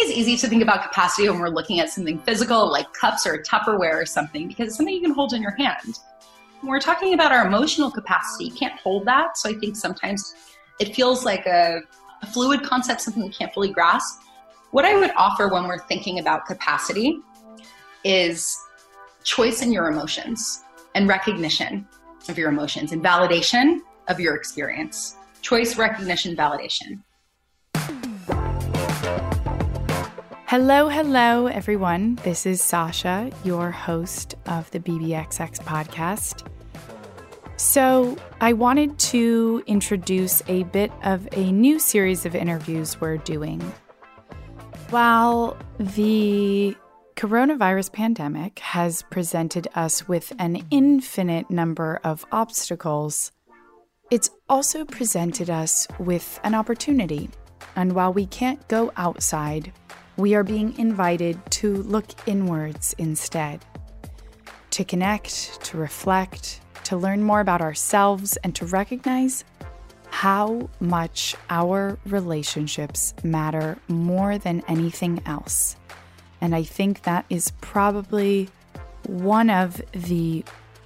it's 0.00 0.16
easy 0.16 0.36
to 0.36 0.48
think 0.48 0.62
about 0.62 0.82
capacity 0.82 1.28
when 1.28 1.38
we're 1.38 1.48
looking 1.48 1.80
at 1.80 1.90
something 1.90 2.18
physical 2.20 2.70
like 2.70 2.92
cups 2.92 3.26
or 3.26 3.38
Tupperware 3.38 3.94
or 3.94 4.06
something 4.06 4.48
because 4.48 4.68
it's 4.68 4.76
something 4.76 4.94
you 4.94 5.00
can 5.00 5.12
hold 5.12 5.32
in 5.32 5.42
your 5.42 5.52
hand. 5.52 5.98
When 6.60 6.70
we're 6.70 6.80
talking 6.80 7.14
about 7.14 7.32
our 7.32 7.46
emotional 7.46 7.90
capacity, 7.90 8.46
you 8.46 8.52
can't 8.52 8.78
hold 8.80 9.04
that. 9.06 9.36
So 9.36 9.50
I 9.50 9.54
think 9.54 9.76
sometimes 9.76 10.34
it 10.80 10.94
feels 10.94 11.24
like 11.24 11.46
a, 11.46 11.80
a 12.22 12.26
fluid 12.26 12.62
concept, 12.62 13.00
something 13.00 13.22
we 13.22 13.30
can't 13.30 13.52
fully 13.52 13.70
grasp. 13.70 14.22
What 14.70 14.84
I 14.84 14.96
would 14.96 15.12
offer 15.16 15.48
when 15.48 15.64
we're 15.64 15.78
thinking 15.86 16.18
about 16.18 16.46
capacity 16.46 17.20
is 18.04 18.58
choice 19.24 19.62
in 19.62 19.72
your 19.72 19.88
emotions 19.88 20.64
and 20.94 21.08
recognition 21.08 21.86
of 22.28 22.38
your 22.38 22.48
emotions 22.48 22.92
and 22.92 23.02
validation 23.02 23.80
of 24.08 24.18
your 24.18 24.34
experience. 24.34 25.16
Choice, 25.42 25.76
recognition, 25.76 26.36
validation. 26.36 27.02
Hello, 30.48 30.88
hello, 30.88 31.48
everyone. 31.48 32.20
This 32.22 32.46
is 32.46 32.62
Sasha, 32.62 33.32
your 33.42 33.72
host 33.72 34.36
of 34.46 34.70
the 34.70 34.78
BBXX 34.78 35.58
podcast. 35.64 36.46
So, 37.56 38.16
I 38.40 38.52
wanted 38.52 38.96
to 39.10 39.64
introduce 39.66 40.44
a 40.46 40.62
bit 40.62 40.92
of 41.02 41.26
a 41.32 41.50
new 41.50 41.80
series 41.80 42.24
of 42.26 42.36
interviews 42.36 43.00
we're 43.00 43.16
doing. 43.16 43.60
While 44.90 45.56
the 45.80 46.76
coronavirus 47.16 47.92
pandemic 47.92 48.60
has 48.60 49.02
presented 49.10 49.66
us 49.74 50.06
with 50.06 50.32
an 50.38 50.64
infinite 50.70 51.50
number 51.50 51.98
of 52.04 52.24
obstacles, 52.30 53.32
it's 54.12 54.30
also 54.48 54.84
presented 54.84 55.50
us 55.50 55.88
with 55.98 56.38
an 56.44 56.54
opportunity. 56.54 57.30
And 57.74 57.94
while 57.94 58.12
we 58.12 58.26
can't 58.26 58.66
go 58.68 58.92
outside, 58.96 59.72
we 60.16 60.34
are 60.34 60.44
being 60.44 60.78
invited 60.78 61.38
to 61.50 61.82
look 61.82 62.06
inwards 62.26 62.94
instead, 62.98 63.64
to 64.70 64.84
connect, 64.84 65.62
to 65.64 65.76
reflect, 65.76 66.60
to 66.84 66.96
learn 66.96 67.22
more 67.22 67.40
about 67.40 67.60
ourselves, 67.60 68.36
and 68.38 68.54
to 68.54 68.66
recognize 68.66 69.44
how 70.08 70.70
much 70.80 71.36
our 71.50 71.98
relationships 72.06 73.12
matter 73.22 73.76
more 73.88 74.38
than 74.38 74.62
anything 74.68 75.20
else. 75.26 75.76
And 76.40 76.54
I 76.54 76.62
think 76.62 77.02
that 77.02 77.26
is 77.28 77.52
probably 77.60 78.48
one 79.06 79.50
of 79.50 79.82
the 79.92 80.44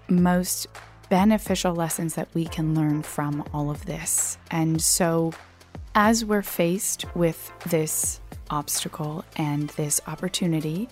most 0.08 0.66
beneficial 1.08 1.74
lessons 1.74 2.14
that 2.14 2.28
we 2.34 2.46
can 2.46 2.74
learn 2.74 3.02
from 3.02 3.44
all 3.52 3.70
of 3.70 3.86
this. 3.86 4.38
And 4.50 4.80
so, 4.80 5.33
as 5.94 6.24
we're 6.24 6.42
faced 6.42 7.05
with 7.14 7.52
this 7.66 8.20
obstacle 8.50 9.24
and 9.36 9.70
this 9.70 10.00
opportunity, 10.06 10.88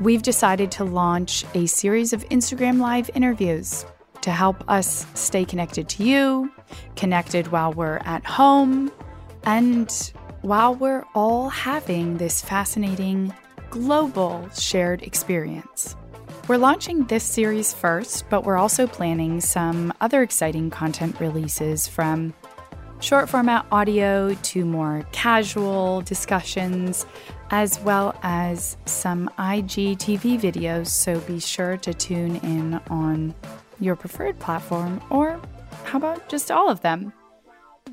we've 0.00 0.22
decided 0.22 0.70
to 0.72 0.84
launch 0.84 1.44
a 1.54 1.66
series 1.66 2.12
of 2.12 2.28
Instagram 2.28 2.80
Live 2.80 3.10
interviews 3.14 3.84
to 4.22 4.30
help 4.30 4.68
us 4.68 5.06
stay 5.14 5.44
connected 5.44 5.88
to 5.88 6.04
you, 6.04 6.50
connected 6.96 7.48
while 7.48 7.72
we're 7.72 7.98
at 7.98 8.24
home, 8.24 8.90
and 9.44 10.12
while 10.42 10.74
we're 10.74 11.04
all 11.14 11.48
having 11.48 12.16
this 12.16 12.42
fascinating 12.42 13.32
global 13.70 14.48
shared 14.50 15.02
experience. 15.02 15.96
We're 16.48 16.58
launching 16.58 17.04
this 17.04 17.24
series 17.24 17.72
first, 17.72 18.28
but 18.30 18.44
we're 18.44 18.56
also 18.56 18.86
planning 18.86 19.40
some 19.40 19.92
other 20.00 20.22
exciting 20.22 20.70
content 20.70 21.18
releases 21.18 21.88
from 21.88 22.34
short 23.00 23.28
format 23.28 23.66
audio 23.70 24.34
to 24.34 24.64
more 24.64 25.06
casual 25.12 26.00
discussions, 26.02 27.06
as 27.50 27.78
well 27.80 28.18
as 28.22 28.76
some 28.86 29.30
IGTV 29.38 30.40
videos. 30.40 30.88
So 30.88 31.20
be 31.20 31.38
sure 31.38 31.76
to 31.78 31.94
tune 31.94 32.36
in 32.36 32.80
on 32.88 33.34
your 33.80 33.96
preferred 33.96 34.38
platform, 34.38 35.00
or 35.10 35.40
how 35.84 35.98
about 35.98 36.28
just 36.28 36.50
all 36.50 36.70
of 36.70 36.80
them? 36.80 37.12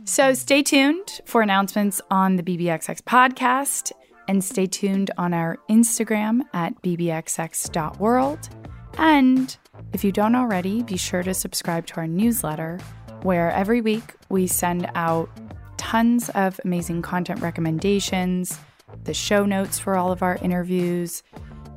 So 0.06 0.34
stay 0.34 0.64
tuned 0.64 1.22
for 1.26 1.42
announcements 1.42 2.02
on 2.10 2.36
the 2.36 2.44
BBXX 2.44 3.02
podcast 3.04 3.92
and 4.28 4.44
stay 4.44 4.66
tuned 4.66 5.12
on 5.18 5.34
our 5.34 5.58
Instagram 5.70 6.42
at 6.54 6.82
bbxx.world. 6.82 8.50
And 8.98 9.58
if 9.92 10.04
you 10.04 10.12
don't 10.12 10.36
already, 10.36 10.84
be 10.84 10.98
sure 10.98 11.24
to 11.24 11.34
subscribe 11.34 11.86
to 11.88 11.98
our 11.98 12.08
newsletter 12.08 12.80
where 13.24 13.52
every 13.52 13.82
week 13.82 14.14
we 14.30 14.48
send 14.48 14.90
out 14.96 15.30
tons 15.78 16.30
of 16.30 16.60
amazing 16.64 17.02
content 17.02 17.42
recommendations, 17.42 18.60
the 19.06 19.14
show 19.14 19.46
notes 19.46 19.80
for 19.80 19.96
all 19.96 20.12
of 20.12 20.22
our 20.22 20.36
interviews, 20.38 21.24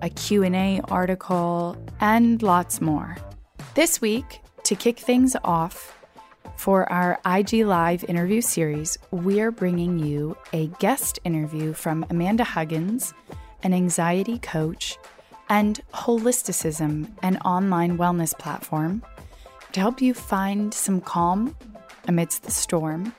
a 0.03 0.11
Q&A 0.11 0.81
article, 0.89 1.77
and 2.01 2.43
lots 2.43 2.81
more. 2.81 3.17
This 3.75 4.01
week, 4.01 4.41
to 4.65 4.75
kick 4.75 4.99
things 4.99 5.37
off, 5.45 5.93
for 6.57 6.91
our 6.91 7.21
IG 7.27 7.67
Live 7.67 8.03
interview 8.05 8.41
series, 8.41 8.99
we 9.11 9.41
are 9.41 9.51
bringing 9.51 9.99
you 9.99 10.37
a 10.53 10.69
guest 10.79 11.19
interview 11.25 11.73
from 11.73 12.05
Amanda 12.11 12.45
Huggins, 12.45 13.13
an 13.63 13.73
anxiety 13.75 14.39
coach, 14.39 14.99
and 15.49 15.81
Holisticism, 15.93 17.11
an 17.23 17.37
online 17.39 17.99
wellness 17.99 18.37
platform 18.37 19.03
to 19.77 19.81
help 19.81 20.01
you 20.01 20.15
find 20.15 20.73
some 20.73 21.03
calm 21.03 21.55
amidst 22.09 22.45
the 22.45 22.51
storm 22.51 23.13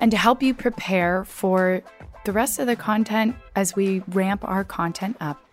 and 0.00 0.10
to 0.10 0.16
help 0.16 0.42
you 0.42 0.54
prepare 0.54 1.26
for 1.26 1.82
the 2.24 2.32
rest 2.32 2.58
of 2.58 2.66
the 2.66 2.74
content 2.74 3.36
as 3.54 3.76
we 3.76 4.00
ramp 4.08 4.42
our 4.48 4.64
content 4.64 5.14
up 5.20 5.44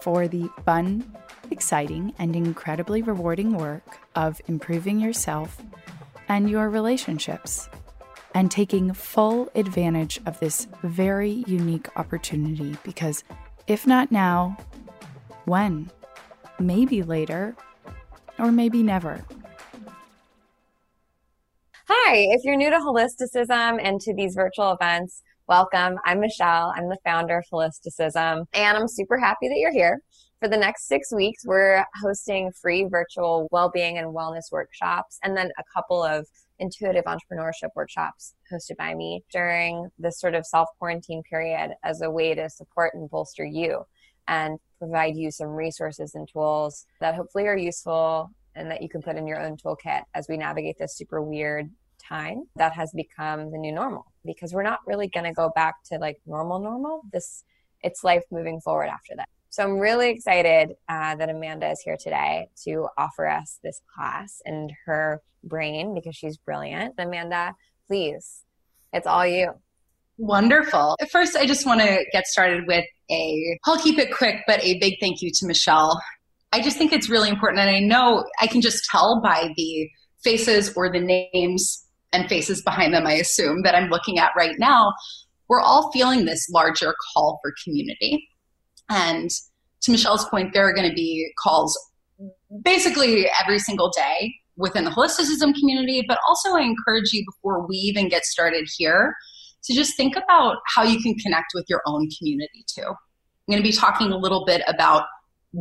for 0.00 0.26
the 0.26 0.48
fun, 0.64 1.04
exciting, 1.50 2.14
and 2.18 2.34
incredibly 2.34 3.02
rewarding 3.02 3.58
work 3.58 3.98
of 4.14 4.40
improving 4.48 5.00
yourself 5.00 5.60
and 6.30 6.48
your 6.48 6.70
relationships 6.70 7.68
and 8.34 8.50
taking 8.50 8.94
full 8.94 9.50
advantage 9.54 10.18
of 10.24 10.40
this 10.40 10.66
very 10.82 11.44
unique 11.46 11.94
opportunity 11.98 12.74
because 12.84 13.22
if 13.66 13.86
not 13.86 14.10
now, 14.10 14.56
when? 15.44 15.90
Maybe 16.58 17.02
later, 17.02 17.54
or 18.38 18.50
maybe 18.50 18.82
never. 18.82 19.22
Hi, 21.92 22.28
if 22.30 22.44
you're 22.44 22.54
new 22.54 22.70
to 22.70 22.76
holisticism 22.76 23.80
and 23.82 24.00
to 24.02 24.14
these 24.14 24.36
virtual 24.36 24.70
events, 24.70 25.24
welcome. 25.48 25.98
I'm 26.04 26.20
Michelle. 26.20 26.72
I'm 26.76 26.88
the 26.88 26.98
founder 27.04 27.38
of 27.38 27.44
Holisticism, 27.52 28.44
and 28.54 28.78
I'm 28.78 28.86
super 28.86 29.18
happy 29.18 29.48
that 29.48 29.56
you're 29.58 29.72
here. 29.72 30.00
For 30.38 30.46
the 30.46 30.56
next 30.56 30.86
six 30.86 31.12
weeks, 31.12 31.44
we're 31.44 31.84
hosting 32.00 32.52
free 32.52 32.84
virtual 32.84 33.48
well-being 33.50 33.98
and 33.98 34.14
wellness 34.14 34.52
workshops, 34.52 35.18
and 35.24 35.36
then 35.36 35.50
a 35.58 35.64
couple 35.74 36.04
of 36.04 36.28
intuitive 36.60 37.06
entrepreneurship 37.06 37.70
workshops 37.74 38.34
hosted 38.52 38.76
by 38.76 38.94
me 38.94 39.24
during 39.32 39.88
this 39.98 40.20
sort 40.20 40.36
of 40.36 40.46
self-quarantine 40.46 41.24
period 41.28 41.72
as 41.82 42.02
a 42.02 42.10
way 42.10 42.36
to 42.36 42.48
support 42.48 42.94
and 42.94 43.10
bolster 43.10 43.44
you 43.44 43.84
and 44.28 44.60
provide 44.78 45.16
you 45.16 45.32
some 45.32 45.48
resources 45.48 46.14
and 46.14 46.28
tools 46.32 46.86
that 47.00 47.16
hopefully 47.16 47.48
are 47.48 47.56
useful 47.56 48.30
and 48.54 48.70
that 48.70 48.82
you 48.82 48.88
can 48.88 49.02
put 49.02 49.16
in 49.16 49.26
your 49.26 49.40
own 49.40 49.56
toolkit 49.56 50.02
as 50.14 50.26
we 50.28 50.36
navigate 50.36 50.78
this 50.78 50.96
super 50.96 51.22
weird 51.22 51.70
time 52.02 52.44
that 52.56 52.72
has 52.72 52.92
become 52.92 53.50
the 53.50 53.58
new 53.58 53.72
normal. 53.72 54.06
Because 54.24 54.52
we're 54.52 54.62
not 54.62 54.80
really 54.86 55.08
going 55.08 55.24
to 55.24 55.32
go 55.32 55.50
back 55.54 55.82
to 55.84 55.98
like 55.98 56.20
normal 56.26 56.58
normal. 56.58 57.02
This 57.12 57.44
it's 57.82 58.04
life 58.04 58.24
moving 58.30 58.60
forward 58.60 58.88
after 58.88 59.14
that. 59.16 59.28
So 59.48 59.64
i'm 59.64 59.78
really 59.78 60.10
excited 60.10 60.76
uh, 60.88 61.16
that 61.16 61.28
amanda 61.28 61.70
is 61.70 61.80
here 61.80 61.96
today 61.96 62.48
to 62.64 62.88
offer 62.96 63.26
us 63.26 63.58
this 63.64 63.80
class 63.92 64.40
and 64.44 64.72
her 64.86 65.22
brain 65.42 65.94
because 65.94 66.14
she's 66.14 66.36
brilliant. 66.36 66.94
Amanda 66.98 67.54
please 67.86 68.44
it's 68.92 69.06
all 69.06 69.26
you. 69.26 69.52
Wonderful. 70.18 70.96
First 71.10 71.36
i 71.36 71.46
just 71.46 71.66
want 71.66 71.80
to 71.80 72.04
get 72.12 72.26
started 72.26 72.66
with 72.66 72.84
a 73.10 73.58
i'll 73.66 73.78
keep 73.78 73.98
it 73.98 74.12
quick 74.12 74.36
but 74.46 74.62
a 74.62 74.78
big 74.78 74.94
thank 75.00 75.22
you 75.22 75.30
to 75.32 75.46
michelle 75.46 76.00
i 76.52 76.60
just 76.60 76.76
think 76.76 76.92
it's 76.92 77.08
really 77.08 77.28
important 77.28 77.60
and 77.60 77.70
i 77.70 77.80
know 77.80 78.24
i 78.40 78.46
can 78.46 78.60
just 78.60 78.84
tell 78.90 79.20
by 79.22 79.52
the 79.56 79.88
faces 80.22 80.72
or 80.76 80.90
the 80.90 81.00
names 81.00 81.86
and 82.12 82.28
faces 82.28 82.62
behind 82.62 82.92
them, 82.92 83.06
I 83.06 83.14
assume, 83.14 83.62
that 83.62 83.74
I'm 83.74 83.90
looking 83.90 84.18
at 84.18 84.32
right 84.36 84.58
now, 84.58 84.92
we're 85.48 85.60
all 85.60 85.90
feeling 85.92 86.24
this 86.24 86.48
larger 86.50 86.94
call 87.12 87.38
for 87.42 87.52
community. 87.64 88.28
And 88.88 89.30
to 89.82 89.90
Michelle's 89.90 90.24
point, 90.26 90.52
there 90.52 90.68
are 90.68 90.72
going 90.72 90.88
to 90.88 90.94
be 90.94 91.32
calls 91.42 91.78
basically 92.62 93.28
every 93.40 93.58
single 93.58 93.90
day 93.90 94.34
within 94.56 94.84
the 94.84 94.90
holisticism 94.90 95.54
community, 95.54 96.04
but 96.06 96.18
also 96.28 96.54
I 96.54 96.62
encourage 96.62 97.12
you 97.12 97.24
before 97.24 97.66
we 97.66 97.76
even 97.76 98.08
get 98.08 98.24
started 98.24 98.68
here 98.76 99.14
to 99.64 99.74
just 99.74 99.96
think 99.96 100.16
about 100.16 100.56
how 100.74 100.82
you 100.82 101.00
can 101.00 101.14
connect 101.16 101.52
with 101.54 101.64
your 101.68 101.82
own 101.86 102.08
community 102.18 102.64
too. 102.66 102.86
I'm 102.86 103.52
going 103.52 103.62
to 103.62 103.68
be 103.68 103.74
talking 103.74 104.12
a 104.12 104.16
little 104.16 104.44
bit 104.44 104.62
about 104.66 105.04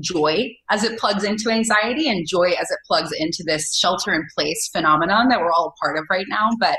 joy 0.01 0.49
as 0.69 0.83
it 0.83 0.99
plugs 0.99 1.23
into 1.23 1.49
anxiety 1.49 2.09
and 2.09 2.27
joy 2.27 2.51
as 2.51 2.69
it 2.69 2.79
plugs 2.87 3.11
into 3.11 3.43
this 3.45 3.75
shelter 3.75 4.13
in 4.13 4.25
place 4.37 4.69
phenomenon 4.71 5.29
that 5.29 5.39
we're 5.39 5.51
all 5.51 5.73
a 5.75 5.83
part 5.83 5.97
of 5.97 6.05
right 6.09 6.25
now. 6.29 6.49
But 6.59 6.77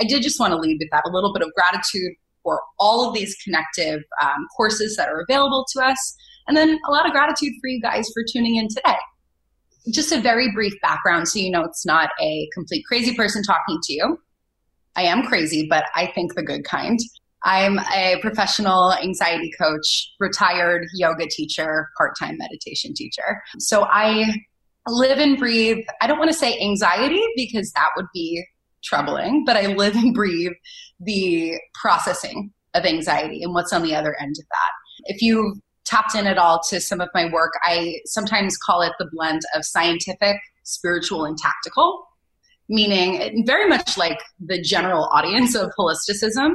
I 0.00 0.04
did 0.04 0.22
just 0.22 0.40
want 0.40 0.52
to 0.52 0.58
leave 0.58 0.78
with 0.80 0.88
that 0.92 1.04
a 1.06 1.10
little 1.12 1.32
bit 1.32 1.42
of 1.42 1.52
gratitude 1.54 2.12
for 2.42 2.60
all 2.78 3.06
of 3.06 3.14
these 3.14 3.36
connective 3.44 4.02
um, 4.22 4.46
courses 4.56 4.96
that 4.96 5.08
are 5.08 5.24
available 5.28 5.66
to 5.72 5.84
us. 5.84 6.16
And 6.46 6.56
then 6.56 6.78
a 6.88 6.90
lot 6.90 7.06
of 7.06 7.12
gratitude 7.12 7.52
for 7.60 7.68
you 7.68 7.80
guys 7.80 8.08
for 8.14 8.24
tuning 8.32 8.56
in 8.56 8.68
today. 8.68 8.96
Just 9.92 10.12
a 10.12 10.20
very 10.20 10.52
brief 10.52 10.74
background 10.82 11.28
so 11.28 11.38
you 11.38 11.50
know 11.50 11.64
it's 11.64 11.86
not 11.86 12.10
a 12.20 12.48
complete 12.54 12.84
crazy 12.86 13.14
person 13.14 13.42
talking 13.42 13.78
to 13.82 13.92
you. 13.92 14.18
I 14.96 15.02
am 15.02 15.22
crazy, 15.22 15.66
but 15.68 15.84
I 15.94 16.06
think 16.06 16.34
the 16.34 16.42
good 16.42 16.64
kind. 16.64 16.98
I'm 17.44 17.78
a 17.94 18.18
professional 18.20 18.94
anxiety 18.94 19.50
coach, 19.58 20.12
retired 20.18 20.86
yoga 20.94 21.26
teacher, 21.28 21.88
part 21.96 22.14
time 22.18 22.36
meditation 22.38 22.94
teacher. 22.94 23.42
So 23.58 23.84
I 23.84 24.34
live 24.86 25.18
and 25.18 25.38
breathe, 25.38 25.84
I 26.00 26.06
don't 26.06 26.18
want 26.18 26.30
to 26.30 26.36
say 26.36 26.58
anxiety 26.60 27.22
because 27.36 27.72
that 27.72 27.90
would 27.96 28.06
be 28.12 28.44
troubling, 28.82 29.44
but 29.44 29.56
I 29.56 29.66
live 29.74 29.94
and 29.96 30.14
breathe 30.14 30.52
the 31.00 31.54
processing 31.74 32.52
of 32.74 32.84
anxiety 32.84 33.42
and 33.42 33.54
what's 33.54 33.72
on 33.72 33.82
the 33.82 33.94
other 33.94 34.16
end 34.20 34.36
of 34.38 34.44
that. 34.48 35.14
If 35.14 35.22
you've 35.22 35.58
tapped 35.84 36.14
in 36.14 36.26
at 36.26 36.38
all 36.38 36.60
to 36.68 36.80
some 36.80 37.00
of 37.00 37.08
my 37.14 37.30
work, 37.32 37.52
I 37.62 37.96
sometimes 38.04 38.56
call 38.56 38.82
it 38.82 38.92
the 38.98 39.08
blend 39.12 39.40
of 39.54 39.64
scientific, 39.64 40.36
spiritual, 40.64 41.24
and 41.24 41.36
tactical, 41.36 42.06
meaning 42.68 43.44
very 43.46 43.68
much 43.68 43.96
like 43.96 44.18
the 44.38 44.60
general 44.60 45.08
audience 45.12 45.54
of 45.54 45.70
holisticism. 45.78 46.54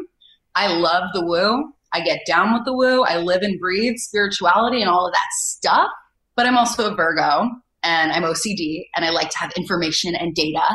I 0.55 0.67
love 0.67 1.03
the 1.13 1.25
woo. 1.25 1.73
I 1.93 2.01
get 2.01 2.21
down 2.25 2.53
with 2.53 2.65
the 2.65 2.73
woo. 2.73 3.03
I 3.03 3.17
live 3.17 3.41
and 3.41 3.59
breathe 3.59 3.97
spirituality 3.97 4.81
and 4.81 4.89
all 4.89 5.05
of 5.05 5.13
that 5.13 5.27
stuff. 5.31 5.89
But 6.35 6.45
I'm 6.47 6.57
also 6.57 6.91
a 6.91 6.95
Virgo 6.95 7.49
and 7.83 8.11
I'm 8.11 8.23
OCD 8.23 8.85
and 8.95 9.05
I 9.05 9.09
like 9.09 9.29
to 9.29 9.37
have 9.37 9.51
information 9.55 10.15
and 10.15 10.33
data. 10.33 10.65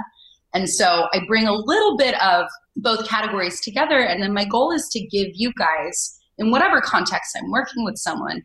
And 0.54 0.68
so 0.68 1.08
I 1.12 1.20
bring 1.26 1.46
a 1.46 1.52
little 1.52 1.96
bit 1.96 2.20
of 2.22 2.46
both 2.76 3.08
categories 3.08 3.60
together. 3.60 3.98
And 3.98 4.22
then 4.22 4.32
my 4.32 4.44
goal 4.44 4.70
is 4.72 4.88
to 4.92 5.00
give 5.00 5.28
you 5.34 5.52
guys, 5.54 6.18
in 6.38 6.50
whatever 6.50 6.80
context 6.80 7.36
I'm 7.36 7.50
working 7.50 7.84
with 7.84 7.96
someone, 7.96 8.44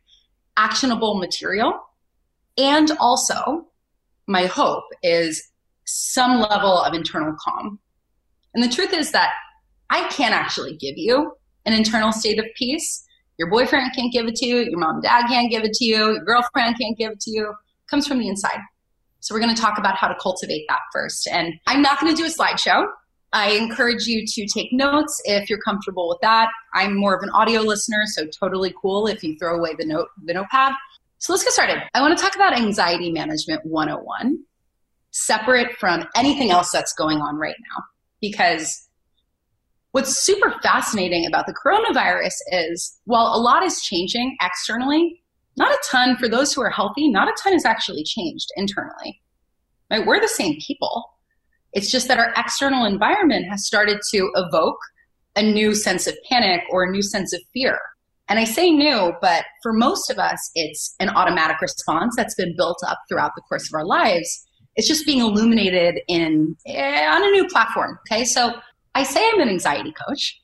actionable 0.57 1.19
material. 1.19 1.73
And 2.57 2.91
also, 2.99 3.67
my 4.27 4.45
hope 4.45 4.83
is 5.03 5.51
some 5.85 6.39
level 6.39 6.79
of 6.79 6.93
internal 6.93 7.35
calm. 7.39 7.79
And 8.53 8.63
the 8.63 8.69
truth 8.69 8.93
is 8.93 9.11
that 9.11 9.31
I 9.93 10.07
can't 10.07 10.33
actually 10.33 10.75
give 10.75 10.97
you 10.97 11.33
an 11.65 11.73
internal 11.73 12.11
state 12.11 12.39
of 12.39 12.45
peace. 12.55 13.05
Your 13.37 13.47
boyfriend 13.47 13.91
can't 13.95 14.11
give 14.11 14.25
it 14.25 14.33
to 14.37 14.45
you. 14.47 14.57
Your 14.57 14.79
mom 14.79 14.95
and 14.95 15.03
dad 15.03 15.27
can't 15.27 15.51
give 15.51 15.63
it 15.63 15.73
to 15.73 15.85
you. 15.85 16.13
Your 16.13 16.23
girlfriend 16.23 16.79
can't 16.79 16.97
give 16.97 17.11
it 17.11 17.19
to 17.19 17.31
you. 17.31 17.49
It 17.49 17.89
comes 17.91 18.07
from 18.07 18.17
the 18.17 18.27
inside. 18.27 18.57
So 19.19 19.35
we're 19.35 19.41
going 19.41 19.53
to 19.53 19.61
talk 19.61 19.77
about 19.77 19.95
how 19.95 20.07
to 20.07 20.15
cultivate 20.19 20.65
that 20.67 20.79
first. 20.91 21.27
And 21.27 21.53
I'm 21.67 21.83
not 21.83 22.01
going 22.01 22.11
to 22.11 22.19
do 22.19 22.25
a 22.25 22.31
slideshow. 22.31 22.87
I 23.33 23.51
encourage 23.51 24.07
you 24.07 24.25
to 24.25 24.47
take 24.47 24.73
notes 24.73 25.21
if 25.25 25.47
you're 25.47 25.61
comfortable 25.61 26.09
with 26.09 26.17
that. 26.21 26.49
I'm 26.73 26.97
more 26.97 27.15
of 27.15 27.21
an 27.21 27.29
audio 27.29 27.61
listener, 27.61 28.03
so 28.07 28.25
totally 28.25 28.73
cool 28.81 29.05
if 29.05 29.23
you 29.23 29.37
throw 29.37 29.57
away 29.57 29.75
the 29.77 29.85
note 29.85 30.07
the 30.25 30.33
notepad. 30.33 30.73
So 31.19 31.33
let's 31.33 31.43
get 31.43 31.53
started. 31.53 31.83
I 31.93 32.01
want 32.01 32.17
to 32.17 32.23
talk 32.23 32.35
about 32.35 32.53
anxiety 32.53 33.11
management 33.11 33.63
101, 33.63 34.39
separate 35.11 35.77
from 35.77 36.07
anything 36.15 36.49
else 36.49 36.71
that's 36.71 36.93
going 36.93 37.19
on 37.19 37.35
right 37.37 37.55
now. 37.59 37.83
Because 38.21 38.89
what's 39.93 40.19
super 40.19 40.53
fascinating 40.61 41.25
about 41.25 41.47
the 41.47 41.53
coronavirus 41.53 42.33
is 42.51 42.99
while 43.05 43.33
a 43.33 43.41
lot 43.41 43.63
is 43.63 43.81
changing 43.81 44.37
externally, 44.41 45.23
not 45.57 45.71
a 45.71 45.79
ton 45.89 46.17
for 46.17 46.27
those 46.27 46.53
who 46.53 46.61
are 46.61 46.69
healthy, 46.69 47.09
not 47.09 47.27
a 47.27 47.35
ton 47.41 47.53
has 47.53 47.65
actually 47.65 48.03
changed 48.03 48.49
internally. 48.57 49.21
Right? 49.89 50.05
We're 50.05 50.21
the 50.21 50.27
same 50.27 50.57
people 50.59 51.05
it's 51.73 51.91
just 51.91 52.07
that 52.07 52.19
our 52.19 52.31
external 52.37 52.85
environment 52.85 53.47
has 53.49 53.65
started 53.65 53.99
to 54.11 54.31
evoke 54.35 54.77
a 55.35 55.41
new 55.41 55.73
sense 55.73 56.05
of 56.05 56.15
panic 56.29 56.61
or 56.69 56.83
a 56.83 56.91
new 56.91 57.01
sense 57.01 57.33
of 57.33 57.41
fear. 57.51 57.79
And 58.29 58.39
I 58.39 58.45
say 58.45 58.69
new, 58.69 59.13
but 59.21 59.45
for 59.61 59.73
most 59.73 60.09
of 60.09 60.17
us, 60.17 60.51
it's 60.55 60.95
an 60.99 61.09
automatic 61.09 61.59
response 61.61 62.15
that's 62.15 62.35
been 62.35 62.55
built 62.55 62.77
up 62.87 62.99
throughout 63.09 63.31
the 63.35 63.41
course 63.41 63.67
of 63.67 63.73
our 63.73 63.85
lives. 63.85 64.45
It's 64.75 64.87
just 64.87 65.05
being 65.05 65.19
illuminated 65.19 65.99
in 66.07 66.55
eh, 66.67 67.05
on 67.05 67.23
a 67.23 67.31
new 67.31 67.47
platform. 67.47 67.99
Okay, 68.07 68.23
so 68.23 68.53
I 68.95 69.03
say 69.03 69.27
I'm 69.33 69.41
an 69.41 69.49
anxiety 69.49 69.93
coach 70.07 70.39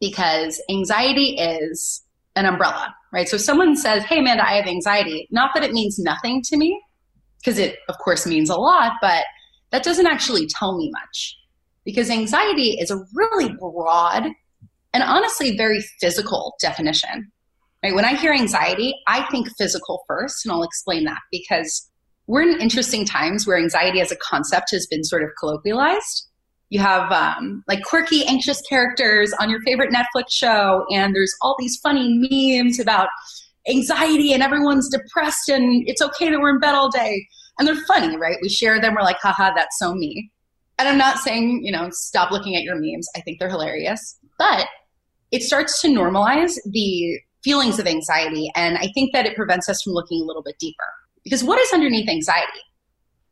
because 0.00 0.62
anxiety 0.70 1.36
is 1.36 2.02
an 2.36 2.46
umbrella, 2.46 2.94
right? 3.12 3.28
So 3.28 3.36
if 3.36 3.42
someone 3.42 3.76
says, 3.76 4.04
"Hey, 4.04 4.20
Amanda, 4.20 4.46
I 4.46 4.54
have 4.54 4.66
anxiety," 4.66 5.28
not 5.30 5.50
that 5.54 5.64
it 5.64 5.72
means 5.72 5.98
nothing 5.98 6.42
to 6.46 6.56
me, 6.56 6.80
because 7.38 7.58
it 7.58 7.78
of 7.88 7.96
course 7.98 8.26
means 8.26 8.50
a 8.50 8.56
lot, 8.56 8.92
but 9.00 9.24
that 9.70 9.82
doesn't 9.82 10.06
actually 10.06 10.46
tell 10.46 10.76
me 10.76 10.90
much 10.92 11.36
because 11.84 12.10
anxiety 12.10 12.78
is 12.80 12.90
a 12.90 13.02
really 13.14 13.52
broad 13.58 14.28
and 14.92 15.02
honestly 15.02 15.56
very 15.56 15.80
physical 16.00 16.54
definition. 16.60 17.30
Right? 17.82 17.94
When 17.94 18.04
I 18.04 18.14
hear 18.14 18.32
anxiety, 18.32 18.94
I 19.06 19.22
think 19.30 19.48
physical 19.56 20.04
first, 20.06 20.44
and 20.44 20.52
I'll 20.52 20.62
explain 20.62 21.04
that 21.04 21.20
because 21.32 21.90
we're 22.26 22.42
in 22.42 22.60
interesting 22.60 23.06
times 23.06 23.46
where 23.46 23.56
anxiety 23.56 24.00
as 24.00 24.12
a 24.12 24.16
concept 24.16 24.70
has 24.72 24.86
been 24.86 25.02
sort 25.02 25.22
of 25.22 25.30
colloquialized. 25.42 26.26
You 26.70 26.80
have 26.80 27.12
um, 27.12 27.62
like 27.68 27.82
quirky, 27.82 28.24
anxious 28.26 28.62
characters 28.62 29.32
on 29.40 29.50
your 29.50 29.60
favorite 29.62 29.90
Netflix 29.90 30.30
show, 30.30 30.84
and 30.90 31.14
there's 31.14 31.34
all 31.42 31.56
these 31.58 31.76
funny 31.76 32.08
memes 32.30 32.80
about 32.80 33.08
anxiety, 33.68 34.32
and 34.32 34.42
everyone's 34.42 34.88
depressed, 34.88 35.48
and 35.48 35.86
it's 35.86 36.00
okay 36.00 36.30
that 36.30 36.40
we're 36.40 36.50
in 36.50 36.60
bed 36.60 36.74
all 36.74 36.90
day 36.90 37.26
and 37.60 37.68
they're 37.68 37.84
funny, 37.86 38.16
right? 38.16 38.38
We 38.40 38.48
share 38.48 38.80
them. 38.80 38.94
We're 38.94 39.02
like, 39.02 39.18
haha, 39.20 39.52
that's 39.54 39.78
so 39.78 39.94
me. 39.94 40.30
And 40.78 40.88
I'm 40.88 40.96
not 40.96 41.18
saying, 41.18 41.62
you 41.62 41.70
know, 41.70 41.88
stop 41.90 42.30
looking 42.30 42.56
at 42.56 42.62
your 42.62 42.74
memes. 42.74 43.06
I 43.14 43.20
think 43.20 43.38
they're 43.38 43.50
hilarious. 43.50 44.18
But 44.38 44.66
it 45.30 45.42
starts 45.42 45.82
to 45.82 45.88
normalize 45.88 46.58
the 46.64 47.20
feelings 47.44 47.78
of 47.78 47.86
anxiety. 47.86 48.50
And 48.56 48.78
I 48.78 48.88
think 48.94 49.12
that 49.12 49.26
it 49.26 49.36
prevents 49.36 49.68
us 49.68 49.82
from 49.82 49.92
looking 49.92 50.22
a 50.22 50.24
little 50.24 50.42
bit 50.42 50.58
deeper. 50.58 50.86
Because 51.22 51.44
what 51.44 51.60
is 51.60 51.70
underneath 51.74 52.08
anxiety? 52.08 52.62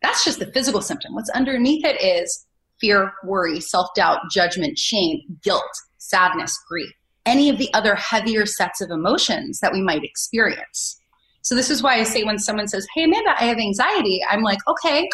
That's 0.02 0.23
just 0.23 0.40
the 0.40 0.52
physical 0.52 0.82
symptom. 0.82 1.14
What's 1.14 1.31
underneath 1.31 1.87
it 1.87 2.00
is 2.02 2.46
fear, 2.80 3.12
worry, 3.25 3.60
self 3.60 3.88
doubt, 3.94 4.20
judgment, 4.30 4.78
shame, 4.78 5.20
guilt, 5.42 5.62
sadness, 5.98 6.58
grief, 6.69 6.90
any 7.26 7.48
of 7.48 7.58
the 7.58 7.72
other 7.75 7.94
heavier 7.94 8.46
sets 8.46 8.80
of 8.80 8.90
emotions 8.90 9.60
that 9.60 9.72
we 9.72 9.82
might 9.82 10.04
experience. 10.04 11.00
So 11.42 11.54
this 11.54 11.70
is 11.70 11.82
why 11.82 11.94
I 11.94 12.02
say 12.02 12.25
when 12.25 12.38
someone 12.38 12.69
says, 12.69 12.86
Hey, 12.94 13.04
Amanda, 13.04 13.34
I 13.38 13.44
have 13.44 13.58
anxiety, 13.58 14.20
I'm 14.28 14.42
like, 14.42 14.58
okay, 14.69 15.08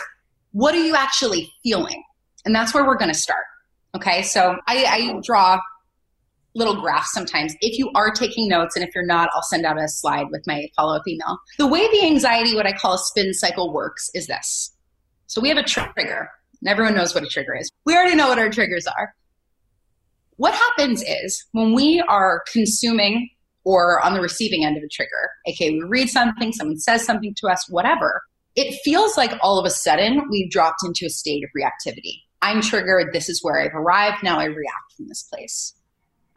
what 0.52 0.75
are 0.75 0.84
you 0.84 0.94
actually 0.94 1.52
feeling? 1.62 2.02
And 2.44 2.55
that's 2.55 2.75
where 2.75 2.87
we're 2.87 2.96
going 2.96 3.12
to 3.12 3.19
start. 3.19 3.44
Okay. 3.94 4.22
So 4.22 4.56
I, 4.66 4.84
I 4.84 5.20
draw 5.22 5.61
little 6.55 6.81
graphs 6.81 7.12
sometimes. 7.12 7.55
If 7.61 7.78
you 7.78 7.90
are 7.94 8.11
taking 8.11 8.49
notes, 8.49 8.76
and 8.76 8.84
if 8.87 8.94
you're 8.94 9.06
not, 9.06 9.28
I'll 9.34 9.43
send 9.43 9.66
out 9.66 9.78
a 9.78 9.88
slide 9.88 10.26
with 10.31 10.44
my 10.46 10.69
follow 10.76 10.96
up 10.96 11.06
email. 11.06 11.38
The 11.59 11.66
way 11.66 11.88
the 11.90 12.04
anxiety, 12.04 12.54
what 12.54 12.66
I 12.66 12.73
call 12.73 12.94
a 12.94 12.99
spin 12.99 13.35
cycle, 13.35 13.73
works 13.73 14.11
is 14.14 14.26
this. 14.26 14.73
So 15.26 15.40
we 15.40 15.49
have 15.49 15.59
a 15.59 15.62
trigger, 15.62 16.30
and 16.64 16.71
everyone 16.71 16.94
knows 16.94 17.14
what 17.14 17.23
a 17.23 17.28
trigger 17.28 17.54
is. 17.54 17.71
We 17.85 17.94
already 17.94 18.16
know 18.16 18.28
what 18.28 18.38
our 18.38 18.49
triggers 18.49 18.87
are. 18.87 19.14
What 20.37 20.54
happens 20.54 21.02
is 21.06 21.44
when 21.52 21.75
we 21.75 22.02
are 22.09 22.42
consuming 22.50 23.28
or 23.64 24.04
on 24.04 24.14
the 24.14 24.21
receiving 24.21 24.64
end 24.64 24.76
of 24.76 24.83
a 24.83 24.88
trigger. 24.88 25.30
Okay, 25.49 25.71
we 25.71 25.83
read 25.83 26.09
something, 26.09 26.52
someone 26.52 26.78
says 26.78 27.04
something 27.04 27.35
to 27.37 27.49
us, 27.49 27.66
whatever. 27.68 28.23
It 28.56 28.78
feels 28.85 29.16
like 29.16 29.33
all 29.42 29.59
of 29.59 29.66
a 29.66 29.71
sudden 29.71 30.23
we've 30.30 30.50
dropped 30.50 30.85
into 30.85 31.06
a 31.06 31.11
state 31.11 31.42
of 31.44 31.50
reactivity. 31.56 32.23
I'm 32.42 32.61
triggered. 32.61 33.12
This 33.12 33.28
is 33.28 33.42
where 33.42 33.61
I've 33.61 33.75
arrived. 33.75 34.23
Now 34.23 34.38
I 34.38 34.44
react 34.44 34.92
from 34.97 35.09
this 35.09 35.23
place. 35.23 35.75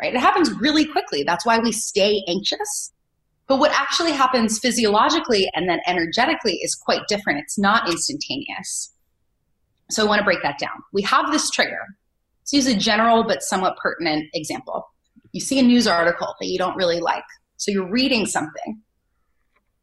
Right? 0.02 0.14
It 0.14 0.20
happens 0.20 0.52
really 0.54 0.86
quickly. 0.86 1.24
That's 1.24 1.46
why 1.46 1.60
we 1.60 1.72
stay 1.72 2.24
anxious. 2.28 2.94
But 3.48 3.60
what 3.60 3.72
actually 3.72 4.12
happens 4.12 4.60
physiologically 4.60 5.50
and 5.54 5.70
then 5.70 5.80
energetically 5.88 6.60
is 6.64 6.76
quite 6.76 7.02
different. 7.08 7.40
It's 7.40 7.58
not 7.58 7.90
instantaneous. 7.90 8.94
So 9.90 10.04
I 10.04 10.08
want 10.08 10.20
to 10.20 10.26
break 10.26 10.42
that 10.44 10.60
down. 10.60 10.84
We 10.94 11.02
have 11.04 11.32
this 11.32 11.50
trigger. 11.50 11.80
Let's 12.42 12.54
use 12.54 12.68
a 12.68 12.78
general 12.78 13.24
but 13.24 13.42
somewhat 13.42 13.78
pertinent 13.78 14.26
example 14.34 14.86
you 15.38 15.42
see 15.42 15.60
a 15.60 15.64
news 15.64 15.88
article 15.88 16.34
that 16.40 16.48
you 16.48 16.58
don't 16.58 16.76
really 16.76 17.00
like. 17.00 17.24
So 17.58 17.72
you're 17.72 17.90
reading 17.90 18.26
something. 18.26 18.82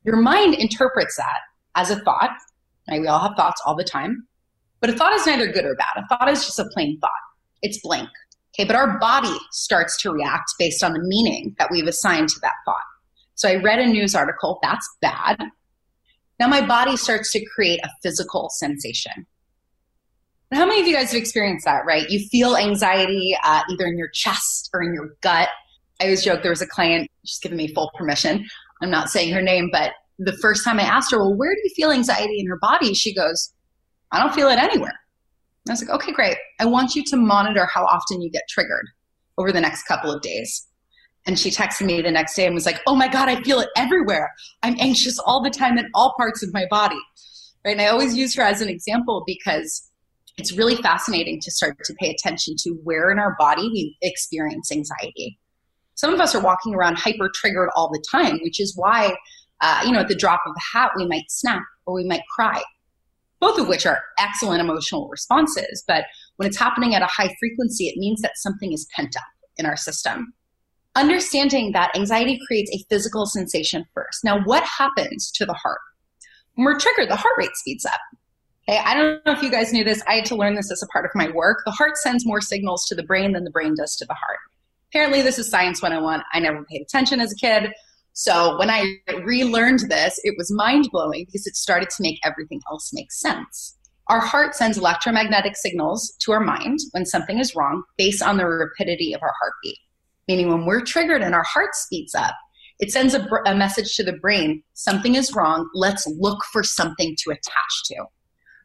Your 0.04 0.16
mind 0.16 0.54
interprets 0.54 1.16
that 1.16 1.40
as 1.76 1.90
a 1.90 2.00
thought. 2.00 2.30
Right? 2.90 3.00
We 3.00 3.06
all 3.06 3.20
have 3.20 3.36
thoughts 3.36 3.62
all 3.64 3.76
the 3.76 3.84
time. 3.84 4.26
But 4.80 4.90
a 4.90 4.94
thought 4.94 5.12
is 5.14 5.26
neither 5.26 5.50
good 5.50 5.64
or 5.64 5.76
bad. 5.76 5.96
A 5.96 6.06
thought 6.08 6.28
is 6.28 6.44
just 6.44 6.58
a 6.58 6.64
plain 6.72 6.98
thought. 7.00 7.10
It's 7.62 7.80
blank. 7.80 8.08
Okay, 8.54 8.66
but 8.66 8.76
our 8.76 8.98
body 8.98 9.36
starts 9.52 10.00
to 10.02 10.12
react 10.12 10.50
based 10.58 10.84
on 10.84 10.92
the 10.92 11.00
meaning 11.00 11.54
that 11.58 11.70
we've 11.70 11.86
assigned 11.86 12.28
to 12.30 12.40
that 12.40 12.52
thought. 12.64 12.76
So 13.34 13.48
I 13.48 13.56
read 13.56 13.78
a 13.78 13.86
news 13.86 14.14
article, 14.14 14.58
that's 14.62 14.88
bad. 15.00 15.38
Now 16.38 16.48
my 16.48 16.64
body 16.64 16.96
starts 16.96 17.32
to 17.32 17.44
create 17.46 17.80
a 17.84 17.90
physical 18.02 18.50
sensation. 18.50 19.26
How 20.54 20.66
many 20.66 20.80
of 20.80 20.86
you 20.86 20.94
guys 20.94 21.10
have 21.10 21.20
experienced 21.20 21.64
that, 21.64 21.84
right? 21.84 22.08
You 22.08 22.28
feel 22.28 22.56
anxiety 22.56 23.36
uh, 23.42 23.62
either 23.70 23.86
in 23.86 23.98
your 23.98 24.08
chest 24.08 24.70
or 24.72 24.82
in 24.82 24.94
your 24.94 25.16
gut. 25.20 25.48
I 26.00 26.04
always 26.04 26.22
joke 26.22 26.42
there 26.42 26.52
was 26.52 26.62
a 26.62 26.66
client, 26.66 27.10
she's 27.24 27.40
giving 27.40 27.58
me 27.58 27.74
full 27.74 27.90
permission. 27.96 28.46
I'm 28.80 28.90
not 28.90 29.10
saying 29.10 29.32
her 29.32 29.42
name, 29.42 29.68
but 29.72 29.92
the 30.18 30.36
first 30.40 30.64
time 30.64 30.78
I 30.78 30.84
asked 30.84 31.10
her, 31.10 31.18
well, 31.18 31.34
where 31.34 31.52
do 31.52 31.60
you 31.64 31.70
feel 31.74 31.90
anxiety 31.90 32.38
in 32.38 32.44
your 32.44 32.58
body? 32.58 32.94
She 32.94 33.12
goes, 33.12 33.52
I 34.12 34.20
don't 34.20 34.34
feel 34.34 34.48
it 34.48 34.58
anywhere. 34.58 34.92
I 35.68 35.72
was 35.72 35.82
like, 35.82 35.90
okay, 35.90 36.12
great. 36.12 36.36
I 36.60 36.66
want 36.66 36.94
you 36.94 37.02
to 37.04 37.16
monitor 37.16 37.66
how 37.66 37.84
often 37.84 38.22
you 38.22 38.30
get 38.30 38.42
triggered 38.48 38.86
over 39.38 39.50
the 39.50 39.60
next 39.60 39.84
couple 39.84 40.12
of 40.12 40.22
days. 40.22 40.68
And 41.26 41.38
she 41.38 41.50
texted 41.50 41.86
me 41.86 42.00
the 42.02 42.10
next 42.10 42.36
day 42.36 42.46
and 42.46 42.54
was 42.54 42.66
like, 42.66 42.80
oh 42.86 42.94
my 42.94 43.08
God, 43.08 43.28
I 43.28 43.42
feel 43.42 43.60
it 43.60 43.70
everywhere. 43.76 44.30
I'm 44.62 44.76
anxious 44.78 45.18
all 45.18 45.42
the 45.42 45.50
time 45.50 45.78
in 45.78 45.88
all 45.94 46.14
parts 46.16 46.42
of 46.42 46.52
my 46.52 46.66
body. 46.70 47.00
Right. 47.64 47.72
And 47.72 47.80
I 47.80 47.86
always 47.86 48.14
use 48.14 48.34
her 48.36 48.42
as 48.42 48.60
an 48.60 48.68
example 48.68 49.24
because 49.26 49.90
it's 50.36 50.56
really 50.56 50.76
fascinating 50.76 51.40
to 51.40 51.50
start 51.50 51.76
to 51.84 51.94
pay 51.94 52.10
attention 52.10 52.54
to 52.58 52.70
where 52.82 53.10
in 53.10 53.18
our 53.18 53.36
body 53.38 53.68
we 53.68 53.96
experience 54.02 54.72
anxiety. 54.72 55.38
Some 55.94 56.12
of 56.12 56.20
us 56.20 56.34
are 56.34 56.42
walking 56.42 56.74
around 56.74 56.98
hyper 56.98 57.30
triggered 57.32 57.70
all 57.76 57.88
the 57.88 58.04
time, 58.10 58.40
which 58.42 58.60
is 58.60 58.74
why, 58.76 59.14
uh, 59.60 59.82
you 59.84 59.92
know, 59.92 60.00
at 60.00 60.08
the 60.08 60.14
drop 60.14 60.40
of 60.46 60.54
a 60.56 60.76
hat, 60.76 60.90
we 60.96 61.06
might 61.06 61.30
snap 61.30 61.62
or 61.86 61.94
we 61.94 62.04
might 62.04 62.22
cry, 62.34 62.60
both 63.40 63.60
of 63.60 63.68
which 63.68 63.86
are 63.86 64.02
excellent 64.18 64.60
emotional 64.60 65.08
responses. 65.08 65.84
But 65.86 66.06
when 66.36 66.48
it's 66.48 66.58
happening 66.58 66.94
at 66.94 67.02
a 67.02 67.06
high 67.06 67.32
frequency, 67.38 67.86
it 67.86 67.96
means 67.96 68.20
that 68.22 68.36
something 68.36 68.72
is 68.72 68.88
pent 68.96 69.16
up 69.16 69.22
in 69.56 69.66
our 69.66 69.76
system. 69.76 70.34
Understanding 70.96 71.72
that 71.72 71.94
anxiety 71.96 72.40
creates 72.46 72.70
a 72.72 72.84
physical 72.88 73.26
sensation 73.26 73.84
first. 73.94 74.24
Now, 74.24 74.40
what 74.44 74.64
happens 74.64 75.30
to 75.32 75.46
the 75.46 75.54
heart? 75.54 75.80
When 76.54 76.64
we're 76.64 76.78
triggered, 76.78 77.08
the 77.08 77.16
heart 77.16 77.34
rate 77.38 77.54
speeds 77.54 77.84
up. 77.84 78.00
Okay, 78.66 78.78
I 78.82 78.94
don't 78.94 79.24
know 79.26 79.32
if 79.32 79.42
you 79.42 79.50
guys 79.50 79.74
knew 79.74 79.84
this. 79.84 80.02
I 80.08 80.14
had 80.14 80.24
to 80.26 80.36
learn 80.36 80.54
this 80.54 80.72
as 80.72 80.82
a 80.82 80.86
part 80.86 81.04
of 81.04 81.10
my 81.14 81.30
work. 81.30 81.62
The 81.66 81.72
heart 81.72 81.98
sends 81.98 82.24
more 82.24 82.40
signals 82.40 82.86
to 82.86 82.94
the 82.94 83.02
brain 83.02 83.32
than 83.32 83.44
the 83.44 83.50
brain 83.50 83.74
does 83.76 83.94
to 83.96 84.06
the 84.06 84.14
heart. 84.14 84.38
Apparently, 84.90 85.20
this 85.20 85.38
is 85.38 85.50
science 85.50 85.82
101. 85.82 86.22
I 86.32 86.40
never 86.40 86.64
paid 86.64 86.80
attention 86.80 87.20
as 87.20 87.32
a 87.32 87.36
kid. 87.36 87.72
So 88.14 88.56
when 88.58 88.70
I 88.70 88.96
relearned 89.24 89.80
this, 89.90 90.18
it 90.22 90.34
was 90.38 90.50
mind 90.50 90.88
blowing 90.92 91.24
because 91.26 91.46
it 91.46 91.56
started 91.56 91.90
to 91.90 92.02
make 92.02 92.18
everything 92.24 92.60
else 92.70 92.90
make 92.94 93.12
sense. 93.12 93.76
Our 94.06 94.20
heart 94.20 94.54
sends 94.54 94.78
electromagnetic 94.78 95.56
signals 95.56 96.14
to 96.20 96.32
our 96.32 96.40
mind 96.40 96.78
when 96.92 97.04
something 97.04 97.40
is 97.40 97.54
wrong 97.54 97.82
based 97.98 98.22
on 98.22 98.36
the 98.36 98.46
rapidity 98.46 99.12
of 99.12 99.22
our 99.22 99.32
heartbeat. 99.40 99.78
Meaning, 100.26 100.48
when 100.48 100.64
we're 100.64 100.84
triggered 100.84 101.22
and 101.22 101.34
our 101.34 101.42
heart 101.42 101.74
speeds 101.74 102.14
up, 102.14 102.34
it 102.78 102.90
sends 102.90 103.14
a, 103.14 103.26
a 103.46 103.54
message 103.54 103.94
to 103.96 104.04
the 104.04 104.14
brain 104.14 104.62
something 104.72 105.16
is 105.16 105.34
wrong. 105.34 105.68
Let's 105.74 106.06
look 106.06 106.44
for 106.52 106.62
something 106.62 107.14
to 107.24 107.30
attach 107.30 107.82
to. 107.86 108.04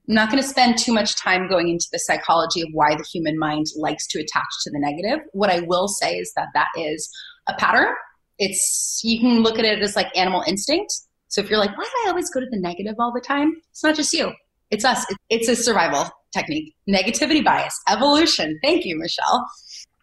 I'm 0.09 0.15
not 0.15 0.31
going 0.31 0.41
to 0.41 0.49
spend 0.49 0.79
too 0.79 0.91
much 0.91 1.15
time 1.17 1.47
going 1.47 1.69
into 1.69 1.85
the 1.91 1.99
psychology 1.99 2.61
of 2.61 2.69
why 2.73 2.95
the 2.95 3.03
human 3.03 3.37
mind 3.37 3.67
likes 3.77 4.07
to 4.07 4.19
attach 4.19 4.47
to 4.63 4.71
the 4.71 4.79
negative. 4.79 5.23
What 5.33 5.51
I 5.51 5.59
will 5.59 5.87
say 5.87 6.15
is 6.15 6.33
that 6.35 6.47
that 6.55 6.67
is 6.75 7.07
a 7.47 7.53
pattern. 7.53 7.93
It's 8.39 9.01
you 9.03 9.19
can 9.19 9.43
look 9.43 9.59
at 9.59 9.65
it 9.65 9.83
as 9.83 9.95
like 9.95 10.07
animal 10.17 10.43
instinct. 10.47 10.91
So 11.27 11.41
if 11.41 11.49
you're 11.49 11.59
like, 11.59 11.77
why 11.77 11.83
do 11.83 12.07
I 12.07 12.09
always 12.09 12.31
go 12.31 12.39
to 12.39 12.47
the 12.49 12.59
negative 12.59 12.95
all 12.97 13.13
the 13.13 13.21
time? 13.21 13.53
It's 13.69 13.83
not 13.83 13.95
just 13.95 14.11
you. 14.11 14.31
It's 14.71 14.83
us. 14.83 15.05
It's 15.29 15.47
a 15.47 15.55
survival 15.55 16.09
technique. 16.33 16.73
Negativity 16.89 17.43
bias, 17.43 17.79
evolution. 17.87 18.59
Thank 18.63 18.85
you, 18.85 18.97
Michelle. 18.97 19.47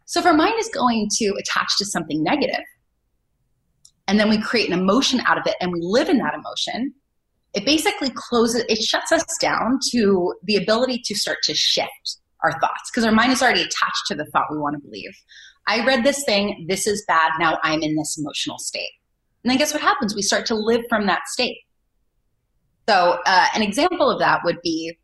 So 0.04 0.20
if 0.20 0.26
our 0.26 0.34
mind 0.34 0.54
is 0.60 0.68
going 0.68 1.08
to 1.16 1.34
attach 1.40 1.78
to 1.78 1.84
something 1.84 2.22
negative, 2.22 2.62
and 4.06 4.20
then 4.20 4.28
we 4.28 4.40
create 4.40 4.70
an 4.70 4.78
emotion 4.78 5.20
out 5.26 5.36
of 5.36 5.48
it 5.48 5.56
and 5.60 5.72
we 5.72 5.80
live 5.82 6.08
in 6.08 6.18
that 6.18 6.34
emotion, 6.34 6.94
it 7.54 7.64
basically 7.64 8.10
closes, 8.14 8.64
it 8.68 8.82
shuts 8.82 9.12
us 9.12 9.24
down 9.40 9.78
to 9.92 10.34
the 10.44 10.56
ability 10.56 11.00
to 11.04 11.14
start 11.14 11.38
to 11.44 11.54
shift 11.54 12.18
our 12.44 12.52
thoughts 12.60 12.90
because 12.90 13.04
our 13.04 13.12
mind 13.12 13.32
is 13.32 13.42
already 13.42 13.62
attached 13.62 14.06
to 14.08 14.14
the 14.14 14.26
thought 14.26 14.46
we 14.50 14.58
want 14.58 14.74
to 14.74 14.80
believe. 14.80 15.16
I 15.66 15.84
read 15.84 16.04
this 16.04 16.22
thing, 16.24 16.66
this 16.68 16.86
is 16.86 17.04
bad, 17.08 17.32
now 17.38 17.58
I'm 17.62 17.82
in 17.82 17.96
this 17.96 18.16
emotional 18.18 18.58
state. 18.58 18.90
And 19.42 19.50
then 19.50 19.58
guess 19.58 19.72
what 19.72 19.82
happens? 19.82 20.14
We 20.14 20.22
start 20.22 20.46
to 20.46 20.54
live 20.54 20.82
from 20.88 21.06
that 21.06 21.28
state. 21.28 21.58
So, 22.88 23.18
uh, 23.26 23.46
an 23.54 23.62
example 23.62 24.10
of 24.10 24.20
that 24.20 24.40
would 24.44 24.60
be 24.62 24.96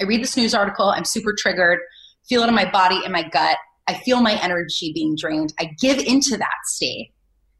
I 0.00 0.04
read 0.04 0.22
this 0.22 0.36
news 0.36 0.54
article, 0.54 0.90
I'm 0.90 1.04
super 1.04 1.34
triggered, 1.36 1.80
feel 2.28 2.42
it 2.42 2.48
in 2.48 2.54
my 2.54 2.70
body, 2.70 3.00
in 3.04 3.12
my 3.12 3.28
gut. 3.28 3.56
I 3.88 3.94
feel 3.94 4.20
my 4.20 4.40
energy 4.42 4.92
being 4.94 5.16
drained. 5.16 5.52
I 5.58 5.74
give 5.80 5.98
into 5.98 6.36
that 6.36 6.56
state. 6.64 7.12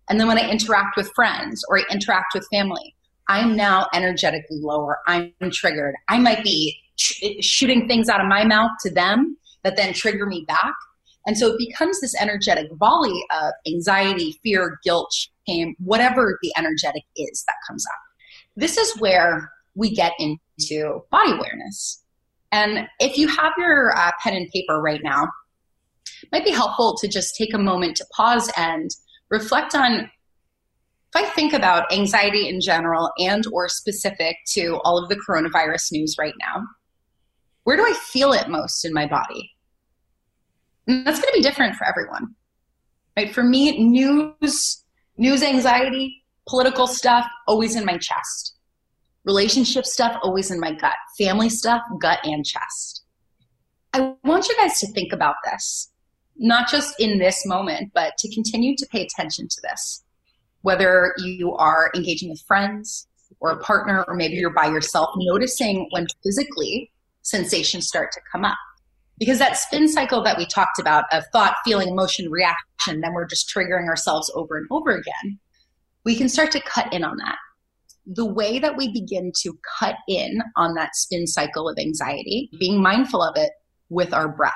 And 0.09 0.21
then 0.21 0.29
when 0.29 0.39
I 0.39 0.49
interact 0.49 0.97
with 0.97 1.11
friends 1.15 1.65
or 1.69 1.79
I 1.79 1.85
interact 1.91 2.35
with 2.35 2.47
family, 2.53 2.95
I'm 3.29 3.57
now 3.57 3.87
energetically 3.93 4.59
lower. 4.61 4.99
I'm 5.07 5.33
triggered. 5.53 5.95
I 6.09 6.19
might 6.19 6.43
be 6.43 6.77
sh- 6.97 7.25
shooting 7.41 7.87
things 7.87 8.09
out 8.09 8.21
of 8.21 8.27
my 8.27 8.45
mouth 8.45 8.71
to 8.83 8.91
them 8.91 9.37
that 9.65 9.77
then 9.77 9.93
trigger 9.93 10.27
me 10.27 10.45
back. 10.47 10.75
And 11.27 11.37
so 11.37 11.49
it 11.49 11.59
becomes 11.59 12.01
this 12.01 12.19
energetic 12.21 12.69
volley 12.79 13.23
of 13.39 13.53
anxiety, 13.67 14.39
fear, 14.43 14.79
guilt, 14.83 15.15
shame, 15.47 15.75
whatever 15.79 16.39
the 16.43 16.53
energetic 16.57 17.03
is 17.17 17.45
that 17.47 17.55
comes 17.67 17.85
up. 17.87 18.01
This 18.57 18.79
is 18.79 18.99
where 18.99 19.53
we 19.75 19.95
get 19.95 20.13
into 20.19 21.03
body 21.11 21.33
awareness. 21.33 22.03
And 22.51 22.89
if 22.99 23.19
you 23.19 23.29
have 23.29 23.53
your 23.59 23.95
uh, 23.97 24.11
pen 24.23 24.35
and 24.35 24.49
paper 24.51 24.81
right 24.81 25.03
now, 25.03 25.29
might 26.33 26.45
be 26.45 26.51
helpful 26.51 26.97
to 26.99 27.09
just 27.09 27.37
take 27.37 27.53
a 27.53 27.59
moment 27.59 27.97
to 27.99 28.07
pause 28.17 28.51
and 28.57 28.91
reflect 29.29 29.75
on 29.75 30.11
if 31.15 31.23
I 31.23 31.29
think 31.31 31.55
about 31.55 31.91
anxiety 31.93 32.49
in 32.49 32.61
general 32.61 33.11
and 33.19 33.47
or 33.53 33.69
specific 33.69 34.37
to 34.49 34.79
all 34.85 35.03
of 35.03 35.09
the 35.09 35.17
coronavirus 35.17 35.93
news 35.93 36.17
right 36.19 36.35
now, 36.39 36.63
where 37.65 37.77
do 37.77 37.85
I 37.85 37.95
feel 37.95 38.33
it 38.33 38.49
most 38.49 38.85
in 38.85 38.93
my 38.93 39.07
body? 39.07 39.51
And 40.87 41.07
that's 41.07 41.19
going 41.19 41.33
to 41.33 41.39
be 41.39 41.43
different 41.43 41.77
for 41.77 41.87
everyone. 41.87 42.35
Right? 43.17 43.35
For 43.35 43.43
me, 43.43 43.83
news, 43.83 44.85
news 45.17 45.43
anxiety, 45.43 46.23
political 46.47 46.87
stuff, 46.87 47.27
always 47.47 47.75
in 47.75 47.87
my 47.87 47.97
chest. 47.97 48.55
Relationship 49.25 49.87
stuff, 49.87 50.19
always 50.23 50.51
in 50.51 50.61
my 50.61 50.73
gut. 50.73 50.95
Family 51.19 51.49
stuff, 51.49 51.83
gut 52.01 52.19
and 52.25 52.45
chest. 52.45 53.03
I 53.95 54.15
want 54.25 54.47
you 54.47 54.57
guys 54.57 54.79
to 54.81 54.87
think 54.93 55.13
about 55.15 55.37
this, 55.45 55.91
not 56.37 56.71
just 56.71 56.95
in 57.01 57.19
this 57.19 57.47
moment, 57.47 57.93
but 57.95 58.13
to 58.19 58.35
continue 58.35 58.77
to 58.77 58.87
pay 58.87 59.03
attention 59.03 59.49
to 59.49 59.61
this 59.63 60.05
whether 60.63 61.15
you 61.19 61.55
are 61.55 61.91
engaging 61.95 62.31
with 62.31 62.43
friends 62.47 63.07
or 63.41 63.51
a 63.51 63.59
partner, 63.61 64.05
or 64.09 64.15
maybe 64.15 64.35
you're 64.35 64.53
by 64.53 64.67
yourself, 64.67 65.11
noticing 65.17 65.87
when 65.91 66.07
physically 66.23 66.91
sensations 67.23 67.87
start 67.87 68.11
to 68.13 68.21
come 68.33 68.45
up. 68.45 68.57
Because 69.19 69.39
that 69.39 69.57
spin 69.57 69.89
cycle 69.89 70.23
that 70.23 70.39
we 70.39 70.47
talked 70.47 70.79
about 70.79 71.05
of 71.13 71.25
thought, 71.33 71.57
feeling, 71.65 71.89
emotion, 71.89 72.31
reaction, 72.31 73.01
then 73.01 73.13
we're 73.13 73.27
just 73.27 73.53
triggering 73.53 73.89
ourselves 73.89 74.31
over 74.35 74.57
and 74.57 74.67
over 74.71 74.91
again, 74.91 75.39
we 76.05 76.17
can 76.17 76.29
start 76.29 76.53
to 76.53 76.61
cut 76.61 76.93
in 76.93 77.05
on 77.05 77.17
that. 77.19 77.37
The 78.07 78.25
way 78.25 78.59
that 78.59 78.77
we 78.77 78.93
begin 78.93 79.33
to 79.43 79.59
cut 79.79 79.97
in 80.09 80.41
on 80.57 80.75
that 80.75 80.97
spin 80.97 81.27
cycle 81.27 81.69
of 81.69 81.79
anxiety, 81.79 82.49
being 82.59 82.81
mindful 82.81 83.23
of 83.23 83.37
it 83.37 83.53
with 83.91 84.15
our 84.15 84.29
breath 84.29 84.55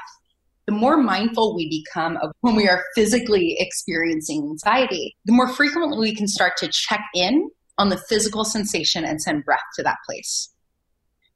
the 0.67 0.73
more 0.73 0.97
mindful 0.97 1.55
we 1.55 1.69
become 1.85 2.17
of 2.19 2.31
when 2.41 2.55
we 2.55 2.69
are 2.69 2.83
physically 2.95 3.57
experiencing 3.59 4.43
anxiety, 4.43 5.17
the 5.25 5.33
more 5.33 5.49
frequently 5.49 5.99
we 5.99 6.15
can 6.15 6.29
start 6.29 6.57
to 6.59 6.69
check 6.69 7.03
in 7.15 7.51
on 7.79 7.89
the 7.89 8.01
physical 8.09 8.45
sensation 8.45 9.05
and 9.05 9.21
send 9.21 9.45
breath 9.45 9.61
to 9.75 9.83
that 9.83 9.97
place. 10.09 10.53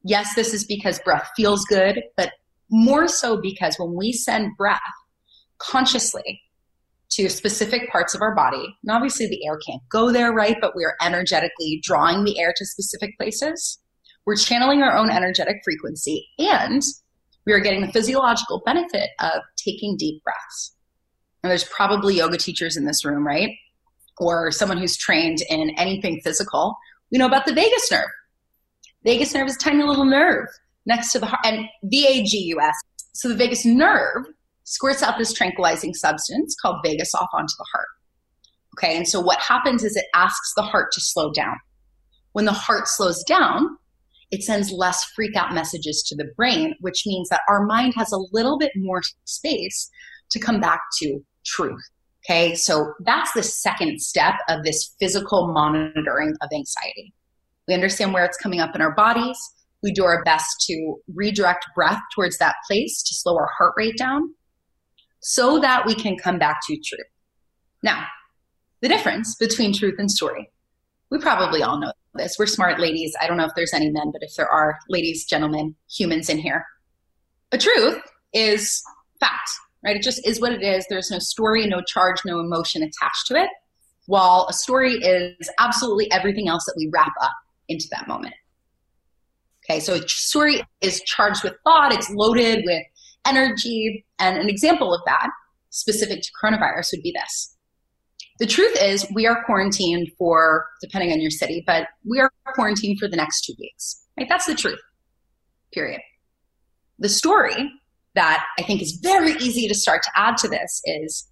Yes, 0.04 0.35
this 0.35 0.54
is 0.54 0.64
because 0.64 1.00
breath 1.00 1.28
feels 1.37 1.64
good, 1.64 2.02
but 2.16 2.30
more 2.71 3.09
so 3.09 3.40
because 3.40 3.76
when 3.78 3.95
we 3.95 4.12
send 4.12 4.56
breath 4.56 4.80
consciously 5.59 6.40
to 7.11 7.28
specific 7.28 7.90
parts 7.90 8.14
of 8.14 8.23
our 8.23 8.35
body, 8.35 8.76
and 8.83 8.90
obviously 8.90 9.26
the 9.26 9.45
air 9.47 9.59
can't 9.66 9.83
go 9.90 10.12
there, 10.12 10.33
right? 10.33 10.56
But 10.61 10.76
we 10.76 10.85
are 10.85 10.97
energetically 11.02 11.80
drawing 11.83 12.25
the 12.25 12.38
air 12.38 12.52
to 12.56 12.66
specific 12.66 13.16
places. 13.18 13.78
We're 14.25 14.37
channeling 14.37 14.83
our 14.83 14.97
own 14.97 15.11
energetic 15.11 15.56
frequency 15.64 16.28
and 16.38 16.83
we 17.46 17.52
are 17.52 17.60
getting 17.60 17.80
the 17.80 17.92
physiological 17.92 18.62
benefit 18.66 19.10
of 19.20 19.42
taking 19.56 19.96
deep 19.96 20.22
breaths. 20.24 20.74
And 21.42 21.50
there's 21.50 21.64
probably 21.64 22.16
yoga 22.16 22.36
teachers 22.36 22.76
in 22.76 22.86
this 22.86 23.04
room, 23.04 23.24
right? 23.24 23.50
Or 24.18 24.50
someone 24.50 24.78
who's 24.78 24.96
trained 24.96 25.38
in 25.48 25.70
anything 25.78 26.20
physical. 26.24 26.76
We 27.12 27.18
know 27.18 27.26
about 27.26 27.46
the 27.46 27.54
vagus 27.54 27.90
nerve. 27.90 28.08
Vagus 29.04 29.32
nerve 29.32 29.46
is 29.46 29.54
a 29.54 29.60
tiny 29.60 29.84
little 29.84 30.04
nerve 30.04 30.46
next 30.86 31.12
to 31.12 31.20
the 31.20 31.26
heart, 31.26 31.44
and 31.44 31.66
VAGUS. 31.84 32.74
So 33.12 33.28
the 33.28 33.36
vagus 33.36 33.64
nerve 33.64 34.24
squirts 34.64 35.02
out 35.02 35.16
this 35.18 35.32
tranquilizing 35.32 35.94
substance 35.94 36.56
called 36.60 36.84
Vagusstoff 36.84 37.28
onto 37.32 37.54
the 37.56 37.66
heart. 37.72 37.86
Okay, 38.76 38.96
and 38.96 39.06
so 39.06 39.20
what 39.20 39.38
happens 39.38 39.84
is 39.84 39.96
it 39.96 40.06
asks 40.14 40.52
the 40.56 40.62
heart 40.62 40.92
to 40.92 41.00
slow 41.00 41.30
down. 41.32 41.56
When 42.32 42.44
the 42.44 42.52
heart 42.52 42.88
slows 42.88 43.22
down, 43.24 43.78
it 44.30 44.42
sends 44.42 44.73
less 44.73 45.04
freak 45.14 45.37
out 45.37 45.54
messages 45.54 46.02
to 46.09 46.16
the 46.16 46.30
brain, 46.37 46.75
which 46.80 47.04
means 47.06 47.28
that 47.28 47.42
our 47.49 47.64
mind 47.64 47.95
has 47.97 48.12
a 48.12 48.18
little 48.33 48.59
bit 48.59 48.73
more 48.76 49.02
space 49.25 49.90
to 50.30 50.38
come 50.38 50.61
back 50.61 50.80
to 51.00 51.25
truth. 51.45 51.83
Okay, 52.25 52.56
so 52.56 52.92
that's 53.04 53.33
the 53.33 53.42
second 53.42 54.00
step 54.00 54.35
of 54.49 54.64
this 54.64 54.97
physical 54.99 55.52
monitoring 55.52 56.35
of 56.42 56.49
anxiety. 56.52 57.12
We 57.68 57.75
understand 57.75 58.12
where 58.12 58.25
it's 58.25 58.37
coming 58.37 58.61
up 58.61 58.75
in 58.75 58.80
our 58.80 58.95
bodies. 58.95 59.38
We 59.83 59.92
do 59.92 60.04
our 60.04 60.25
best 60.25 60.47
to 60.66 60.97
redirect 61.14 61.66
breath 61.76 62.00
towards 62.14 62.38
that 62.38 62.56
place 62.66 63.02
to 63.04 63.14
slow 63.14 63.37
our 63.37 63.49
heart 63.59 63.75
rate 63.76 63.97
down 63.97 64.35
so 65.21 65.61
that 65.61 65.87
we 65.87 65.95
can 65.95 66.16
come 66.16 66.38
back 66.38 66.59
to 66.66 66.75
truth. 66.76 67.06
Now, 67.85 68.06
the 68.83 68.88
difference 68.88 69.37
between 69.37 69.73
truth 69.73 69.95
and 69.99 70.11
story. 70.11 70.50
We 71.11 71.18
probably 71.18 71.62
all 71.62 71.78
know 71.78 71.92
this. 72.16 72.37
We're 72.38 72.46
smart 72.46 72.80
ladies. 72.80 73.14
I 73.20 73.26
don't 73.26 73.37
know 73.37 73.44
if 73.44 73.52
there's 73.56 73.75
any 73.75 73.90
men, 73.90 74.11
but 74.12 74.23
if 74.23 74.35
there 74.37 74.49
are 74.49 74.78
ladies, 74.88 75.25
gentlemen, 75.25 75.75
humans 75.90 76.28
in 76.28 76.38
here, 76.38 76.64
a 77.52 77.58
truth 77.58 78.00
is 78.32 78.82
fact, 79.20 79.50
right? 79.85 79.96
It 79.96 80.02
just 80.02 80.26
is 80.26 80.40
what 80.40 80.52
it 80.52 80.62
is. 80.62 80.87
There's 80.88 81.11
no 81.11 81.18
story, 81.18 81.66
no 81.66 81.80
charge, 81.82 82.16
no 82.25 82.40
emotion 82.40 82.82
attached 82.82 83.26
to 83.28 83.37
it. 83.37 83.49
While 84.06 84.46
a 84.49 84.52
story 84.52 84.94
is 84.94 85.50
absolutely 85.58 86.11
everything 86.12 86.49
else 86.49 86.64
that 86.66 86.75
we 86.76 86.90
wrap 86.92 87.12
up 87.20 87.32
into 87.68 87.87
that 87.90 88.06
moment. 88.06 88.35
Okay, 89.68 89.80
so 89.80 89.94
a 89.94 90.08
story 90.08 90.62
is 90.80 91.00
charged 91.02 91.42
with 91.42 91.54
thought, 91.64 91.92
it's 91.92 92.11
loaded 92.11 92.62
with 92.64 92.82
energy. 93.26 94.06
And 94.20 94.38
an 94.38 94.49
example 94.49 94.94
of 94.94 95.00
that, 95.06 95.28
specific 95.70 96.23
to 96.23 96.30
coronavirus, 96.40 96.92
would 96.92 97.02
be 97.02 97.12
this. 97.12 97.55
The 98.38 98.46
truth 98.46 98.76
is, 98.80 99.06
we 99.14 99.26
are 99.26 99.42
quarantined 99.44 100.10
for, 100.18 100.66
depending 100.82 101.12
on 101.12 101.20
your 101.20 101.30
city, 101.30 101.64
but 101.66 101.88
we 102.04 102.20
are 102.20 102.30
quarantined 102.54 102.98
for 102.98 103.08
the 103.08 103.16
next 103.16 103.42
two 103.42 103.54
weeks. 103.58 104.04
Right? 104.18 104.28
That's 104.28 104.46
the 104.46 104.54
truth, 104.54 104.80
period. 105.72 106.00
The 106.98 107.08
story 107.08 107.70
that 108.14 108.44
I 108.58 108.62
think 108.62 108.82
is 108.82 108.98
very 109.02 109.32
easy 109.32 109.68
to 109.68 109.74
start 109.74 110.02
to 110.02 110.10
add 110.16 110.36
to 110.38 110.48
this 110.48 110.80
is 110.84 111.28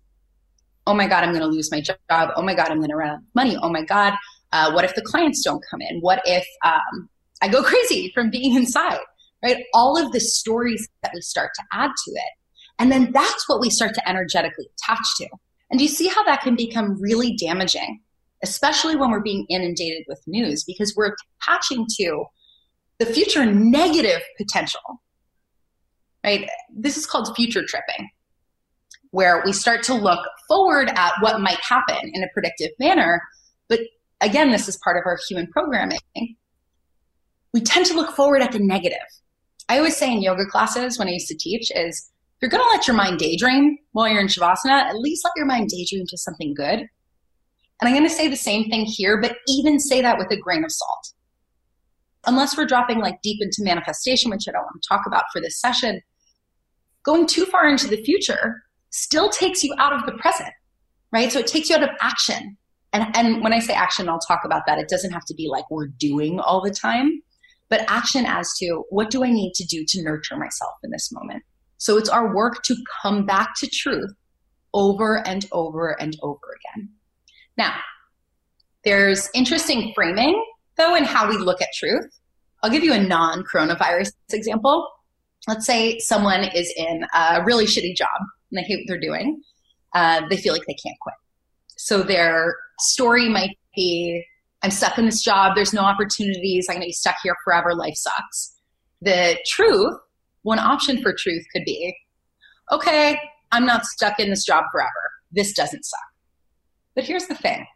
oh 0.87 0.94
my 0.94 1.06
God, 1.06 1.25
I'm 1.25 1.30
going 1.30 1.40
to 1.40 1.46
lose 1.46 1.70
my 1.70 1.80
job. 1.80 1.96
Oh 2.11 2.42
my 2.42 2.54
God, 2.54 2.68
I'm 2.70 2.78
going 2.78 2.90
to 2.90 2.96
run 2.96 3.08
out 3.08 3.18
of 3.18 3.25
money. 3.34 3.56
Oh 3.62 3.70
my 3.70 3.82
God, 3.82 4.14
uh, 4.52 4.73
what 4.73 4.84
if 4.84 4.94
the 4.94 5.02
clients 5.02 5.42
don't 5.42 5.62
come 5.70 5.80
in? 5.80 6.00
What 6.00 6.20
if 6.25 6.46
um, 6.64 7.08
I 7.42 7.49
go 7.49 7.62
crazy 7.64 8.12
from 8.14 8.30
being 8.30 8.54
inside? 8.54 9.00
Right? 9.42 9.64
All 9.75 10.02
of 10.02 10.12
the 10.12 10.20
stories 10.20 10.88
that 11.02 11.12
we 11.14 11.20
start 11.20 11.50
to 11.54 11.62
add 11.73 11.90
to 11.90 12.11
it. 12.11 12.32
And 12.78 12.90
then 12.90 13.12
that's 13.12 13.49
what 13.49 13.61
we 13.61 13.70
start 13.70 13.94
to 13.94 14.08
energetically 14.08 14.66
attach 14.66 15.04
to. 15.18 15.28
And 15.75 15.78
do 15.81 15.83
you 15.83 15.90
see 15.90 16.07
how 16.07 16.23
that 16.23 16.43
can 16.43 16.54
become 16.54 17.00
really 17.00 17.35
damaging, 17.35 18.00
especially 18.45 18.95
when 18.95 19.11
we're 19.11 19.23
being 19.23 19.45
inundated 19.50 20.04
with 20.07 20.23
news 20.28 20.62
because 20.62 20.95
we're 20.97 21.16
attaching 21.43 21.85
to 21.99 22.26
the 23.00 23.07
future 23.07 23.45
negative 23.45 24.23
potential 24.38 25.00
right? 26.25 26.49
This 26.75 26.97
is 26.97 27.07
called 27.07 27.35
future 27.37 27.64
tripping, 27.66 28.09
where 29.11 29.43
we 29.45 29.52
start 29.52 29.83
to 29.85 29.95
look 29.95 30.26
forward 30.49 30.90
at 30.97 31.12
what 31.21 31.40
might 31.40 31.61
happen 31.61 31.99
in 32.12 32.23
a 32.23 32.28
predictive 32.33 32.71
manner. 32.81 33.21
But 33.69 33.81
again, 34.21 34.50
this 34.50 34.66
is 34.69 34.78
part 34.83 34.97
of 34.97 35.02
our 35.07 35.19
human 35.28 35.47
programming. 35.49 35.99
We 37.52 37.61
tend 37.61 37.87
to 37.87 37.95
look 37.95 38.16
forward 38.16 38.43
at 38.43 38.52
the 38.52 38.59
negative. 38.59 38.99
I 39.69 39.78
always 39.78 39.97
say 39.97 40.12
in 40.12 40.23
yoga 40.23 40.47
classes 40.47 40.99
when 40.99 41.09
I 41.09 41.12
used 41.12 41.28
to 41.28 41.37
teach 41.37 41.71
is 41.75 42.11
you're 42.41 42.50
going 42.50 42.62
to 42.62 42.76
let 42.76 42.87
your 42.87 42.97
mind 42.97 43.19
daydream 43.19 43.79
while 43.93 44.09
you're 44.09 44.21
in 44.21 44.26
Shavasana, 44.26 44.85
at 44.85 44.99
least 44.99 45.25
let 45.25 45.33
your 45.37 45.47
mind 45.47 45.69
daydream 45.69 46.05
to 46.09 46.19
something 46.19 46.55
good. 46.55 46.81
And 47.81 47.88
I'm 47.88 47.93
going 47.93 48.09
to 48.09 48.14
say 48.14 48.29
the 48.29 48.37
same 48.37 48.69
thing 48.71 48.85
here, 48.85 49.21
but 49.21 49.37
even 49.49 49.81
say 49.81 50.00
that 50.00 50.19
with 50.19 50.31
a 50.31 50.37
grain 50.37 50.64
of 50.64 50.71
salt. 50.71 51.12
Unless 52.26 52.57
we're 52.57 52.67
dropping 52.67 53.00
like 53.00 53.21
deep 53.23 53.38
into 53.43 53.59
manifestation, 53.59 54.31
which 54.31 54.45
I 54.49 54.53
don't 54.53 54.62
want 54.62 54.83
to 54.83 54.88
talk 54.88 55.03
about 55.07 55.25
for 55.33 55.41
this 55.41 55.61
session, 55.61 56.00
going 57.05 57.26
too 57.26 57.45
far 57.47 57.69
into 57.69 57.87
the 57.87 58.03
future 58.03 58.62
still 58.91 59.29
takes 59.29 59.62
you 59.62 59.75
out 59.79 59.93
of 59.93 60.07
the 60.07 60.12
present, 60.12 60.50
right? 61.12 61.31
So 61.31 61.41
it 61.41 61.47
takes 61.47 61.69
you 61.69 61.76
out 61.76 61.83
of 61.83 61.91
action. 62.00 62.57
And, 62.93 63.14
and 63.17 63.43
when 63.43 63.53
I 63.53 63.59
say 63.59 63.75
action, 63.75 64.09
I'll 64.09 64.21
talk 64.21 64.41
about 64.45 64.62
that. 64.67 64.79
It 64.79 64.88
doesn't 64.88 65.11
have 65.11 65.25
to 65.26 65.35
be 65.35 65.49
like 65.49 65.69
we're 65.71 65.88
doing 65.88 66.38
all 66.41 66.62
the 66.62 66.71
time, 66.71 67.21
but 67.69 67.85
action 67.88 68.25
as 68.25 68.53
to 68.61 68.85
what 68.91 69.11
do 69.11 69.25
I 69.25 69.31
need 69.31 69.53
to 69.55 69.64
do 69.67 69.85
to 69.87 70.03
nurture 70.03 70.37
myself 70.37 70.75
in 70.85 70.91
this 70.91 71.11
moment? 71.12 71.43
So 71.78 71.99
it's 71.99 72.09
our 72.09 72.35
work 72.35 72.62
to 72.64 72.76
come 73.02 73.26
back 73.26 73.54
to 73.59 73.69
truth 73.69 74.12
over 74.73 75.26
and 75.26 75.47
over 75.52 76.00
and 76.00 76.16
over 76.23 76.59
again. 76.59 76.88
Now, 77.57 77.75
there's 78.85 79.31
interesting 79.35 79.93
framing 79.95 80.43
though 80.76 80.95
in 80.95 81.04
how 81.04 81.28
we 81.28 81.37
look 81.37 81.62
at 81.62 81.69
truth. 81.75 82.07
I'll 82.62 82.71
give 82.71 82.85
you 82.85 82.93
a 82.93 83.02
non 83.02 83.45
coronavirus 83.45 84.12
example 84.33 84.88
let's 85.47 85.66
say 85.66 85.99
someone 85.99 86.45
is 86.54 86.73
in 86.76 87.04
a 87.14 87.43
really 87.45 87.66
shitty 87.66 87.97
job 87.97 88.09
and 88.50 88.59
they 88.59 88.62
hate 88.62 88.78
what 88.78 88.85
they're 88.88 89.00
doing. 89.00 89.43
Uh, 89.95 90.23
they 90.28 90.37
feel 90.37 90.52
like 90.52 90.64
they 90.66 90.75
can't 90.75 90.97
quit. 91.00 91.14
So 91.76 92.02
their 92.02 92.57
story 92.81 93.28
might 93.28 93.57
be 93.75 94.25
I'm 94.62 94.71
stuck 94.71 94.97
in 94.97 95.04
this 95.04 95.23
job, 95.23 95.54
there's 95.54 95.75
no 95.75 95.83
opportunities, 95.83 96.69
I'm 96.69 96.76
going 96.76 96.83
to 96.83 96.87
be 96.87 96.93
stuck 96.93 97.16
here 97.23 97.37
forever, 97.45 97.75
life 97.75 97.97
sucks. 97.97 98.56
The 99.02 99.37
truth, 99.47 99.95
one 100.45 100.59
option 100.59 101.02
for 101.02 101.13
truth 101.13 101.45
could 101.52 101.65
be 101.67 101.95
okay, 102.73 103.19
I'm 103.52 103.67
not 103.67 103.85
stuck 103.85 104.19
in 104.19 104.30
this 104.30 104.45
job 104.45 104.65
forever. 104.73 104.91
This 105.33 105.52
doesn't 105.52 105.85
suck. 105.85 106.00
But 106.95 107.04
here's 107.04 107.26
the 107.26 107.35
thing 107.35 107.67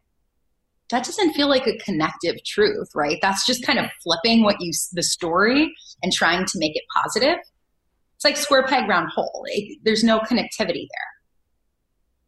that 0.90 1.04
doesn't 1.04 1.34
feel 1.34 1.48
like 1.48 1.66
a 1.66 1.76
connective 1.78 2.36
truth, 2.46 2.88
right? 2.94 3.18
That's 3.20 3.44
just 3.44 3.66
kind 3.66 3.78
of 3.78 3.86
flipping 4.02 4.42
what 4.42 4.56
you 4.60 4.72
the 4.92 5.02
story 5.02 5.70
and 6.02 6.12
trying 6.12 6.46
to 6.46 6.52
make 6.54 6.74
it 6.74 6.84
positive. 6.96 7.36
It's 8.16 8.24
like 8.24 8.36
square 8.36 8.64
peg 8.66 8.88
round 8.88 9.10
hole. 9.14 9.44
It, 9.48 9.78
there's 9.84 10.02
no 10.02 10.20
connectivity 10.20 10.86
there. 10.88 11.08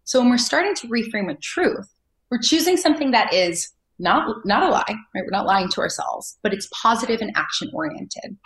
So 0.05 0.20
when 0.20 0.29
we're 0.29 0.38
starting 0.38 0.74
to 0.74 0.88
reframe 0.88 1.33
a 1.33 1.37
truth, 1.37 1.88
we're 2.31 2.40
choosing 2.42 2.76
something 2.76 3.12
that 3.12 3.33
is 3.33 3.70
not 3.98 4.37
not 4.44 4.62
a 4.62 4.68
lie, 4.68 4.85
right? 4.87 5.24
We're 5.24 5.31
not 5.31 5.46
lying 5.46 5.68
to 5.70 5.81
ourselves, 5.81 6.38
but 6.42 6.53
it's 6.53 6.68
positive 6.83 7.20
and 7.20 7.33
action 7.37 7.70
oriented. 7.72 8.37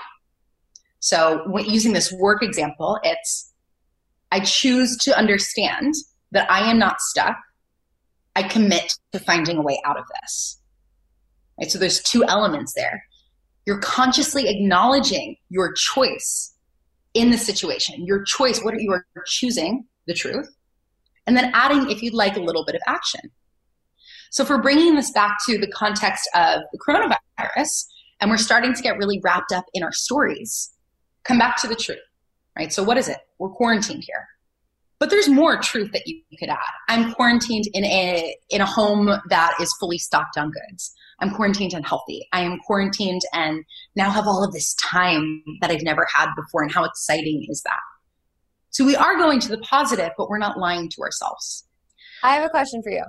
So 1.04 1.44
using 1.58 1.92
this 1.92 2.10
work 2.10 2.42
example, 2.42 2.98
it's 3.02 3.52
I 4.32 4.40
choose 4.40 4.96
to 5.02 5.14
understand 5.14 5.92
that 6.32 6.50
I 6.50 6.70
am 6.70 6.78
not 6.78 7.02
stuck. 7.02 7.36
I 8.34 8.44
commit 8.44 8.90
to 9.12 9.18
finding 9.18 9.58
a 9.58 9.60
way 9.60 9.78
out 9.84 9.98
of 9.98 10.04
this. 10.22 10.62
Right? 11.60 11.70
So 11.70 11.78
there's 11.78 12.02
two 12.02 12.24
elements 12.24 12.72
there. 12.72 13.04
You're 13.66 13.80
consciously 13.80 14.48
acknowledging 14.48 15.36
your 15.50 15.74
choice 15.74 16.54
in 17.12 17.30
the 17.30 17.36
situation, 17.36 18.06
your 18.06 18.24
choice, 18.24 18.62
what 18.62 18.80
you 18.80 18.90
are 18.90 19.04
choosing, 19.26 19.84
the 20.06 20.14
truth, 20.14 20.48
and 21.26 21.36
then 21.36 21.50
adding, 21.52 21.90
if 21.90 22.02
you'd 22.02 22.14
like, 22.14 22.38
a 22.38 22.40
little 22.40 22.64
bit 22.64 22.76
of 22.76 22.80
action. 22.86 23.30
So, 24.30 24.42
for 24.42 24.56
bringing 24.56 24.94
this 24.94 25.12
back 25.12 25.36
to 25.48 25.58
the 25.58 25.70
context 25.70 26.30
of 26.34 26.62
the 26.72 26.78
coronavirus, 26.78 27.84
and 28.22 28.30
we're 28.30 28.38
starting 28.38 28.72
to 28.72 28.82
get 28.82 28.96
really 28.96 29.20
wrapped 29.22 29.52
up 29.52 29.66
in 29.74 29.82
our 29.82 29.92
stories, 29.92 30.70
come 31.24 31.38
back 31.38 31.56
to 31.62 31.68
the 31.68 31.74
truth, 31.74 31.98
right? 32.56 32.72
So, 32.72 32.82
what 32.82 32.96
is 32.96 33.08
it? 33.08 33.18
We're 33.38 33.50
quarantined 33.50 34.04
here. 34.04 34.26
But 35.00 35.10
there's 35.10 35.28
more 35.28 35.58
truth 35.60 35.90
that 35.92 36.06
you, 36.06 36.22
could 36.38 36.48
add. 36.48 36.58
I'm 36.88 37.12
quarantined 37.12 37.64
in 37.74 37.84
a 37.84 38.34
in 38.50 38.60
a 38.60 38.66
home 38.66 39.10
that 39.28 39.54
is 39.60 39.74
fully 39.78 39.98
stocked 39.98 40.38
on 40.38 40.50
goods. 40.50 40.94
I'm 41.20 41.30
quarantined 41.34 41.74
and 41.74 41.86
healthy. 41.86 42.26
I 42.32 42.40
am 42.40 42.58
quarantined 42.66 43.22
and 43.32 43.64
now 43.96 44.10
have 44.10 44.26
all 44.26 44.44
of 44.44 44.52
this 44.52 44.74
time 44.74 45.42
that 45.60 45.70
I've 45.70 45.82
never 45.82 46.06
had 46.14 46.28
before. 46.34 46.62
And 46.62 46.72
how 46.72 46.84
exciting 46.84 47.46
is 47.48 47.62
that? 47.62 47.80
So 48.70 48.84
we 48.84 48.96
are 48.96 49.16
going 49.16 49.40
to 49.40 49.48
the 49.48 49.58
positive, 49.58 50.10
but 50.16 50.28
we're 50.28 50.38
not 50.38 50.58
lying 50.58 50.88
to 50.90 51.02
ourselves. 51.02 51.66
I 52.22 52.34
have 52.34 52.44
a 52.44 52.48
question 52.48 52.82
for 52.82 52.90
you. 52.90 53.04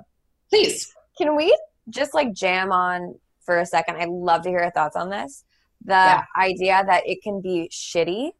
Please. 0.50 0.92
Can 1.18 1.34
we 1.34 1.56
just 1.88 2.14
like 2.14 2.32
jam 2.32 2.70
on 2.70 3.14
for 3.44 3.58
a 3.58 3.66
second? 3.66 3.96
I'd 3.96 4.08
love 4.08 4.42
to 4.42 4.50
hear 4.50 4.60
your 4.60 4.70
thoughts 4.70 4.96
on 4.96 5.10
this. 5.10 5.44
The 5.86 5.92
yeah. 5.92 6.24
idea 6.38 6.84
that 6.86 7.02
it 7.06 7.22
can 7.22 7.40
be 7.40 7.70
shitty 7.72 8.32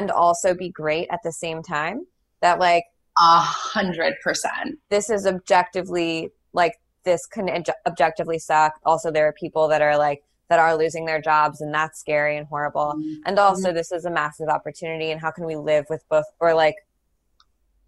and 0.00 0.10
also 0.10 0.54
be 0.54 0.70
great 0.70 1.08
at 1.10 1.20
the 1.22 1.32
same 1.32 1.62
time. 1.62 2.06
That 2.40 2.58
like 2.58 2.84
a 3.18 3.38
hundred 3.38 4.14
percent. 4.22 4.78
This 4.88 5.10
is 5.10 5.26
objectively 5.26 6.30
like 6.52 6.74
this 7.04 7.26
can 7.26 7.64
objectively 7.86 8.38
suck. 8.38 8.80
Also, 8.84 9.10
there 9.10 9.26
are 9.26 9.32
people 9.32 9.68
that 9.68 9.82
are 9.82 9.98
like, 9.98 10.22
that 10.48 10.58
are 10.58 10.76
losing 10.76 11.04
their 11.04 11.20
jobs 11.20 11.60
and 11.60 11.72
that's 11.74 12.00
scary 12.00 12.36
and 12.36 12.46
horrible. 12.46 12.94
Mm-hmm. 12.96 13.22
And 13.26 13.38
also, 13.38 13.72
this 13.72 13.92
is 13.92 14.04
a 14.04 14.10
massive 14.10 14.48
opportunity. 14.48 15.10
And 15.10 15.20
how 15.20 15.30
can 15.30 15.44
we 15.44 15.56
live 15.56 15.86
with 15.90 16.02
both, 16.08 16.24
or 16.40 16.54
like 16.54 16.76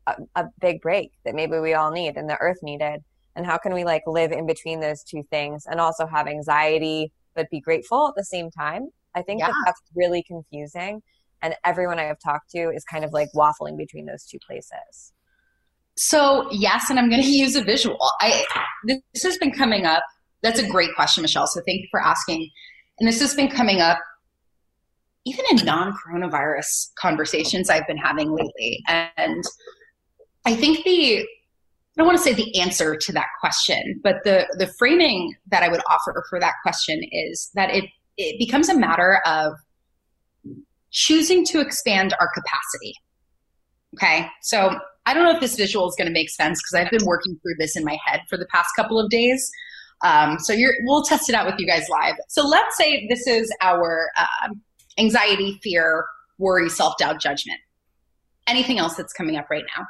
a, 0.07 0.16
a 0.35 0.45
big 0.61 0.81
break 0.81 1.12
that 1.25 1.35
maybe 1.35 1.59
we 1.59 1.75
all 1.75 1.90
need 1.90 2.16
and 2.16 2.29
the 2.29 2.38
earth 2.40 2.59
needed? 2.62 3.03
And 3.37 3.47
how 3.47 3.59
can 3.59 3.75
we 3.75 3.85
like 3.85 4.03
live 4.07 4.33
in 4.33 4.47
between 4.47 4.81
those 4.81 5.03
two 5.03 5.23
things 5.31 5.66
and 5.66 5.81
also 5.81 6.07
have 6.07 6.27
anxiety 6.27 7.12
but 7.35 7.51
be 7.51 7.61
grateful 7.61 8.09
at 8.09 8.14
the 8.16 8.25
same 8.25 8.51
time? 8.51 8.88
I 9.16 9.22
think 9.22 9.40
yeah. 9.40 9.46
that 9.46 9.55
that's 9.64 9.81
really 9.94 10.22
confusing. 10.22 11.02
And 11.42 11.55
everyone 11.64 11.98
I 11.98 12.05
have 12.05 12.18
talked 12.24 12.50
to 12.50 12.70
is 12.70 12.85
kind 12.85 13.05
of 13.05 13.12
like 13.12 13.29
waffling 13.35 13.76
between 13.76 14.07
those 14.07 14.24
two 14.24 14.38
places. 14.46 15.12
So 15.96 16.46
yes, 16.52 16.90
and 16.90 16.98
I'm 16.98 17.09
going 17.09 17.22
to 17.24 17.29
use 17.29 17.57
a 17.57 17.64
visual. 17.64 17.98
I 18.20 18.44
this 18.85 19.22
has 19.24 19.38
been 19.38 19.52
coming 19.52 19.87
up. 19.87 20.02
That's 20.42 20.61
a 20.61 20.68
great 20.68 20.94
question, 20.94 21.22
Michelle. 21.22 21.46
So 21.46 21.61
thank 21.66 21.81
you 21.81 21.88
for 21.90 22.00
asking. 22.00 22.48
And 23.00 23.09
this 23.09 23.20
has 23.20 23.35
been 23.35 23.48
coming 23.48 23.81
up 23.81 23.98
even 25.26 25.44
in 25.50 25.64
non-coronavirus 25.66 26.92
conversations 26.98 27.68
I've 27.68 27.87
been 27.88 27.96
having 27.96 28.31
lately. 28.31 28.81
And 28.87 29.42
I 30.46 30.55
think 30.55 30.85
the 30.85 31.20
I 31.20 32.02
don't 32.02 32.07
want 32.07 32.18
to 32.18 32.22
say 32.22 32.35
the 32.35 32.61
answer 32.61 32.94
to 32.94 33.12
that 33.12 33.29
question, 33.40 34.00
but 34.02 34.16
the 34.24 34.46
the 34.59 34.66
framing 34.79 35.35
that 35.50 35.62
I 35.62 35.68
would 35.68 35.81
offer 35.90 36.24
for 36.29 36.38
that 36.38 36.55
question 36.62 37.00
is 37.11 37.50
that 37.55 37.70
it 37.70 37.85
it 38.16 38.38
becomes 38.38 38.68
a 38.68 38.76
matter 38.76 39.20
of 39.26 39.55
choosing 40.90 41.44
to 41.46 41.61
expand 41.61 42.14
our 42.20 42.29
capacity. 42.35 42.94
Okay. 43.94 44.29
So 44.42 44.79
I 45.05 45.14
don't 45.14 45.24
know 45.24 45.33
if 45.33 45.40
this 45.40 45.57
visual 45.57 45.88
is 45.88 45.94
going 45.96 46.09
to 46.09 46.12
make 46.12 46.31
sense 46.31 46.61
because 46.61 46.85
I've 46.85 46.90
been 46.90 47.07
working 47.07 47.38
through 47.42 47.55
this 47.59 47.76
in 47.76 47.85
my 47.85 47.98
head 48.05 48.22
for 48.29 48.37
the 48.37 48.46
past 48.46 48.68
couple 48.76 48.98
of 48.98 49.09
days. 49.11 49.50
Um, 50.05 50.38
so 50.38 50.55
we'll 50.85 51.05
test 51.05 51.29
it 51.29 51.35
out 51.35 51.46
with 51.46 51.55
you 51.59 51.66
guys 51.66 51.87
live. 51.88 52.16
So 52.29 52.46
let's 52.46 52.76
say 52.76 53.07
this 53.09 53.26
is 53.26 53.50
our 53.61 54.11
uh, 54.18 54.48
anxiety, 54.98 55.59
fear, 55.62 56.05
worry, 56.38 56.68
self 56.68 56.94
doubt, 56.98 57.20
judgment. 57.20 57.59
Anything 58.46 58.79
else 58.79 58.94
that's 58.94 59.12
coming 59.12 59.37
up 59.37 59.48
right 59.50 59.64
now? 59.76 59.85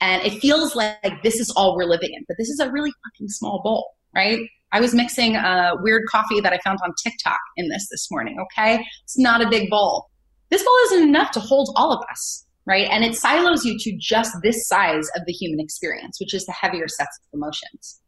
And 0.00 0.22
it 0.22 0.40
feels 0.40 0.76
like, 0.76 0.98
like 1.02 1.22
this 1.22 1.40
is 1.40 1.50
all 1.52 1.74
we're 1.76 1.84
living 1.84 2.10
in, 2.12 2.24
but 2.28 2.36
this 2.38 2.48
is 2.48 2.60
a 2.60 2.70
really 2.70 2.92
fucking 3.04 3.28
small 3.28 3.62
bowl, 3.62 3.94
right? 4.14 4.40
I 4.72 4.80
was 4.80 4.94
mixing 4.94 5.36
a 5.36 5.74
weird 5.80 6.02
coffee 6.10 6.40
that 6.40 6.52
I 6.52 6.58
found 6.58 6.78
on 6.84 6.92
TikTok 7.02 7.38
in 7.56 7.68
this 7.68 7.88
this 7.90 8.08
morning, 8.10 8.38
okay? 8.40 8.84
It's 9.04 9.18
not 9.18 9.40
a 9.40 9.48
big 9.48 9.70
bowl. 9.70 10.10
This 10.50 10.62
bowl 10.62 10.74
isn't 10.86 11.08
enough 11.08 11.30
to 11.32 11.40
hold 11.40 11.70
all 11.76 11.92
of 11.92 12.04
us, 12.10 12.46
right? 12.66 12.88
And 12.90 13.04
it 13.04 13.14
silos 13.14 13.64
you 13.64 13.78
to 13.78 13.96
just 13.96 14.36
this 14.42 14.66
size 14.68 15.08
of 15.16 15.22
the 15.26 15.32
human 15.32 15.60
experience, 15.60 16.20
which 16.20 16.34
is 16.34 16.44
the 16.46 16.52
heavier 16.52 16.88
sets 16.88 17.18
of 17.18 17.38
emotions. 17.38 18.00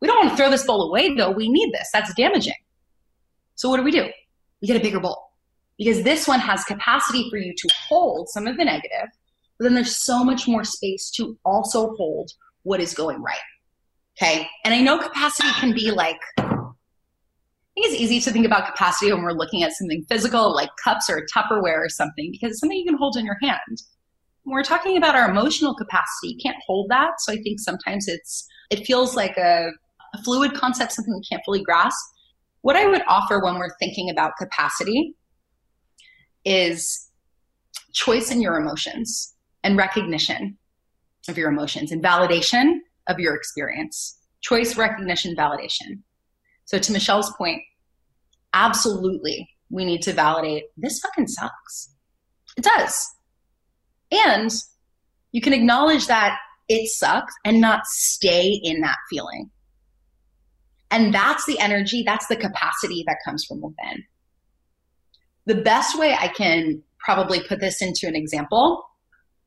We 0.00 0.08
don't 0.08 0.18
want 0.18 0.30
to 0.30 0.36
throw 0.36 0.50
this 0.50 0.64
bowl 0.64 0.88
away 0.88 1.14
though. 1.14 1.30
We 1.30 1.48
need 1.48 1.72
this. 1.72 1.88
That's 1.92 2.12
damaging. 2.14 2.54
So 3.56 3.68
what 3.68 3.78
do 3.78 3.82
we 3.82 3.90
do? 3.90 4.06
We 4.60 4.68
get 4.68 4.76
a 4.76 4.80
bigger 4.80 5.00
bowl 5.00 5.32
because 5.78 6.02
this 6.02 6.28
one 6.28 6.40
has 6.40 6.64
capacity 6.64 7.28
for 7.30 7.38
you 7.38 7.54
to 7.56 7.68
hold 7.88 8.28
some 8.28 8.46
of 8.46 8.56
the 8.56 8.64
negative, 8.64 9.08
but 9.58 9.64
then 9.64 9.74
there's 9.74 10.04
so 10.04 10.22
much 10.22 10.46
more 10.46 10.64
space 10.64 11.10
to 11.16 11.36
also 11.44 11.94
hold 11.96 12.30
what 12.62 12.80
is 12.80 12.94
going 12.94 13.22
right. 13.22 13.38
Okay. 14.20 14.48
And 14.64 14.74
I 14.74 14.80
know 14.80 14.98
capacity 14.98 15.48
can 15.60 15.72
be 15.72 15.92
like, 15.92 16.18
I 16.38 16.42
think 17.74 17.86
it's 17.86 17.94
easy 17.94 18.20
to 18.20 18.32
think 18.32 18.46
about 18.46 18.66
capacity 18.66 19.12
when 19.12 19.22
we're 19.22 19.32
looking 19.32 19.62
at 19.62 19.72
something 19.72 20.04
physical 20.08 20.52
like 20.52 20.70
cups 20.82 21.08
or 21.08 21.24
Tupperware 21.32 21.78
or 21.78 21.88
something 21.88 22.32
because 22.32 22.50
it's 22.50 22.60
something 22.60 22.76
you 22.76 22.84
can 22.84 22.98
hold 22.98 23.16
in 23.16 23.24
your 23.24 23.36
hand. 23.40 23.82
When 24.42 24.54
we're 24.54 24.64
talking 24.64 24.96
about 24.96 25.14
our 25.14 25.30
emotional 25.30 25.74
capacity, 25.74 26.28
you 26.28 26.38
can't 26.42 26.56
hold 26.66 26.90
that. 26.90 27.20
So 27.20 27.32
I 27.32 27.36
think 27.36 27.60
sometimes 27.60 28.08
it's, 28.08 28.44
it 28.70 28.84
feels 28.84 29.14
like 29.14 29.36
a, 29.36 29.70
a 30.14 30.22
fluid 30.24 30.54
concept, 30.54 30.92
something 30.92 31.14
we 31.14 31.22
can't 31.22 31.44
fully 31.44 31.62
grasp. 31.62 32.04
What 32.62 32.74
I 32.74 32.86
would 32.86 33.02
offer 33.06 33.40
when 33.40 33.54
we're 33.56 33.76
thinking 33.78 34.10
about 34.10 34.32
capacity 34.36 35.14
is 36.44 37.08
choice 37.92 38.32
in 38.32 38.40
your 38.42 38.56
emotions 38.56 39.34
and 39.62 39.76
recognition 39.76 40.58
of 41.28 41.38
your 41.38 41.50
emotions 41.50 41.92
and 41.92 42.02
validation 42.02 42.78
of 43.08 43.18
your 43.18 43.34
experience. 43.34 44.18
Choice, 44.40 44.76
recognition, 44.76 45.34
validation. 45.34 46.02
So 46.64 46.78
to 46.78 46.92
Michelle's 46.92 47.32
point, 47.36 47.62
absolutely 48.52 49.48
we 49.70 49.84
need 49.84 50.02
to 50.02 50.12
validate 50.12 50.64
this 50.76 50.98
fucking 51.00 51.28
sucks. 51.28 51.94
It 52.56 52.64
does. 52.64 53.06
And 54.10 54.50
you 55.32 55.40
can 55.40 55.52
acknowledge 55.52 56.06
that 56.06 56.38
it 56.68 56.88
sucks 56.88 57.34
and 57.44 57.60
not 57.60 57.86
stay 57.86 58.60
in 58.62 58.80
that 58.80 58.96
feeling. 59.10 59.50
And 60.90 61.12
that's 61.12 61.44
the 61.46 61.58
energy, 61.60 62.02
that's 62.04 62.26
the 62.28 62.36
capacity 62.36 63.04
that 63.06 63.18
comes 63.24 63.44
from 63.44 63.60
within. 63.60 64.04
The 65.44 65.56
best 65.56 65.98
way 65.98 66.14
I 66.18 66.28
can 66.28 66.82
probably 66.98 67.42
put 67.46 67.60
this 67.60 67.82
into 67.82 68.06
an 68.06 68.16
example, 68.16 68.82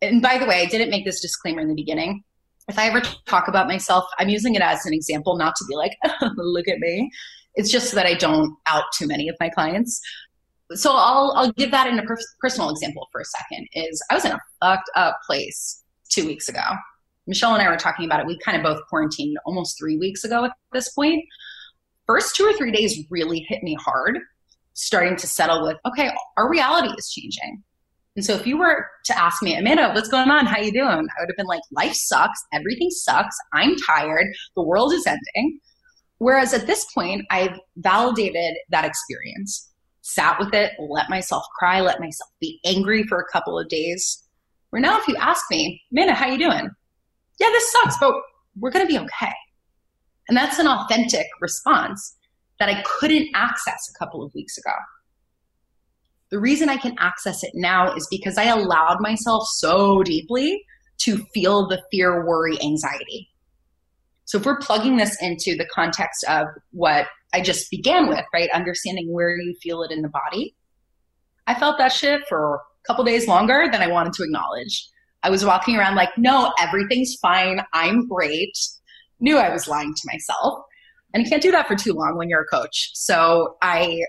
and 0.02 0.22
by 0.22 0.38
the 0.38 0.46
way, 0.46 0.62
I 0.62 0.66
didn't 0.66 0.90
make 0.90 1.06
this 1.06 1.20
disclaimer 1.20 1.62
in 1.62 1.68
the 1.68 1.76
beginning 1.76 2.24
if 2.68 2.78
I 2.78 2.88
ever 2.88 3.02
talk 3.26 3.48
about 3.48 3.68
myself, 3.68 4.06
I'm 4.20 4.30
using 4.30 4.56
it 4.56 4.62
as 4.62 4.86
an 4.86 4.94
example, 4.94 5.38
not 5.38 5.56
to 5.56 5.66
be 5.68 5.76
like, 5.76 5.92
look 6.38 6.68
at 6.68 6.80
me. 6.80 7.10
It's 7.56 7.72
just 7.72 7.90
so 7.90 7.96
that 7.96 8.06
I 8.06 8.14
don't 8.14 8.56
out 8.68 8.86
too 8.98 9.08
many 9.08 9.28
of 9.28 9.36
my 9.40 9.50
clients. 9.50 10.02
So 10.74 10.94
I'll 10.94 11.34
I'll 11.36 11.52
give 11.54 11.72
that 11.72 11.88
in 11.88 12.00
a 12.00 12.04
per- 12.04 12.18
personal 12.40 12.70
example 12.70 13.08
for 13.12 13.20
a 13.20 13.26
second. 13.26 13.68
Is 13.74 14.02
I 14.10 14.14
was 14.14 14.24
in 14.24 14.32
a 14.32 14.40
fucked 14.62 14.90
up 14.96 15.20
place 15.26 15.84
two 16.10 16.26
weeks 16.26 16.48
ago. 16.48 16.62
Michelle 17.28 17.54
and 17.54 17.62
I 17.62 17.70
were 17.70 17.78
talking 17.78 18.06
about 18.06 18.22
it. 18.22 18.26
We 18.26 18.38
kind 18.40 18.58
of 18.58 18.64
both 18.64 18.82
quarantined 18.90 19.38
almost 19.46 19.78
three 19.78 19.98
weeks 19.98 20.24
ago 20.24 20.46
at 20.46 20.52
this 20.72 20.90
point. 20.90 21.24
First 22.08 22.36
two 22.36 22.44
or 22.44 22.54
three 22.54 22.72
days 22.72 23.06
really 23.10 23.46
hit 23.48 23.64
me 23.64 23.78
hard, 23.80 24.20
starting 24.74 25.16
to 25.18 25.28
settle 25.28 25.64
with, 25.64 25.78
okay, 25.86 26.12
our 26.38 26.50
reality 26.50 26.94
is 26.98 27.10
changing. 27.10 27.64
And 28.16 28.26
so 28.26 28.36
if 28.36 28.46
you 28.46 28.58
were 28.58 28.88
to 29.06 29.18
ask 29.18 29.42
me, 29.42 29.56
Amanda, 29.56 29.92
what's 29.94 30.10
going 30.10 30.30
on? 30.30 30.46
How 30.46 30.60
you 30.60 30.72
doing? 30.72 30.86
I 30.88 31.22
would 31.22 31.30
have 31.30 31.38
been 31.38 31.46
like, 31.46 31.62
life 31.72 31.94
sucks. 31.94 32.44
Everything 32.54 32.90
sucks. 32.90 33.36
I'm 33.54 33.76
tired. 33.88 34.28
The 34.56 34.64
world 34.64 34.94
is 34.94 35.08
ending. 35.08 35.60
Whereas 36.18 36.54
at 36.54 36.68
this 36.68 36.86
point, 36.94 37.26
I've 37.32 37.58
validated 37.78 38.56
that 38.70 38.86
experience, 38.86 39.72
sat 40.02 40.38
with 40.40 40.54
it, 40.54 40.74
let 40.78 41.10
myself 41.10 41.44
cry, 41.58 41.80
let 41.80 42.00
myself 42.00 42.30
be 42.40 42.60
angry 42.66 43.04
for 43.04 43.20
a 43.20 43.32
couple 43.32 43.58
of 43.58 43.70
days. 43.70 44.24
Where 44.70 44.82
now 44.82 45.00
if 45.00 45.08
you 45.08 45.16
ask 45.16 45.44
me, 45.50 45.82
Amanda, 45.92 46.14
how 46.14 46.28
you 46.28 46.38
doing? 46.38 46.70
Yeah, 47.40 47.50
this 47.50 47.72
sucks, 47.72 47.98
but 47.98 48.14
we're 48.60 48.72
going 48.72 48.86
to 48.86 48.94
be 48.94 49.00
okay. 49.00 49.34
And 50.28 50.38
that's 50.38 50.60
an 50.60 50.68
authentic 50.68 51.28
response 51.40 52.18
that 52.60 52.70
I 52.70 52.84
couldn't 52.84 53.30
access 53.34 53.90
a 53.90 53.98
couple 53.98 54.24
of 54.24 54.34
weeks 54.36 54.58
ago. 54.58 54.74
The 56.32 56.40
reason 56.40 56.70
I 56.70 56.78
can 56.78 56.96
access 56.98 57.44
it 57.44 57.52
now 57.54 57.94
is 57.94 58.08
because 58.10 58.38
I 58.38 58.46
allowed 58.46 59.02
myself 59.02 59.48
so 59.48 60.02
deeply 60.02 60.64
to 61.00 61.18
feel 61.34 61.68
the 61.68 61.82
fear, 61.92 62.26
worry, 62.26 62.58
anxiety. 62.64 63.30
So 64.26 64.38
if 64.38 64.46
we're 64.46 64.60
plugging 64.60 64.98
this 64.98 65.22
into 65.22 65.58
the 65.58 65.68
context 65.74 66.24
of 66.30 66.48
what 66.72 67.08
I 67.34 67.42
just 67.42 67.70
began 67.70 68.08
with, 68.08 68.24
right? 68.34 68.50
Understanding 68.52 69.12
where 69.12 69.36
you 69.36 69.56
feel 69.62 69.84
it 69.84 69.92
in 69.92 70.02
the 70.02 70.10
body. 70.10 70.56
I 71.48 71.56
felt 71.56 71.78
that 71.80 71.92
shit 71.92 72.22
for 72.30 72.56
a 72.56 72.60
couple 72.88 73.04
days 73.04 73.28
longer 73.28 73.68
than 73.72 73.82
I 73.82 73.88
wanted 73.88 74.14
to 74.14 74.24
acknowledge. 74.24 74.88
I 75.24 75.30
was 75.30 75.44
walking 75.46 75.76
around 75.76 75.96
like, 75.96 76.18
no, 76.18 76.54
everything's 76.60 77.16
fine. 77.16 77.62
I'm 77.74 78.08
great. 78.08 78.58
Knew 79.20 79.38
I 79.38 79.50
was 79.50 79.68
lying 79.68 79.94
to 79.94 80.02
myself. 80.12 80.64
And 81.14 81.24
you 81.24 81.30
can't 81.30 81.42
do 81.42 81.52
that 81.52 81.68
for 81.68 81.76
too 81.76 81.94
long 81.94 82.16
when 82.16 82.30
you're 82.30 82.42
a 82.42 82.46
coach. 82.46 82.92
So 82.94 83.58
I 83.62 84.02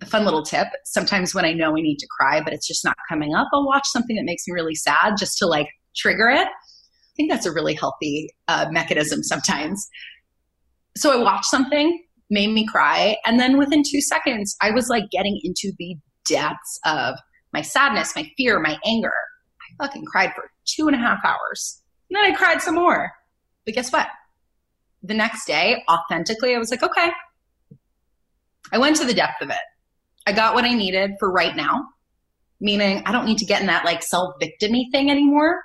a 0.00 0.06
fun 0.06 0.24
little 0.24 0.42
tip. 0.42 0.68
Sometimes 0.84 1.34
when 1.34 1.44
I 1.44 1.52
know 1.52 1.76
I 1.76 1.80
need 1.80 1.98
to 1.98 2.06
cry, 2.18 2.40
but 2.40 2.52
it's 2.52 2.66
just 2.66 2.84
not 2.84 2.96
coming 3.08 3.34
up, 3.34 3.48
I'll 3.52 3.66
watch 3.66 3.86
something 3.86 4.16
that 4.16 4.24
makes 4.24 4.46
me 4.46 4.54
really 4.54 4.74
sad 4.74 5.16
just 5.18 5.38
to 5.38 5.46
like 5.46 5.68
trigger 5.96 6.28
it. 6.28 6.46
I 6.46 7.14
think 7.16 7.30
that's 7.30 7.46
a 7.46 7.52
really 7.52 7.74
healthy 7.74 8.30
uh, 8.48 8.66
mechanism 8.70 9.22
sometimes. 9.22 9.86
So 10.96 11.12
I 11.12 11.22
watched 11.22 11.46
something, 11.46 12.02
made 12.30 12.48
me 12.48 12.66
cry, 12.66 13.16
and 13.24 13.38
then 13.38 13.58
within 13.58 13.82
two 13.86 14.00
seconds, 14.00 14.56
I 14.62 14.70
was 14.70 14.88
like 14.88 15.04
getting 15.10 15.38
into 15.42 15.72
the 15.78 15.96
depths 16.26 16.78
of 16.84 17.16
my 17.52 17.62
sadness, 17.62 18.14
my 18.16 18.30
fear, 18.36 18.60
my 18.60 18.78
anger. 18.86 19.12
I 19.60 19.84
fucking 19.84 20.04
cried 20.06 20.32
for 20.34 20.50
two 20.66 20.86
and 20.86 20.96
a 20.96 20.98
half 20.98 21.18
hours. 21.24 21.82
And 22.08 22.16
then 22.16 22.32
I 22.32 22.36
cried 22.36 22.62
some 22.62 22.74
more. 22.74 23.10
But 23.64 23.74
guess 23.74 23.92
what? 23.92 24.08
The 25.02 25.14
next 25.14 25.46
day, 25.46 25.82
authentically, 25.88 26.54
I 26.54 26.58
was 26.58 26.70
like, 26.70 26.82
okay. 26.82 27.10
I 28.72 28.78
went 28.78 28.96
to 28.96 29.04
the 29.04 29.14
depth 29.14 29.42
of 29.42 29.50
it. 29.50 29.56
I 30.26 30.32
got 30.32 30.54
what 30.54 30.64
I 30.64 30.74
needed 30.74 31.12
for 31.18 31.30
right 31.30 31.56
now, 31.56 31.86
meaning 32.60 33.02
I 33.06 33.12
don't 33.12 33.26
need 33.26 33.38
to 33.38 33.44
get 33.44 33.60
in 33.60 33.66
that 33.68 33.84
like 33.84 34.02
self 34.02 34.34
victimy 34.40 34.90
thing 34.92 35.10
anymore. 35.10 35.60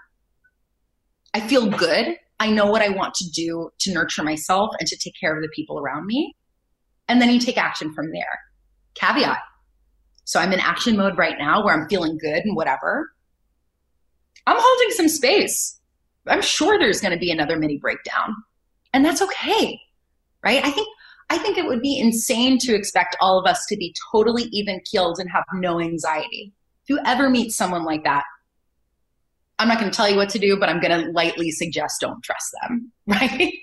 I 1.34 1.42
feel 1.42 1.70
good. 1.70 2.16
I 2.40 2.50
know 2.50 2.66
what 2.66 2.82
I 2.82 2.90
want 2.90 3.14
to 3.16 3.30
do 3.30 3.72
to 3.80 3.94
nurture 3.94 4.24
myself 4.24 4.72
and 4.80 4.88
to 4.88 4.98
take 4.98 5.14
care 5.20 5.36
of 5.36 5.42
the 5.42 5.50
people 5.50 5.80
around 5.80 6.06
me. 6.06 6.36
And 7.08 7.22
then 7.22 7.30
you 7.30 7.40
take 7.40 7.58
action 7.58 7.94
from 7.94 8.12
there. 8.12 8.40
Caveat. 8.96 9.40
So 10.26 10.40
I'm 10.40 10.52
in 10.52 10.60
action 10.60 10.98
mode 10.98 11.18
right 11.18 11.36
now 11.38 11.64
where 11.64 11.74
I'm 11.74 11.88
feeling 11.88 12.18
good 12.18 12.44
and 12.44 12.56
whatever. 12.56 13.12
I'm 14.48 14.58
holding 14.60 14.92
some 14.92 15.08
space. 15.08 15.80
I'm 16.28 16.42
sure 16.42 16.80
there's 16.80 17.02
going 17.02 17.14
to 17.14 17.20
be 17.20 17.32
another 17.32 17.58
mini 17.58 17.78
breakdown. 17.78 18.36
And 18.94 19.06
that's 19.06 19.22
okay. 19.22 19.80
Right? 20.44 20.64
I 20.66 20.72
think 20.72 20.88
I 21.30 21.38
think 21.38 21.58
it 21.58 21.66
would 21.66 21.82
be 21.82 22.00
insane 22.00 22.60
to 22.60 22.76
expect 22.76 23.18
all 23.20 23.40
of 23.40 23.50
us 23.50 23.66
to 23.68 23.78
be 23.78 23.96
totally 24.12 24.44
even 24.52 24.80
keeled 24.86 25.20
and 25.20 25.30
have 25.32 25.44
no 25.54 25.80
anxiety. 25.80 26.54
If 26.84 26.90
you 26.90 27.00
ever 27.06 27.30
meet 27.30 27.52
someone 27.52 27.84
like 27.84 28.04
that, 28.04 28.24
I'm 29.58 29.68
not 29.68 29.80
going 29.80 29.90
to 29.90 29.96
tell 29.96 30.10
you 30.10 30.18
what 30.18 30.30
to 30.30 30.40
do, 30.40 30.58
but 30.60 30.70
I'm 30.70 30.80
going 30.80 31.06
to 31.06 31.12
lightly 31.12 31.50
suggest 31.50 32.02
don't 32.02 32.24
trust 32.24 32.54
them, 32.62 32.92
right? 33.08 33.54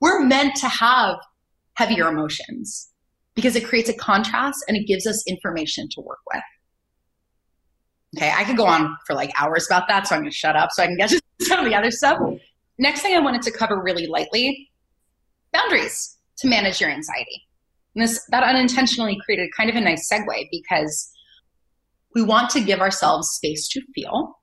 We're 0.00 0.20
meant 0.20 0.56
to 0.56 0.68
have 0.68 1.16
heavier 1.74 2.08
emotions 2.08 2.90
because 3.34 3.56
it 3.56 3.64
creates 3.64 3.88
a 3.88 3.94
contrast 3.94 4.64
and 4.68 4.76
it 4.76 4.86
gives 4.86 5.06
us 5.06 5.24
information 5.26 5.88
to 5.92 6.00
work 6.00 6.18
with. 6.32 6.42
Okay, 8.16 8.32
I 8.34 8.44
could 8.44 8.56
go 8.56 8.66
on 8.66 8.96
for 9.06 9.14
like 9.14 9.30
hours 9.40 9.66
about 9.66 9.86
that, 9.88 10.08
so 10.08 10.14
I'm 10.14 10.22
going 10.22 10.30
to 10.30 10.36
shut 10.36 10.56
up 10.56 10.70
so 10.72 10.82
I 10.82 10.86
can 10.86 10.96
get 10.96 11.10
to 11.10 11.20
some 11.42 11.60
of 11.60 11.64
the 11.64 11.74
other 11.74 11.90
stuff. 11.90 12.18
Next 12.78 13.02
thing 13.02 13.16
I 13.16 13.20
wanted 13.20 13.42
to 13.42 13.50
cover 13.50 13.80
really 13.80 14.06
lightly 14.06 14.70
boundaries 15.52 16.17
to 16.38 16.48
manage 16.48 16.80
your 16.80 16.90
anxiety. 16.90 17.46
And 17.94 18.04
this 18.04 18.24
that 18.30 18.42
unintentionally 18.42 19.18
created 19.24 19.50
kind 19.56 19.70
of 19.70 19.76
a 19.76 19.80
nice 19.80 20.08
segue 20.10 20.48
because 20.50 21.10
we 22.14 22.22
want 22.22 22.50
to 22.50 22.60
give 22.60 22.80
ourselves 22.80 23.28
space 23.28 23.68
to 23.68 23.80
feel 23.94 24.34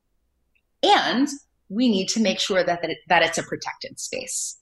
and 0.83 1.27
we 1.69 1.89
need 1.89 2.07
to 2.09 2.19
make 2.19 2.39
sure 2.39 2.63
that, 2.63 2.81
that, 2.81 2.91
it, 2.91 2.97
that 3.09 3.23
it's 3.23 3.37
a 3.37 3.43
protected 3.43 3.99
space. 3.99 4.59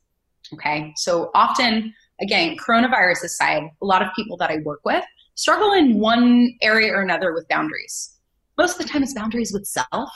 Okay. 0.53 0.93
So 0.95 1.31
often, 1.33 1.93
again, 2.21 2.55
coronavirus 2.57 3.23
aside, 3.25 3.63
a 3.81 3.85
lot 3.85 4.01
of 4.01 4.09
people 4.15 4.37
that 4.37 4.49
I 4.49 4.57
work 4.63 4.79
with 4.85 5.03
struggle 5.35 5.73
in 5.73 5.99
one 5.99 6.53
area 6.61 6.93
or 6.93 7.01
another 7.01 7.33
with 7.33 7.47
boundaries. 7.47 8.17
Most 8.57 8.79
of 8.79 8.85
the 8.85 8.91
time, 8.91 9.03
it's 9.03 9.13
boundaries 9.13 9.51
with 9.51 9.65
self, 9.65 10.09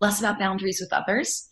less 0.00 0.20
about 0.20 0.38
boundaries 0.38 0.80
with 0.80 0.92
others. 0.92 1.48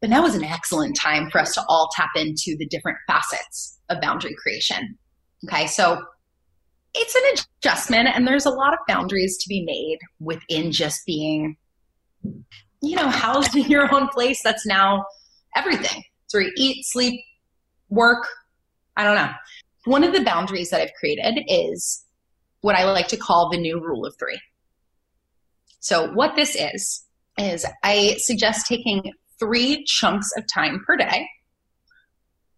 But 0.00 0.10
now 0.10 0.24
is 0.26 0.34
an 0.34 0.44
excellent 0.44 0.96
time 0.96 1.28
for 1.30 1.40
us 1.40 1.54
to 1.54 1.64
all 1.68 1.90
tap 1.94 2.10
into 2.14 2.56
the 2.56 2.66
different 2.66 2.98
facets 3.06 3.78
of 3.88 4.00
boundary 4.00 4.36
creation. 4.40 4.96
Okay, 5.44 5.66
so 5.66 6.00
it's 6.94 7.14
an 7.14 7.44
adjustment, 7.62 8.08
and 8.08 8.26
there's 8.26 8.46
a 8.46 8.50
lot 8.50 8.72
of 8.72 8.78
boundaries 8.86 9.36
to 9.38 9.48
be 9.48 9.64
made 9.64 9.98
within 10.20 10.72
just 10.72 11.04
being 11.06 11.56
you 12.80 12.96
know, 12.96 13.08
housed 13.08 13.56
in 13.56 13.68
your 13.68 13.92
own 13.94 14.08
place 14.08 14.42
that's 14.42 14.66
now 14.66 15.04
everything. 15.56 16.02
Where 16.32 16.42
you 16.42 16.52
eat, 16.56 16.84
sleep, 16.84 17.20
work. 17.88 18.26
I 18.96 19.04
don't 19.04 19.14
know. 19.14 19.30
One 19.84 20.04
of 20.04 20.12
the 20.12 20.22
boundaries 20.22 20.70
that 20.70 20.80
I've 20.80 20.92
created 20.98 21.42
is 21.48 22.04
what 22.60 22.76
I 22.76 22.84
like 22.84 23.08
to 23.08 23.16
call 23.16 23.50
the 23.50 23.58
new 23.58 23.80
rule 23.80 24.04
of 24.04 24.14
three. 24.18 24.38
So, 25.80 26.12
what 26.12 26.36
this 26.36 26.54
is, 26.54 27.04
is 27.38 27.64
I 27.82 28.16
suggest 28.18 28.66
taking 28.66 29.12
three 29.38 29.84
chunks 29.84 30.30
of 30.36 30.44
time 30.52 30.82
per 30.86 30.96
day. 30.96 31.28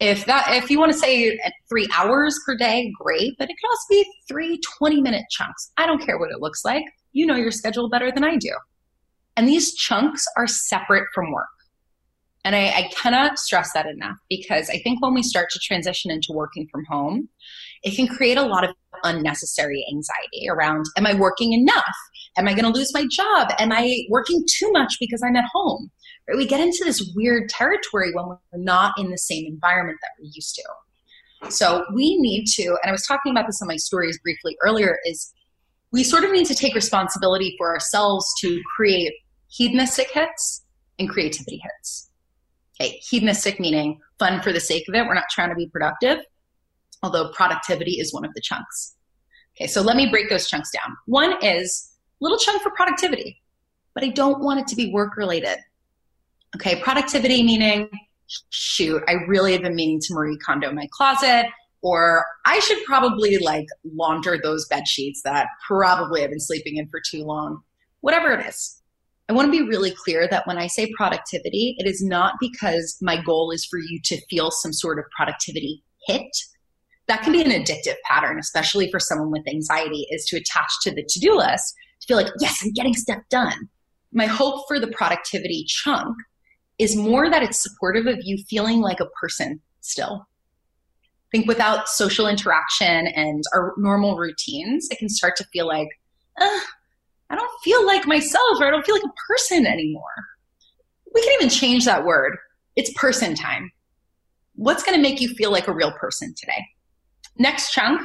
If 0.00 0.24
that, 0.24 0.46
if 0.50 0.70
you 0.70 0.78
want 0.78 0.92
to 0.92 0.98
say 0.98 1.38
three 1.68 1.86
hours 1.94 2.38
per 2.46 2.56
day, 2.56 2.90
great, 2.98 3.34
but 3.38 3.50
it 3.50 3.56
could 3.60 3.68
also 3.68 3.86
be 3.90 4.06
three 4.28 4.58
20 4.78 5.02
minute 5.02 5.24
chunks. 5.30 5.72
I 5.76 5.86
don't 5.86 6.04
care 6.04 6.18
what 6.18 6.30
it 6.30 6.40
looks 6.40 6.64
like. 6.64 6.84
You 7.12 7.26
know 7.26 7.36
your 7.36 7.50
schedule 7.50 7.90
better 7.90 8.10
than 8.10 8.24
I 8.24 8.36
do. 8.36 8.52
And 9.36 9.46
these 9.46 9.74
chunks 9.74 10.24
are 10.36 10.46
separate 10.46 11.06
from 11.14 11.32
work. 11.32 11.46
And 12.44 12.56
I, 12.56 12.68
I, 12.68 12.90
cannot 12.94 13.38
stress 13.38 13.72
that 13.74 13.86
enough 13.86 14.16
because 14.30 14.70
I 14.70 14.78
think 14.78 15.02
when 15.02 15.12
we 15.12 15.22
start 15.22 15.50
to 15.50 15.58
transition 15.58 16.10
into 16.10 16.32
working 16.32 16.66
from 16.72 16.86
home, 16.86 17.28
it 17.82 17.94
can 17.94 18.08
create 18.08 18.38
a 18.38 18.42
lot 18.42 18.64
of 18.64 18.74
unnecessary 19.04 19.84
anxiety 19.90 20.48
around 20.48 20.86
Am 20.96 21.06
I 21.06 21.14
working 21.14 21.52
enough? 21.52 21.84
Am 22.38 22.48
I 22.48 22.54
going 22.54 22.70
to 22.70 22.78
lose 22.78 22.94
my 22.94 23.06
job? 23.10 23.52
Am 23.58 23.72
I 23.72 24.04
working 24.08 24.42
too 24.58 24.72
much 24.72 24.96
because 24.98 25.22
I'm 25.22 25.36
at 25.36 25.44
home? 25.52 25.90
Right? 26.30 26.36
We 26.36 26.46
get 26.46 26.60
into 26.60 26.82
this 26.84 27.12
weird 27.14 27.48
territory 27.48 28.12
when 28.14 28.26
we're 28.26 28.38
not 28.54 28.94
in 28.98 29.10
the 29.10 29.18
same 29.18 29.46
environment 29.46 29.98
that 30.00 30.10
we're 30.18 30.30
used 30.32 30.54
to. 30.54 31.50
So 31.50 31.84
we 31.94 32.18
need 32.20 32.46
to, 32.56 32.64
and 32.64 32.88
I 32.88 32.92
was 32.92 33.06
talking 33.06 33.32
about 33.32 33.46
this 33.46 33.60
in 33.60 33.66
my 33.68 33.76
stories 33.76 34.18
briefly 34.22 34.56
earlier, 34.62 34.98
is 35.06 35.32
we 35.92 36.04
sort 36.04 36.24
of 36.24 36.30
need 36.30 36.46
to 36.46 36.54
take 36.54 36.74
responsibility 36.74 37.54
for 37.58 37.72
ourselves 37.72 38.32
to 38.40 38.60
create 38.76 39.12
hedonistic 39.48 40.10
hits 40.10 40.64
and 40.98 41.08
creativity 41.08 41.60
hits 41.62 42.10
Okay, 42.80 42.98
hedonistic 43.10 43.60
meaning 43.60 44.00
fun 44.18 44.40
for 44.40 44.52
the 44.52 44.60
sake 44.60 44.88
of 44.88 44.94
it. 44.94 45.06
We're 45.06 45.14
not 45.14 45.28
trying 45.30 45.50
to 45.50 45.54
be 45.54 45.66
productive, 45.66 46.18
although 47.02 47.30
productivity 47.32 48.00
is 48.00 48.12
one 48.14 48.24
of 48.24 48.32
the 48.32 48.40
chunks. 48.40 48.96
Okay, 49.54 49.66
so 49.66 49.82
let 49.82 49.96
me 49.96 50.08
break 50.08 50.30
those 50.30 50.48
chunks 50.48 50.70
down. 50.70 50.96
One 51.06 51.34
is 51.44 51.92
little 52.20 52.38
chunk 52.38 52.62
for 52.62 52.70
productivity, 52.70 53.42
but 53.94 54.02
I 54.02 54.08
don't 54.08 54.42
want 54.42 54.60
it 54.60 54.66
to 54.68 54.76
be 54.76 54.90
work 54.92 55.16
related. 55.18 55.58
Okay, 56.56 56.80
productivity 56.82 57.42
meaning, 57.42 57.88
shoot, 58.50 59.02
I 59.08 59.14
really 59.28 59.52
have 59.52 59.62
been 59.62 59.74
meaning 59.74 60.00
to 60.02 60.14
Marie 60.14 60.38
Kondo 60.38 60.72
my 60.72 60.88
closet, 60.92 61.46
or 61.82 62.24
I 62.44 62.58
should 62.60 62.82
probably 62.84 63.38
like 63.38 63.66
launder 63.84 64.38
those 64.42 64.66
bed 64.66 64.86
sheets 64.86 65.22
that 65.24 65.46
probably 65.66 66.22
I've 66.22 66.30
been 66.30 66.40
sleeping 66.40 66.76
in 66.76 66.88
for 66.88 67.00
too 67.08 67.24
long. 67.24 67.62
Whatever 68.00 68.32
it 68.32 68.46
is. 68.46 68.82
I 69.28 69.32
want 69.32 69.46
to 69.46 69.52
be 69.52 69.68
really 69.68 69.92
clear 69.92 70.26
that 70.26 70.46
when 70.48 70.58
I 70.58 70.66
say 70.66 70.92
productivity, 70.96 71.76
it 71.78 71.86
is 71.86 72.02
not 72.02 72.34
because 72.40 72.98
my 73.00 73.22
goal 73.22 73.52
is 73.52 73.64
for 73.64 73.78
you 73.78 74.00
to 74.06 74.20
feel 74.28 74.50
some 74.50 74.72
sort 74.72 74.98
of 74.98 75.04
productivity 75.16 75.84
hit. 76.08 76.26
That 77.06 77.22
can 77.22 77.32
be 77.32 77.42
an 77.42 77.50
addictive 77.50 77.94
pattern, 78.04 78.38
especially 78.40 78.90
for 78.90 78.98
someone 78.98 79.30
with 79.30 79.46
anxiety, 79.46 80.06
is 80.10 80.24
to 80.26 80.36
attach 80.36 80.72
to 80.82 80.90
the 80.90 81.04
to 81.08 81.20
do 81.20 81.36
list 81.36 81.74
to 82.00 82.06
feel 82.08 82.16
like, 82.16 82.32
yes, 82.40 82.60
I'm 82.62 82.72
getting 82.72 82.94
stuff 82.94 83.20
done. 83.30 83.68
My 84.12 84.26
hope 84.26 84.64
for 84.66 84.80
the 84.80 84.88
productivity 84.88 85.64
chunk 85.68 86.16
is 86.80 86.96
more 86.96 87.30
that 87.30 87.42
it's 87.42 87.62
supportive 87.62 88.06
of 88.06 88.18
you 88.22 88.42
feeling 88.48 88.80
like 88.80 88.98
a 89.00 89.06
person 89.20 89.60
still. 89.80 90.26
I 90.96 91.30
think 91.30 91.46
without 91.46 91.88
social 91.88 92.26
interaction 92.26 93.06
and 93.06 93.44
our 93.54 93.74
normal 93.76 94.16
routines, 94.16 94.88
it 94.90 94.98
can 94.98 95.08
start 95.08 95.36
to 95.36 95.44
feel 95.52 95.68
like, 95.68 95.88
I 96.38 97.36
don't 97.36 97.62
feel 97.62 97.86
like 97.86 98.06
myself 98.06 98.58
or 98.58 98.66
I 98.66 98.70
don't 98.70 98.84
feel 98.84 98.96
like 98.96 99.04
a 99.04 99.32
person 99.32 99.66
anymore. 99.66 100.02
We 101.14 101.22
can 101.22 101.34
even 101.34 101.50
change 101.50 101.84
that 101.84 102.04
word. 102.04 102.36
It's 102.76 102.92
person 102.94 103.34
time. 103.34 103.70
What's 104.54 104.82
going 104.82 104.96
to 104.96 105.02
make 105.02 105.20
you 105.20 105.28
feel 105.28 105.52
like 105.52 105.68
a 105.68 105.72
real 105.72 105.92
person 105.92 106.34
today? 106.36 106.64
Next 107.36 107.72
chunk 107.72 108.00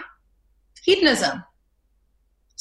hedonism. 0.83 1.43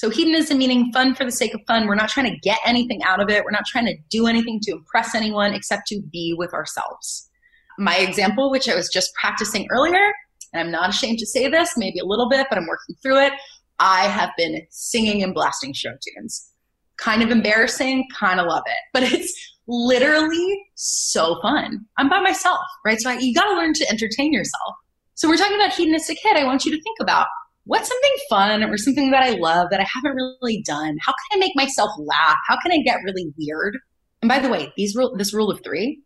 So, 0.04 0.10
hedonism 0.10 0.58
meaning 0.58 0.92
fun 0.92 1.14
for 1.14 1.24
the 1.24 1.32
sake 1.32 1.54
of 1.54 1.62
fun. 1.66 1.86
We're 1.86 1.94
not 1.94 2.10
trying 2.10 2.30
to 2.30 2.38
get 2.40 2.58
anything 2.66 3.02
out 3.04 3.22
of 3.22 3.30
it. 3.30 3.42
We're 3.42 3.52
not 3.52 3.64
trying 3.64 3.86
to 3.86 3.96
do 4.10 4.26
anything 4.26 4.60
to 4.64 4.72
impress 4.72 5.14
anyone 5.14 5.54
except 5.54 5.86
to 5.86 6.02
be 6.12 6.34
with 6.36 6.52
ourselves. 6.52 7.30
My 7.78 7.96
example, 7.96 8.50
which 8.50 8.68
I 8.68 8.74
was 8.74 8.90
just 8.90 9.14
practicing 9.14 9.66
earlier, 9.70 10.12
and 10.52 10.60
I'm 10.60 10.70
not 10.70 10.90
ashamed 10.90 11.20
to 11.20 11.26
say 11.26 11.48
this, 11.48 11.78
maybe 11.78 12.00
a 12.00 12.04
little 12.04 12.28
bit, 12.28 12.48
but 12.50 12.58
I'm 12.58 12.66
working 12.66 12.96
through 13.02 13.20
it. 13.20 13.32
I 13.78 14.02
have 14.08 14.28
been 14.36 14.60
singing 14.68 15.22
and 15.22 15.32
blasting 15.32 15.72
show 15.72 15.92
tunes 15.92 16.50
kind 16.98 17.22
of 17.22 17.30
embarrassing, 17.30 18.06
kind 18.14 18.40
of 18.40 18.46
love 18.46 18.64
it. 18.66 18.76
But 18.92 19.04
it's 19.04 19.32
literally 19.66 20.66
so 20.74 21.40
fun. 21.40 21.80
I'm 21.96 22.10
by 22.10 22.20
myself, 22.20 22.60
right? 22.84 23.00
So 23.00 23.08
I, 23.08 23.14
you 23.14 23.32
got 23.32 23.48
to 23.48 23.56
learn 23.56 23.72
to 23.72 23.90
entertain 23.90 24.34
yourself. 24.34 24.74
So 25.14 25.30
we're 25.30 25.38
talking 25.38 25.56
about 25.56 25.72
hedonistic 25.72 26.18
hit. 26.22 26.36
I 26.36 26.44
want 26.44 26.66
you 26.66 26.72
to 26.72 26.82
think 26.82 26.98
about 27.00 27.26
what's 27.64 27.88
something 27.88 28.16
fun 28.28 28.62
or 28.62 28.76
something 28.76 29.10
that 29.10 29.22
I 29.22 29.30
love 29.30 29.68
that 29.70 29.80
I 29.80 29.86
haven't 29.92 30.14
really 30.14 30.62
done. 30.62 30.96
How 31.00 31.12
can 31.12 31.38
I 31.38 31.40
make 31.40 31.56
myself 31.56 31.90
laugh? 31.98 32.36
How 32.46 32.58
can 32.60 32.72
I 32.72 32.78
get 32.84 33.00
really 33.04 33.32
weird? 33.38 33.78
And 34.22 34.28
by 34.28 34.38
the 34.38 34.48
way, 34.48 34.72
these 34.76 34.94
rule, 34.94 35.14
this 35.16 35.34
rule 35.34 35.50
of 35.50 35.62
three, 35.64 36.02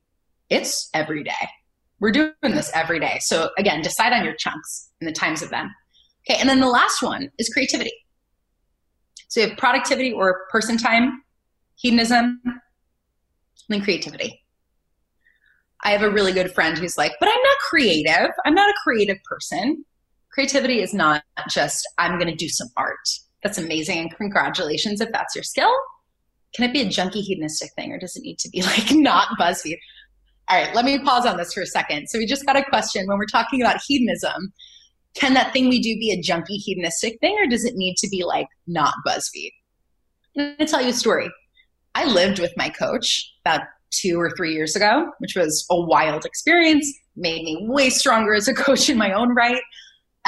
it's 0.50 0.88
every 0.94 1.22
day. 1.22 1.48
We're 2.00 2.12
doing 2.12 2.32
this 2.42 2.70
every 2.74 3.00
day. 3.00 3.18
So 3.20 3.50
again, 3.58 3.82
decide 3.82 4.12
on 4.12 4.24
your 4.24 4.34
chunks 4.34 4.90
and 5.00 5.08
the 5.08 5.12
times 5.12 5.42
of 5.42 5.50
them. 5.50 5.74
Okay, 6.28 6.38
and 6.38 6.48
then 6.48 6.60
the 6.60 6.68
last 6.68 7.02
one 7.02 7.30
is 7.38 7.48
creativity. 7.48 7.92
So 9.28 9.40
you 9.40 9.48
have 9.48 9.58
productivity 9.58 10.12
or 10.12 10.46
person 10.50 10.78
time, 10.78 11.22
hedonism, 11.76 12.40
and 12.44 12.60
then 13.68 13.82
creativity. 13.82 14.42
I 15.84 15.90
have 15.90 16.02
a 16.02 16.10
really 16.10 16.32
good 16.32 16.52
friend 16.52 16.76
who's 16.76 16.98
like, 16.98 17.12
but 17.20 17.28
I'm 17.28 17.34
not 17.34 17.56
creative. 17.68 18.30
I'm 18.44 18.54
not 18.54 18.68
a 18.68 18.74
creative 18.82 19.18
person. 19.24 19.84
Creativity 20.38 20.81
is 20.81 20.94
not 20.94 21.24
just, 21.51 21.85
I'm 21.98 22.16
going 22.16 22.31
to 22.31 22.37
do 22.37 22.48
some 22.48 22.68
art. 22.77 22.94
That's 23.42 23.59
amazing. 23.59 23.98
And 23.98 24.16
congratulations 24.16 25.01
if 25.01 25.09
that's 25.11 25.35
your 25.35 25.42
skill. 25.42 25.72
Can 26.55 26.64
it 26.64 26.72
be 26.72 26.81
a 26.81 26.87
junky 26.87 27.22
hedonistic 27.22 27.70
thing 27.74 27.90
or 27.90 27.98
does 27.98 28.14
it 28.14 28.22
need 28.22 28.38
to 28.38 28.48
be 28.48 28.62
like 28.77 28.92
not 28.92 29.37
BuzzFeed? 29.37 29.79
All 30.48 30.57
right, 30.57 30.72
let 30.77 30.85
me 30.85 31.01
pause 31.01 31.27
on 31.27 31.38
this 31.38 31.53
for 31.53 31.62
a 31.62 31.66
second. 31.66 32.09
So 32.09 32.18
we 32.18 32.24
just 32.24 32.46
got 32.46 32.55
a 32.55 32.62
question 32.62 33.05
when 33.09 33.18
we're 33.18 33.27
talking 33.27 33.61
about 33.61 33.81
hedonism 33.85 34.53
can 35.16 35.35
that 35.35 35.53
thing 35.53 35.68
we 35.68 35.81
do 35.81 35.98
be 35.98 36.12
a 36.12 36.22
junky 36.22 36.55
hedonistic 36.57 37.18
thing 37.18 37.37
or 37.40 37.48
does 37.48 37.64
it 37.64 37.74
need 37.74 37.96
to 37.96 38.09
be 38.09 38.22
like 38.22 38.46
not 38.68 38.94
BuzzFeed? 39.05 39.51
I'm 40.37 40.44
going 40.44 40.57
to 40.59 40.66
tell 40.66 40.83
you 40.83 40.90
a 40.90 40.92
story. 40.92 41.29
I 41.96 42.05
lived 42.05 42.38
with 42.38 42.53
my 42.57 42.68
coach 42.68 43.29
about 43.44 43.62
two 43.90 44.20
or 44.20 44.31
three 44.37 44.55
years 44.55 44.77
ago, 44.77 45.11
which 45.18 45.35
was 45.35 45.66
a 45.68 45.81
wild 45.81 46.24
experience, 46.24 46.88
made 47.16 47.42
me 47.42 47.66
way 47.68 47.90
stronger 47.90 48.35
as 48.35 48.46
a 48.46 48.55
coach 48.55 48.88
in 48.88 48.96
my 48.96 49.11
own 49.11 49.35
right. 49.35 49.61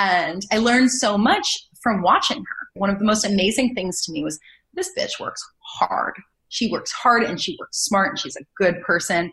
And 0.01 0.47
I 0.51 0.57
learned 0.57 0.91
so 0.91 1.19
much 1.19 1.47
from 1.83 2.01
watching 2.01 2.39
her. 2.39 2.57
One 2.73 2.89
of 2.89 2.99
the 2.99 3.05
most 3.05 3.27
amazing 3.27 3.75
things 3.75 4.03
to 4.03 4.13
me 4.13 4.25
was 4.25 4.41
this 4.73 4.91
bitch 4.97 5.21
works 5.21 5.43
hard. 5.59 6.15
She 6.49 6.71
works 6.71 6.91
hard 6.91 7.23
and 7.23 7.39
she 7.39 7.55
works 7.61 7.85
smart 7.85 8.09
and 8.09 8.19
she's 8.19 8.37
a 8.37 8.47
good 8.57 8.81
person. 8.81 9.31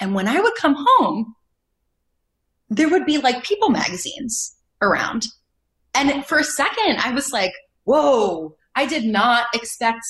And 0.00 0.14
when 0.14 0.28
I 0.28 0.38
would 0.40 0.54
come 0.54 0.76
home, 0.78 1.34
there 2.68 2.88
would 2.88 3.04
be 3.04 3.18
like 3.18 3.42
people 3.42 3.70
magazines 3.70 4.56
around. 4.80 5.26
And 5.94 6.24
for 6.24 6.38
a 6.38 6.44
second, 6.44 6.98
I 7.00 7.10
was 7.10 7.32
like, 7.32 7.52
whoa, 7.82 8.54
I 8.76 8.86
did 8.86 9.04
not 9.04 9.46
expect 9.54 10.04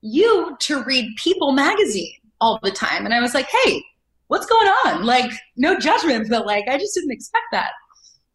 you 0.00 0.56
to 0.62 0.82
read 0.82 1.14
People 1.16 1.52
magazine 1.52 2.12
all 2.40 2.58
the 2.60 2.72
time. 2.72 3.04
And 3.04 3.14
I 3.14 3.20
was 3.20 3.34
like, 3.34 3.46
hey, 3.62 3.84
what's 4.26 4.46
going 4.46 4.66
on? 4.84 5.04
Like, 5.04 5.30
no 5.56 5.78
judgment, 5.78 6.26
but 6.28 6.44
like, 6.44 6.64
I 6.68 6.76
just 6.76 6.94
didn't 6.96 7.12
expect 7.12 7.44
that. 7.52 7.70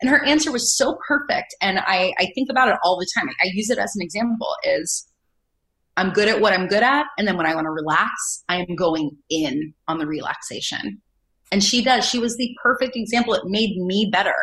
And 0.01 0.09
her 0.09 0.23
answer 0.23 0.51
was 0.51 0.75
so 0.77 0.97
perfect. 1.07 1.55
And 1.61 1.79
I, 1.79 2.13
I 2.19 2.27
think 2.35 2.49
about 2.49 2.69
it 2.69 2.75
all 2.83 2.97
the 2.97 3.07
time. 3.17 3.29
I 3.41 3.49
use 3.53 3.69
it 3.69 3.79
as 3.79 3.95
an 3.95 4.01
example 4.01 4.47
is 4.63 5.07
I'm 5.95 6.11
good 6.11 6.27
at 6.27 6.39
what 6.39 6.53
I'm 6.53 6.67
good 6.67 6.83
at. 6.83 7.07
And 7.17 7.27
then 7.27 7.37
when 7.37 7.47
I 7.47 7.55
want 7.55 7.65
to 7.65 7.71
relax, 7.71 8.43
I 8.47 8.57
am 8.57 8.75
going 8.75 9.11
in 9.29 9.73
on 9.87 9.97
the 9.97 10.05
relaxation. 10.05 11.01
And 11.51 11.63
she 11.63 11.83
does. 11.83 12.05
She 12.07 12.19
was 12.19 12.37
the 12.37 12.55
perfect 12.61 12.95
example. 12.95 13.33
It 13.33 13.45
made 13.45 13.75
me 13.77 14.09
better 14.11 14.35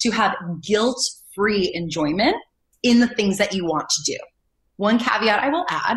to 0.00 0.10
have 0.10 0.34
guilt 0.62 1.00
free 1.34 1.70
enjoyment 1.74 2.36
in 2.82 3.00
the 3.00 3.08
things 3.08 3.38
that 3.38 3.54
you 3.54 3.64
want 3.64 3.88
to 3.88 4.02
do. 4.12 4.18
One 4.76 4.98
caveat 4.98 5.42
I 5.42 5.48
will 5.48 5.64
add 5.70 5.96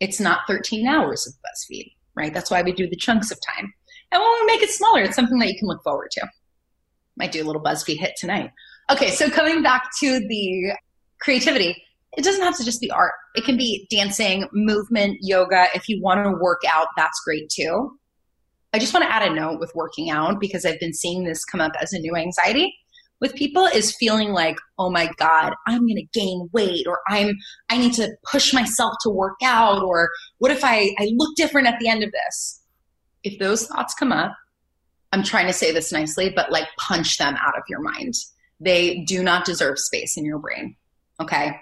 it's 0.00 0.20
not 0.20 0.40
13 0.46 0.86
hours 0.86 1.26
of 1.26 1.34
BuzzFeed, 1.34 1.92
right? 2.14 2.32
That's 2.32 2.50
why 2.50 2.62
we 2.62 2.72
do 2.72 2.88
the 2.88 2.96
chunks 2.96 3.30
of 3.30 3.38
time. 3.56 3.72
And 4.12 4.20
when 4.22 4.30
we 4.40 4.46
make 4.46 4.62
it 4.62 4.70
smaller, 4.70 5.02
it's 5.02 5.16
something 5.16 5.38
that 5.38 5.48
you 5.48 5.58
can 5.58 5.68
look 5.68 5.82
forward 5.82 6.10
to. 6.12 6.28
Might 7.18 7.32
do 7.32 7.42
a 7.42 7.46
little 7.46 7.62
BuzzFeed 7.62 7.98
hit 7.98 8.14
tonight. 8.16 8.50
Okay, 8.90 9.10
so 9.10 9.28
coming 9.28 9.62
back 9.62 9.90
to 10.00 10.18
the 10.18 10.72
creativity, 11.20 11.84
it 12.16 12.24
doesn't 12.24 12.42
have 12.42 12.56
to 12.56 12.64
just 12.64 12.80
be 12.80 12.90
art. 12.90 13.12
It 13.34 13.44
can 13.44 13.56
be 13.56 13.86
dancing, 13.90 14.48
movement, 14.52 15.18
yoga. 15.20 15.66
If 15.74 15.88
you 15.88 16.00
want 16.00 16.24
to 16.24 16.32
work 16.40 16.60
out, 16.66 16.86
that's 16.96 17.20
great 17.24 17.50
too. 17.50 17.98
I 18.72 18.78
just 18.78 18.94
want 18.94 19.04
to 19.04 19.12
add 19.12 19.30
a 19.30 19.34
note 19.34 19.60
with 19.60 19.72
working 19.74 20.10
out 20.10 20.40
because 20.40 20.64
I've 20.64 20.80
been 20.80 20.94
seeing 20.94 21.24
this 21.24 21.44
come 21.44 21.60
up 21.60 21.72
as 21.80 21.92
a 21.92 21.98
new 21.98 22.16
anxiety. 22.16 22.74
with 23.20 23.34
people 23.34 23.66
is 23.66 23.96
feeling 23.96 24.32
like, 24.32 24.56
oh 24.78 24.90
my 24.90 25.10
God, 25.16 25.54
I'm 25.66 25.86
to 25.86 26.02
gain 26.12 26.48
weight 26.52 26.86
or 26.86 27.00
I'm, 27.08 27.34
I 27.70 27.78
need 27.78 27.94
to 27.94 28.10
push 28.30 28.52
myself 28.54 28.94
to 29.02 29.10
work 29.10 29.36
out 29.42 29.82
or 29.82 30.10
what 30.38 30.50
if 30.52 30.64
I, 30.64 30.94
I 30.98 31.10
look 31.16 31.34
different 31.36 31.66
at 31.66 31.78
the 31.80 31.88
end 31.88 32.02
of 32.04 32.12
this? 32.12 32.62
If 33.24 33.38
those 33.38 33.66
thoughts 33.66 33.94
come 33.94 34.12
up, 34.12 34.32
I'm 35.12 35.22
trying 35.22 35.46
to 35.46 35.52
say 35.52 35.72
this 35.72 35.92
nicely, 35.92 36.32
but 36.34 36.50
like 36.52 36.68
punch 36.78 37.16
them 37.16 37.36
out 37.36 37.56
of 37.56 37.62
your 37.68 37.80
mind. 37.80 38.14
They 38.60 39.04
do 39.04 39.22
not 39.22 39.44
deserve 39.44 39.78
space 39.78 40.16
in 40.16 40.24
your 40.24 40.38
brain. 40.38 40.76
Okay. 41.20 41.56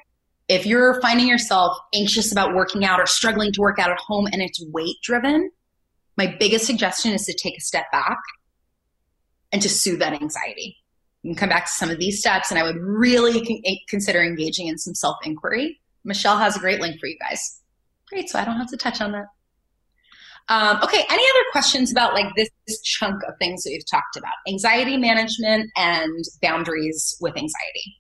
If 0.49 0.65
you're 0.67 1.01
finding 1.01 1.29
yourself 1.29 1.77
anxious 1.95 2.33
about 2.33 2.55
working 2.55 2.85
out 2.85 3.01
or 3.01 3.07
struggling 3.07 3.53
to 3.53 3.61
work 3.61 3.79
out 3.79 3.91
at 3.91 3.99
home 3.99 4.27
and 4.27 4.41
it's 4.41 4.65
weight 4.73 4.97
driven, 5.03 5.51
my 6.17 6.35
biggest 6.39 6.67
suggestion 6.67 7.13
is 7.13 7.25
to 7.27 7.35
take 7.35 7.57
a 7.57 7.61
step 7.61 7.85
back 7.93 8.19
and 9.53 9.61
to 9.63 9.69
soothe 9.69 10.01
that 10.01 10.15
anxiety. 10.15 10.77
You 11.23 11.35
can 11.35 11.39
come 11.39 11.49
back 11.49 11.67
to 11.67 11.73
some 11.73 11.91
of 11.91 11.99
these 11.99 12.21
steps, 12.21 12.51
and 12.51 12.59
I 12.59 12.63
would 12.63 12.77
really 12.77 13.45
con- 13.45 13.61
eh, 13.65 13.77
consider 13.89 14.23
engaging 14.23 14.69
in 14.69 14.79
some 14.79 14.95
self 14.95 15.17
inquiry. 15.25 15.81
Michelle 16.05 16.39
has 16.39 16.57
a 16.57 16.61
great 16.61 16.81
link 16.81 17.01
for 17.01 17.07
you 17.07 17.19
guys. 17.19 17.61
Great, 18.09 18.29
so 18.29 18.39
I 18.39 18.45
don't 18.45 18.57
have 18.57 18.71
to 18.71 18.77
touch 18.77 19.01
on 19.01 19.13
that. 19.13 19.27
Um, 20.49 20.79
okay, 20.83 21.05
any 21.11 21.23
other 21.23 21.45
questions 21.51 21.91
about 21.91 22.15
like 22.15 22.33
this, 22.37 22.49
this 22.69 22.81
chunk 22.83 23.21
of 23.27 23.35
things 23.39 23.65
that 23.65 23.71
we've 23.71 23.91
talked 23.91 24.17
about? 24.17 24.33
Anxiety 24.49 24.97
management 24.97 25.71
and 25.77 26.25
boundaries 26.41 27.17
with 27.21 27.37
anxiety. 27.37 27.97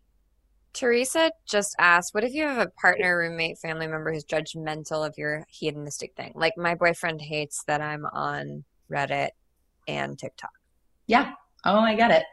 Teresa 0.73 1.33
just 1.49 1.75
asked, 1.79 2.15
what 2.15 2.23
if 2.23 2.35
you 2.35 2.45
have 2.45 2.59
a 2.59 2.71
partner, 2.81 3.17
roommate, 3.17 3.59
family 3.59 3.87
member 3.87 4.13
who's 4.13 4.25
judgmental 4.25 5.07
of 5.07 5.15
your 5.17 5.45
hedonistic 5.49 6.15
thing? 6.17 6.33
Like 6.35 6.53
my 6.57 6.75
boyfriend 6.75 7.23
hates 7.23 7.65
that 7.67 7.81
I'm 7.81 8.05
on 8.13 8.63
Reddit 8.93 9.31
and 9.89 10.19
TikTok. 10.19 10.51
Yeah. 11.07 11.33
Oh, 11.65 11.79
I 11.79 11.95
get 11.95 12.11
it. 12.11 12.25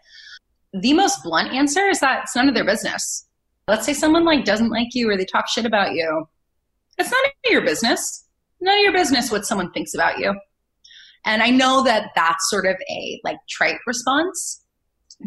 The 0.73 0.93
most 0.93 1.23
blunt 1.23 1.53
answer 1.53 1.87
is 1.87 2.01
that 2.01 2.23
it's 2.23 2.35
none 2.35 2.49
of 2.49 2.53
their 2.53 2.65
business. 2.65 3.27
Let's 3.67 3.85
say 3.85 3.93
someone 3.93 4.25
like 4.25 4.43
doesn't 4.43 4.69
like 4.69 4.89
you 4.93 5.09
or 5.09 5.15
they 5.15 5.25
talk 5.25 5.47
shit 5.47 5.65
about 5.65 5.93
you. 5.93 6.27
It's 6.97 7.09
none 7.09 7.25
of 7.25 7.51
your 7.51 7.61
business. 7.61 8.22
None 8.63 8.77
of 8.77 8.83
your 8.83 8.93
business 8.93 9.29
what 9.29 9.45
someone 9.45 9.71
thinks 9.71 9.93
about 9.93 10.19
you. 10.19 10.33
And 11.25 11.43
I 11.43 11.49
know 11.49 11.83
that 11.83 12.11
that's 12.15 12.49
sort 12.49 12.65
of 12.65 12.77
a 12.89 13.19
like 13.25 13.37
trite 13.49 13.77
response, 13.85 14.63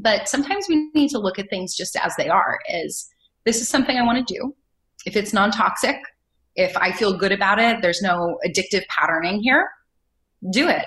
but 0.01 0.27
sometimes 0.27 0.67
we 0.71 0.91
need 0.95 1.11
to 1.11 1.19
look 1.19 1.39
at 1.39 1.51
things 1.51 1.77
just 1.77 1.97
as 1.97 2.15
they 2.17 2.31
are. 2.31 2.59
Is 2.71 3.07
this 3.45 3.61
is 3.61 3.69
something 3.69 3.99
I 3.99 4.05
want 4.05 4.27
to 4.27 4.35
do? 4.35 4.55
If 5.05 5.17
it's 5.17 5.35
non-toxic, 5.35 5.97
if 6.55 6.75
I 6.79 6.93
feel 6.93 7.19
good 7.19 7.31
about 7.31 7.59
it, 7.59 7.83
there's 7.83 8.01
no 8.01 8.39
addictive 8.47 8.87
patterning 8.89 9.43
here, 9.43 9.69
do 10.51 10.69
it. 10.69 10.87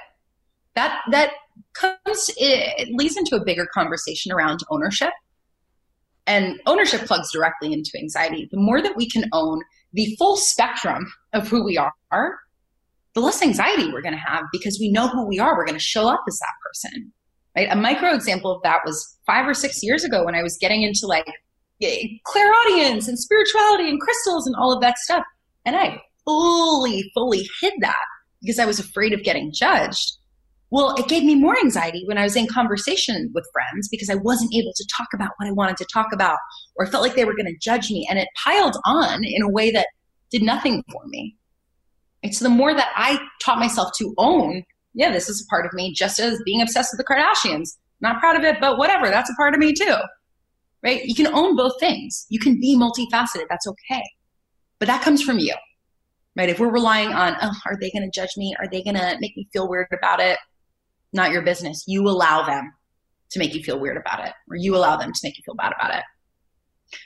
That 0.74 1.02
that 1.12 1.34
comes 1.74 2.32
it 2.38 2.90
leads 2.96 3.16
into 3.16 3.36
a 3.36 3.46
bigger 3.46 3.68
conversation 3.72 4.32
around 4.32 4.62
ownership 4.72 5.12
and 6.26 6.60
ownership 6.66 7.02
plugs 7.02 7.32
directly 7.32 7.74
into 7.74 7.92
anxiety 7.98 8.48
the 8.52 8.58
more 8.58 8.82
that 8.82 8.96
we 8.96 9.10
can 9.10 9.26
own 9.34 9.62
the 9.94 10.16
full 10.18 10.38
spectrum 10.38 11.12
of 11.34 11.48
who 11.48 11.64
we 11.64 11.78
are 11.78 12.40
the 13.16 13.22
less 13.22 13.42
anxiety 13.42 13.92
we're 13.92 14.02
going 14.02 14.14
to 14.14 14.20
have 14.20 14.44
because 14.52 14.78
we 14.80 14.92
know 14.92 15.08
who 15.08 15.28
we 15.28 15.40
are. 15.40 15.58
We're 15.58 15.66
going 15.66 15.78
to 15.78 15.84
show 15.84 16.08
up 16.08 16.22
as 16.28 16.38
that 16.38 16.54
person 16.64 17.12
right? 17.56 17.68
A 17.72 17.76
micro 17.76 18.14
example 18.14 18.52
of 18.52 18.62
that 18.64 18.80
was 18.86 19.18
five 19.26 19.48
or 19.48 19.54
six 19.54 19.84
years 19.84 20.04
ago 20.04 20.24
when 20.24 20.36
i 20.36 20.44
was 20.44 20.58
getting 20.60 20.84
into 20.84 21.06
like 21.06 21.26
clairaudience 22.26 23.08
and 23.08 23.18
spirituality 23.18 23.90
and 23.90 24.02
crystals 24.02 24.46
and 24.46 24.56
all 24.58 24.74
of 24.74 24.82
that 24.82 24.98
stuff. 24.98 25.24
And 25.66 25.76
i 25.76 26.02
fully 26.26 27.10
fully 27.14 27.48
hid 27.62 27.74
that 27.80 28.04
because 28.42 28.60
i 28.60 28.66
was 28.66 28.80
afraid 28.80 29.14
of 29.14 29.24
getting 29.24 29.52
judged 29.54 30.18
well, 30.72 30.94
it 30.96 31.08
gave 31.08 31.24
me 31.24 31.36
more 31.36 31.58
anxiety 31.58 32.04
when 32.06 32.18
I 32.18 32.24
was 32.24 32.36
in 32.36 32.46
conversation 32.48 33.32
with 33.34 33.48
friends 33.52 33.90
because 33.90 34.10
I 34.10 34.16
wasn't 34.16 34.54
able 34.54 34.72
to 34.76 34.88
talk 34.96 35.08
about 35.16 35.32
what 35.38 35.48
I 35.48 35.52
wanted 35.52 35.78
to 35.78 35.86
talk 35.92 36.08
about 36.14 36.38
or 36.76 36.86
felt 36.86 37.04
like 37.04 37.16
they 37.16 37.26
were 37.26 37.36
going 37.36 37.48
to 37.48 37.58
judge 37.60 37.90
me. 37.90 38.08
And 38.10 38.20
it 38.20 38.28
piled 38.44 38.78
on 38.86 39.24
in 39.24 39.42
a 39.42 39.50
way 39.50 39.72
that 39.72 39.88
did 40.30 40.44
nothing 40.44 40.84
for 40.92 41.02
me. 41.08 41.36
And 42.22 42.36
so 42.36 42.46
the 42.46 42.50
more 42.50 42.74
that 42.74 42.92
I 42.96 43.20
taught 43.42 43.60
myself 43.60 43.90
to 43.98 44.14
own, 44.18 44.64
yeah, 44.94 45.12
this 45.12 45.28
is 45.28 45.42
a 45.42 45.50
part 45.50 45.66
of 45.66 45.74
me, 45.74 45.94
just 45.94 46.20
as 46.20 46.40
being 46.46 46.62
obsessed 46.62 46.94
with 46.94 47.04
the 47.04 47.14
Kardashians. 47.14 47.78
Not 48.02 48.20
proud 48.20 48.38
of 48.38 48.44
it, 48.44 48.62
but 48.62 48.78
whatever, 48.78 49.10
that's 49.10 49.30
a 49.30 49.36
part 49.36 49.54
of 49.54 49.60
me 49.60 49.74
too. 49.74 49.96
Right? 50.84 51.04
You 51.04 51.16
can 51.16 51.28
own 51.28 51.56
both 51.56 51.74
things. 51.80 52.26
You 52.30 52.40
can 52.40 52.60
be 52.60 52.78
multifaceted. 52.78 53.46
That's 53.50 53.68
okay. 53.68 54.04
But 54.78 54.88
that 54.88 55.02
comes 55.02 55.22
from 55.22 55.40
you. 55.40 55.54
Right? 56.38 56.48
If 56.48 56.60
we're 56.60 56.72
relying 56.72 57.10
on, 57.10 57.36
oh, 57.42 57.52
are 57.66 57.76
they 57.82 57.92
going 57.92 58.10
to 58.10 58.12
judge 58.14 58.30
me? 58.38 58.56
Are 58.60 58.68
they 58.72 58.84
going 58.84 58.96
to 58.96 59.18
make 59.20 59.36
me 59.36 59.48
feel 59.52 59.68
weird 59.68 59.88
about 59.92 60.20
it? 60.20 60.38
Not 61.14 61.32
your 61.32 61.42
business. 61.42 61.84
You 61.88 62.08
allow 62.08 62.46
them 62.46 62.74
to 63.32 63.40
make 63.40 63.54
you 63.54 63.64
feel 63.64 63.80
weird 63.80 63.98
about 63.98 64.26
it, 64.26 64.34
or 64.50 64.56
you 64.56 64.76
allow 64.76 64.98
them 64.98 65.12
to 65.14 65.20
make 65.24 65.38
you 65.38 65.44
feel 65.46 65.56
bad 65.56 65.74
about 65.78 65.96
it. 65.96 66.04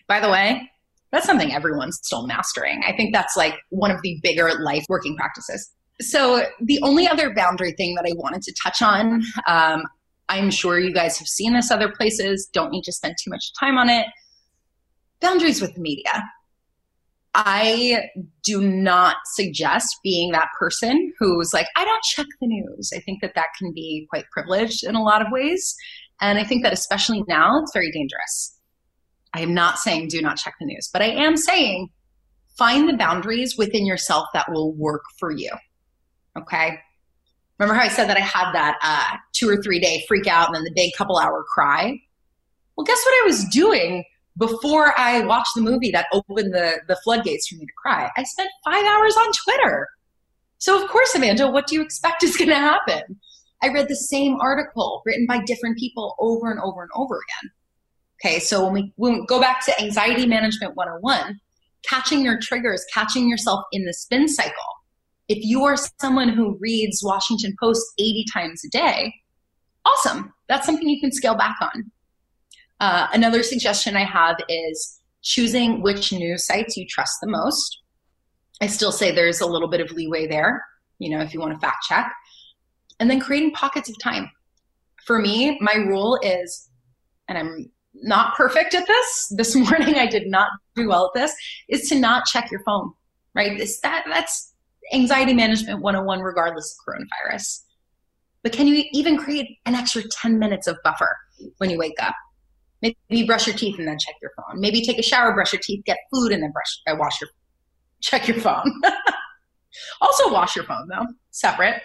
By 0.07 0.19
the 0.19 0.29
way, 0.29 0.69
that's 1.11 1.25
something 1.25 1.53
everyone's 1.53 1.99
still 2.01 2.25
mastering. 2.25 2.81
I 2.87 2.95
think 2.95 3.13
that's 3.13 3.37
like 3.37 3.55
one 3.69 3.91
of 3.91 4.01
the 4.01 4.19
bigger 4.23 4.51
life 4.61 4.85
working 4.89 5.15
practices. 5.15 5.71
So, 6.01 6.45
the 6.61 6.79
only 6.81 7.07
other 7.07 7.33
boundary 7.33 7.73
thing 7.73 7.95
that 7.95 8.05
I 8.05 8.13
wanted 8.15 8.41
to 8.43 8.53
touch 8.61 8.81
on, 8.81 9.21
um, 9.47 9.83
I'm 10.29 10.49
sure 10.49 10.79
you 10.79 10.93
guys 10.93 11.17
have 11.19 11.27
seen 11.27 11.53
this 11.53 11.69
other 11.69 11.91
places, 11.91 12.49
don't 12.51 12.71
need 12.71 12.83
to 12.85 12.91
spend 12.91 13.15
too 13.23 13.29
much 13.29 13.51
time 13.59 13.77
on 13.77 13.89
it. 13.89 14.07
Boundaries 15.21 15.61
with 15.61 15.75
the 15.75 15.81
media. 15.81 16.23
I 17.35 18.09
do 18.43 18.61
not 18.61 19.17
suggest 19.33 19.97
being 20.03 20.31
that 20.31 20.49
person 20.59 21.11
who's 21.17 21.53
like, 21.53 21.67
I 21.75 21.83
don't 21.83 22.03
check 22.03 22.27
the 22.39 22.47
news. 22.47 22.91
I 22.95 22.99
think 22.99 23.21
that 23.21 23.33
that 23.35 23.47
can 23.57 23.73
be 23.73 24.05
quite 24.09 24.25
privileged 24.31 24.83
in 24.83 24.95
a 24.95 25.01
lot 25.01 25.21
of 25.21 25.31
ways. 25.31 25.75
And 26.21 26.37
I 26.37 26.43
think 26.43 26.63
that 26.63 26.73
especially 26.73 27.23
now, 27.27 27.59
it's 27.61 27.73
very 27.73 27.91
dangerous. 27.91 28.57
I 29.33 29.41
am 29.41 29.53
not 29.53 29.79
saying 29.79 30.09
do 30.09 30.21
not 30.21 30.37
check 30.37 30.55
the 30.59 30.65
news, 30.65 30.89
but 30.93 31.01
I 31.01 31.07
am 31.07 31.35
saying 31.35 31.89
find 32.55 32.87
the 32.87 32.95
boundaries 32.95 33.57
within 33.57 33.85
yourself 33.85 34.27
that 34.33 34.51
will 34.51 34.73
work 34.73 35.03
for 35.19 35.31
you. 35.31 35.49
Okay. 36.37 36.77
Remember 37.57 37.79
how 37.79 37.85
I 37.85 37.89
said 37.89 38.09
that 38.09 38.17
I 38.17 38.21
had 38.21 38.51
that 38.53 38.77
uh, 38.83 39.17
two 39.33 39.49
or 39.49 39.61
three 39.61 39.79
day 39.79 40.03
freak 40.07 40.27
out 40.27 40.47
and 40.47 40.55
then 40.55 40.63
the 40.63 40.73
big 40.75 40.91
couple 40.95 41.17
hour 41.17 41.43
cry? 41.53 41.97
Well, 42.75 42.85
guess 42.85 43.01
what 43.05 43.23
I 43.23 43.25
was 43.25 43.45
doing 43.45 44.03
before 44.37 44.97
I 44.97 45.21
watched 45.21 45.55
the 45.55 45.61
movie 45.61 45.91
that 45.91 46.07
opened 46.11 46.53
the, 46.53 46.81
the 46.87 46.97
floodgates 47.03 47.47
for 47.47 47.55
me 47.55 47.65
to 47.65 47.71
cry, 47.81 48.09
I 48.17 48.23
spent 48.23 48.49
five 48.65 48.85
hours 48.85 49.15
on 49.15 49.31
Twitter. 49.43 49.87
So, 50.57 50.81
of 50.81 50.89
course, 50.89 51.13
Amanda, 51.13 51.49
what 51.51 51.67
do 51.67 51.75
you 51.75 51.81
expect 51.81 52.23
is 52.23 52.37
going 52.37 52.49
to 52.49 52.55
happen? 52.55 53.19
I 53.61 53.69
read 53.69 53.87
the 53.87 53.95
same 53.95 54.37
article 54.41 55.01
written 55.05 55.25
by 55.27 55.41
different 55.45 55.77
people 55.77 56.15
over 56.19 56.51
and 56.51 56.59
over 56.59 56.81
and 56.81 56.91
over 56.95 57.15
again. 57.15 57.51
Okay, 58.23 58.39
so 58.39 58.63
when 58.63 58.73
we, 58.73 58.93
when 58.95 59.13
we 59.13 59.25
go 59.25 59.39
back 59.39 59.63
to 59.65 59.81
anxiety 59.81 60.25
management 60.25 60.75
101, 60.75 61.39
catching 61.83 62.21
your 62.21 62.39
triggers, 62.41 62.85
catching 62.93 63.27
yourself 63.29 63.63
in 63.71 63.85
the 63.85 63.93
spin 63.93 64.27
cycle. 64.27 64.53
If 65.27 65.43
you 65.43 65.63
are 65.63 65.75
someone 66.01 66.29
who 66.29 66.57
reads 66.59 67.01
Washington 67.03 67.55
Post 67.59 67.85
80 67.99 68.25
times 68.33 68.61
a 68.65 68.69
day, 68.69 69.13
awesome. 69.85 70.33
That's 70.47 70.65
something 70.65 70.87
you 70.87 70.99
can 70.99 71.11
scale 71.11 71.35
back 71.35 71.55
on. 71.61 71.91
Uh, 72.79 73.07
another 73.13 73.43
suggestion 73.43 73.95
I 73.95 74.03
have 74.03 74.37
is 74.49 74.99
choosing 75.21 75.81
which 75.81 76.11
news 76.11 76.45
sites 76.45 76.75
you 76.77 76.85
trust 76.87 77.17
the 77.21 77.29
most. 77.29 77.79
I 78.61 78.67
still 78.67 78.91
say 78.91 79.11
there's 79.11 79.41
a 79.41 79.47
little 79.47 79.69
bit 79.69 79.81
of 79.81 79.91
leeway 79.91 80.27
there, 80.27 80.63
you 80.99 81.09
know, 81.09 81.21
if 81.21 81.33
you 81.33 81.39
want 81.39 81.53
to 81.53 81.59
fact 81.59 81.85
check. 81.87 82.11
And 82.99 83.09
then 83.09 83.19
creating 83.19 83.51
pockets 83.51 83.89
of 83.89 83.97
time. 83.99 84.29
For 85.05 85.19
me, 85.19 85.57
my 85.59 85.73
rule 85.73 86.19
is, 86.21 86.69
and 87.27 87.37
I'm 87.37 87.71
not 87.93 88.35
perfect 88.35 88.73
at 88.73 88.87
this. 88.87 89.33
This 89.37 89.55
morning 89.55 89.95
I 89.95 90.05
did 90.05 90.27
not 90.27 90.49
do 90.75 90.87
well 90.89 91.11
at 91.13 91.19
this, 91.19 91.33
is 91.69 91.89
to 91.89 91.99
not 91.99 92.25
check 92.25 92.51
your 92.51 92.61
phone, 92.63 92.91
right? 93.33 93.57
This, 93.57 93.79
that, 93.81 94.03
that's 94.07 94.53
anxiety 94.93 95.33
management 95.33 95.81
101 95.81 96.19
regardless 96.19 96.77
of 96.77 96.93
coronavirus. 96.93 97.61
But 98.43 98.51
can 98.51 98.67
you 98.67 98.83
even 98.91 99.17
create 99.17 99.57
an 99.65 99.73
extra 99.73 100.03
10 100.21 100.37
minutes 100.37 100.67
of 100.67 100.77
buffer 100.83 101.15
when 101.57 101.69
you 101.69 101.77
wake 101.77 101.95
up? 102.01 102.13
Maybe 102.83 103.25
brush 103.25 103.47
your 103.47 103.55
teeth 103.55 103.79
and 103.79 103.87
then 103.87 103.97
check 103.97 104.15
your 104.21 104.31
phone. 104.35 104.59
Maybe 104.59 104.85
take 104.85 104.99
a 104.99 105.03
shower, 105.03 105.33
brush 105.33 105.53
your 105.53 105.61
teeth, 105.63 105.85
get 105.85 105.97
food, 106.13 106.33
and 106.33 106.43
then 106.43 106.51
brush, 106.51 106.81
uh, 106.85 106.95
wash 106.99 107.19
your, 107.21 107.29
check 108.01 108.27
your 108.27 108.37
phone. 108.37 108.69
also 110.01 110.31
wash 110.31 110.55
your 110.55 110.65
phone 110.65 110.87
though, 110.89 111.05
separate. 111.31 111.81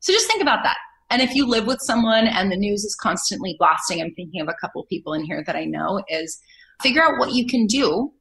So 0.00 0.12
just 0.12 0.26
think 0.26 0.42
about 0.42 0.62
that. 0.64 0.76
And 1.10 1.22
if 1.22 1.34
you 1.34 1.46
live 1.46 1.66
with 1.66 1.80
someone 1.80 2.26
and 2.26 2.52
the 2.52 2.56
news 2.56 2.84
is 2.84 2.94
constantly 2.94 3.56
blasting, 3.58 4.02
I'm 4.02 4.14
thinking 4.14 4.40
of 4.40 4.48
a 4.48 4.54
couple 4.60 4.84
people 4.86 5.14
in 5.14 5.24
here 5.24 5.42
that 5.46 5.56
I 5.56 5.64
know, 5.64 6.02
is 6.08 6.40
figure 6.82 7.02
out 7.02 7.18
what 7.18 7.32
you 7.32 7.46
can 7.46 7.66
do, 7.66 8.12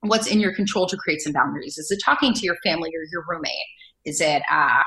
what's 0.00 0.26
in 0.26 0.40
your 0.40 0.54
control 0.54 0.86
to 0.86 0.96
create 0.96 1.20
some 1.22 1.32
boundaries. 1.32 1.78
Is 1.78 1.90
it 1.90 2.00
talking 2.04 2.34
to 2.34 2.40
your 2.42 2.56
family 2.64 2.90
or 2.90 3.04
your 3.12 3.24
roommate? 3.28 3.52
Is 4.04 4.20
it, 4.20 4.42
uh, 4.50 4.82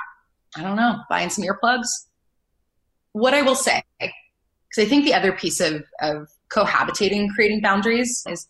I 0.56 0.64
don't 0.64 0.76
know, 0.76 1.00
buying 1.10 1.30
some 1.30 1.46
earplugs? 1.46 1.88
What 3.14 3.34
I 3.34 3.42
will 3.42 3.56
say 3.56 3.82
because 4.70 4.86
I 4.86 4.90
think 4.90 5.06
the 5.06 5.14
other 5.14 5.32
piece 5.32 5.60
of, 5.60 5.84
of 6.02 6.30
cohabitating 6.50 7.20
and 7.20 7.34
creating 7.34 7.62
boundaries 7.62 8.24
is 8.28 8.48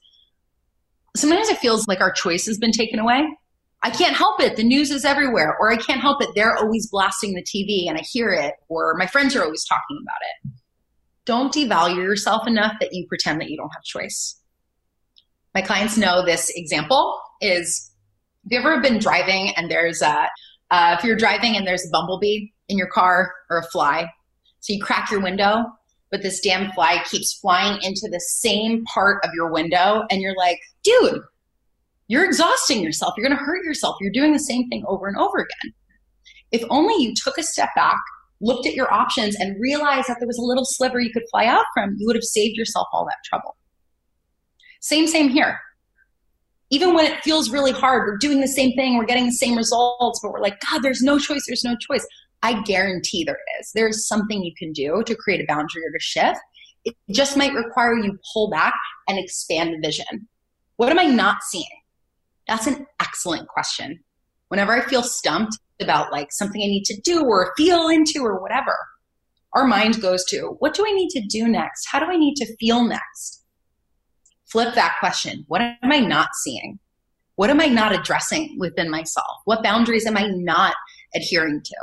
sometimes 1.16 1.50
it 1.50 1.58
feels 1.58 1.88
like 1.88 2.02
our 2.02 2.12
choice 2.12 2.46
has 2.46 2.58
been 2.58 2.72
taken 2.72 3.00
away. 3.00 3.28
I 3.84 3.90
can't 3.92 4.16
help 4.16 4.42
it. 4.42 4.56
The 4.56 4.64
news 4.64 4.90
is 4.90 5.06
everywhere. 5.06 5.56
Or 5.60 5.72
I 5.72 5.78
can't 5.78 6.02
help 6.02 6.22
it. 6.22 6.30
They're 6.36 6.56
always 6.56 6.90
blasting 6.90 7.34
the 7.34 7.44
TV 7.44 7.88
and 7.88 7.98
I 7.98 8.02
hear 8.02 8.32
it. 8.32 8.56
Or 8.70 8.96
my 8.98 9.06
friends 9.06 9.36
are 9.36 9.44
always 9.44 9.66
talking 9.66 10.00
about 10.02 10.52
it. 10.54 10.62
don't 11.26 11.54
devalue 11.54 11.98
yourself 11.98 12.48
enough 12.48 12.74
that 12.80 12.94
you 12.94 13.06
pretend 13.08 13.42
that 13.42 13.50
you 13.50 13.58
don't 13.58 13.72
have 13.74 13.84
choice. 13.84 14.40
My 15.54 15.62
clients 15.62 15.98
know 15.98 16.24
this 16.24 16.50
example 16.56 17.20
is 17.42 17.92
have 18.44 18.52
you 18.52 18.60
ever 18.60 18.82
been 18.82 18.98
driving 18.98 19.54
and 19.56 19.70
there's 19.70 20.02
a, 20.02 20.28
uh, 20.72 20.96
if 20.98 21.04
you're 21.04 21.18
driving 21.18 21.56
and 21.58 21.68
there's 21.68 21.86
a 21.86 21.90
bumblebee 21.92 22.48
in 22.70 22.78
your 22.78 22.88
car 22.88 23.34
or 23.50 23.58
a 23.58 23.64
fly, 23.64 24.08
so 24.60 24.74
you 24.74 24.82
crack 24.82 25.12
your 25.12 25.22
window, 25.22 25.66
but 26.12 26.22
this 26.22 26.40
damn 26.40 26.72
fly 26.72 27.04
keeps 27.10 27.34
flying 27.34 27.80
into 27.82 28.08
the 28.12 28.20
same 28.20 28.84
part 28.86 29.24
of 29.24 29.32
your 29.34 29.52
window, 29.52 30.04
and 30.10 30.22
you're 30.22 30.36
like, 30.38 30.60
dude, 30.84 31.22
you're 32.08 32.26
exhausting 32.26 32.82
yourself. 32.82 33.14
You're 33.18 33.28
going 33.28 33.38
to 33.38 33.44
hurt 33.44 33.66
yourself. 33.66 33.98
You're 34.00 34.12
doing 34.12 34.32
the 34.32 34.40
same 34.40 34.70
thing 34.70 34.84
over 34.88 35.08
and 35.08 35.18
over 35.18 35.38
again. 35.40 35.74
If 36.52 36.64
only 36.70 36.96
you 37.04 37.14
took 37.14 37.38
a 37.38 37.44
step 37.44 37.70
back, 37.76 37.98
looked 38.40 38.66
at 38.66 38.76
your 38.76 38.92
options, 38.94 39.36
and 39.36 39.60
realized 39.60 40.08
that 40.08 40.18
there 40.20 40.28
was 40.28 40.38
a 40.38 40.46
little 40.46 40.66
sliver 40.66 41.00
you 41.00 41.12
could 41.12 41.26
fly 41.30 41.46
out 41.46 41.66
from, 41.74 41.96
you 41.98 42.08
would 42.08 42.16
have 42.16 42.24
saved 42.24 42.58
yourself 42.58 42.88
all 42.94 43.06
that 43.06 43.18
trouble. 43.26 43.58
Same, 44.80 45.08
same 45.08 45.30
here 45.30 45.60
even 46.70 46.94
when 46.94 47.06
it 47.06 47.24
feels 47.24 47.50
really 47.50 47.72
hard, 47.72 48.08
we're 48.08 48.18
doing 48.18 48.42
the 48.42 48.48
same 48.48 48.74
thing, 48.74 48.98
we're 48.98 49.06
getting 49.06 49.26
the 49.26 49.32
same 49.32 49.56
results, 49.56 50.20
but 50.22 50.32
we're 50.32 50.42
like, 50.42 50.60
God, 50.70 50.82
there's 50.82 51.02
no 51.02 51.18
choice, 51.18 51.46
there's 51.48 51.64
no 51.64 51.76
choice. 51.78 52.06
I 52.44 52.62
guarantee 52.64 53.24
there 53.24 53.40
is. 53.60 53.72
There 53.74 53.88
is 53.88 54.08
something 54.08 54.44
you 54.44 54.54
can 54.58 54.72
do 54.72 55.04
to 55.06 55.16
create 55.16 55.42
a 55.42 55.46
boundary 55.48 55.84
or 55.86 55.92
to 55.92 56.00
shift. 56.00 56.40
It 56.86 56.96
just 57.12 57.36
might 57.36 57.54
require 57.54 57.96
you 57.96 58.18
pull 58.34 58.50
back 58.50 58.74
and 59.08 59.18
expand 59.18 59.74
the 59.74 59.86
vision. 59.86 60.28
What 60.78 60.90
am 60.90 61.00
I 61.00 61.06
not 61.06 61.44
seeing? 61.44 61.66
That's 62.48 62.68
an 62.68 62.86
excellent 63.00 63.48
question. 63.48 64.00
Whenever 64.50 64.72
I 64.72 64.88
feel 64.88 65.04
stumped 65.04 65.58
about 65.82 66.12
like 66.12 66.32
something 66.32 66.62
I 66.62 66.68
need 66.68 66.86
to 66.86 67.02
do 67.02 67.24
or 67.26 67.54
feel 67.58 67.90
into 67.90 68.24
or 68.24 68.42
whatever, 68.42 68.76
our 69.54 69.66
mind 69.66 70.02
goes 70.02 70.24
to, 70.26 70.56
what 70.60 70.74
do 70.74 70.86
I 70.88 70.92
need 70.92 71.10
to 71.10 71.22
do 71.22 71.48
next? 71.48 71.88
How 71.92 72.00
do 72.00 72.06
I 72.06 72.16
need 72.16 72.36
to 72.36 72.56
feel 72.58 72.84
next? 72.84 73.44
flip 74.48 74.74
that 74.76 74.96
question. 75.00 75.46
What 75.48 75.62
am 75.62 75.92
I 75.92 76.00
not 76.00 76.30
seeing? 76.44 76.80
What 77.36 77.50
am 77.50 77.62
I 77.62 77.68
not 77.68 77.94
addressing 77.94 78.58
within 78.58 78.90
myself? 78.90 79.42
What 79.46 79.64
boundaries 79.64 80.08
am 80.08 80.18
I 80.18 80.28
not 80.28 80.74
adhering 81.16 81.62
to? 81.64 81.76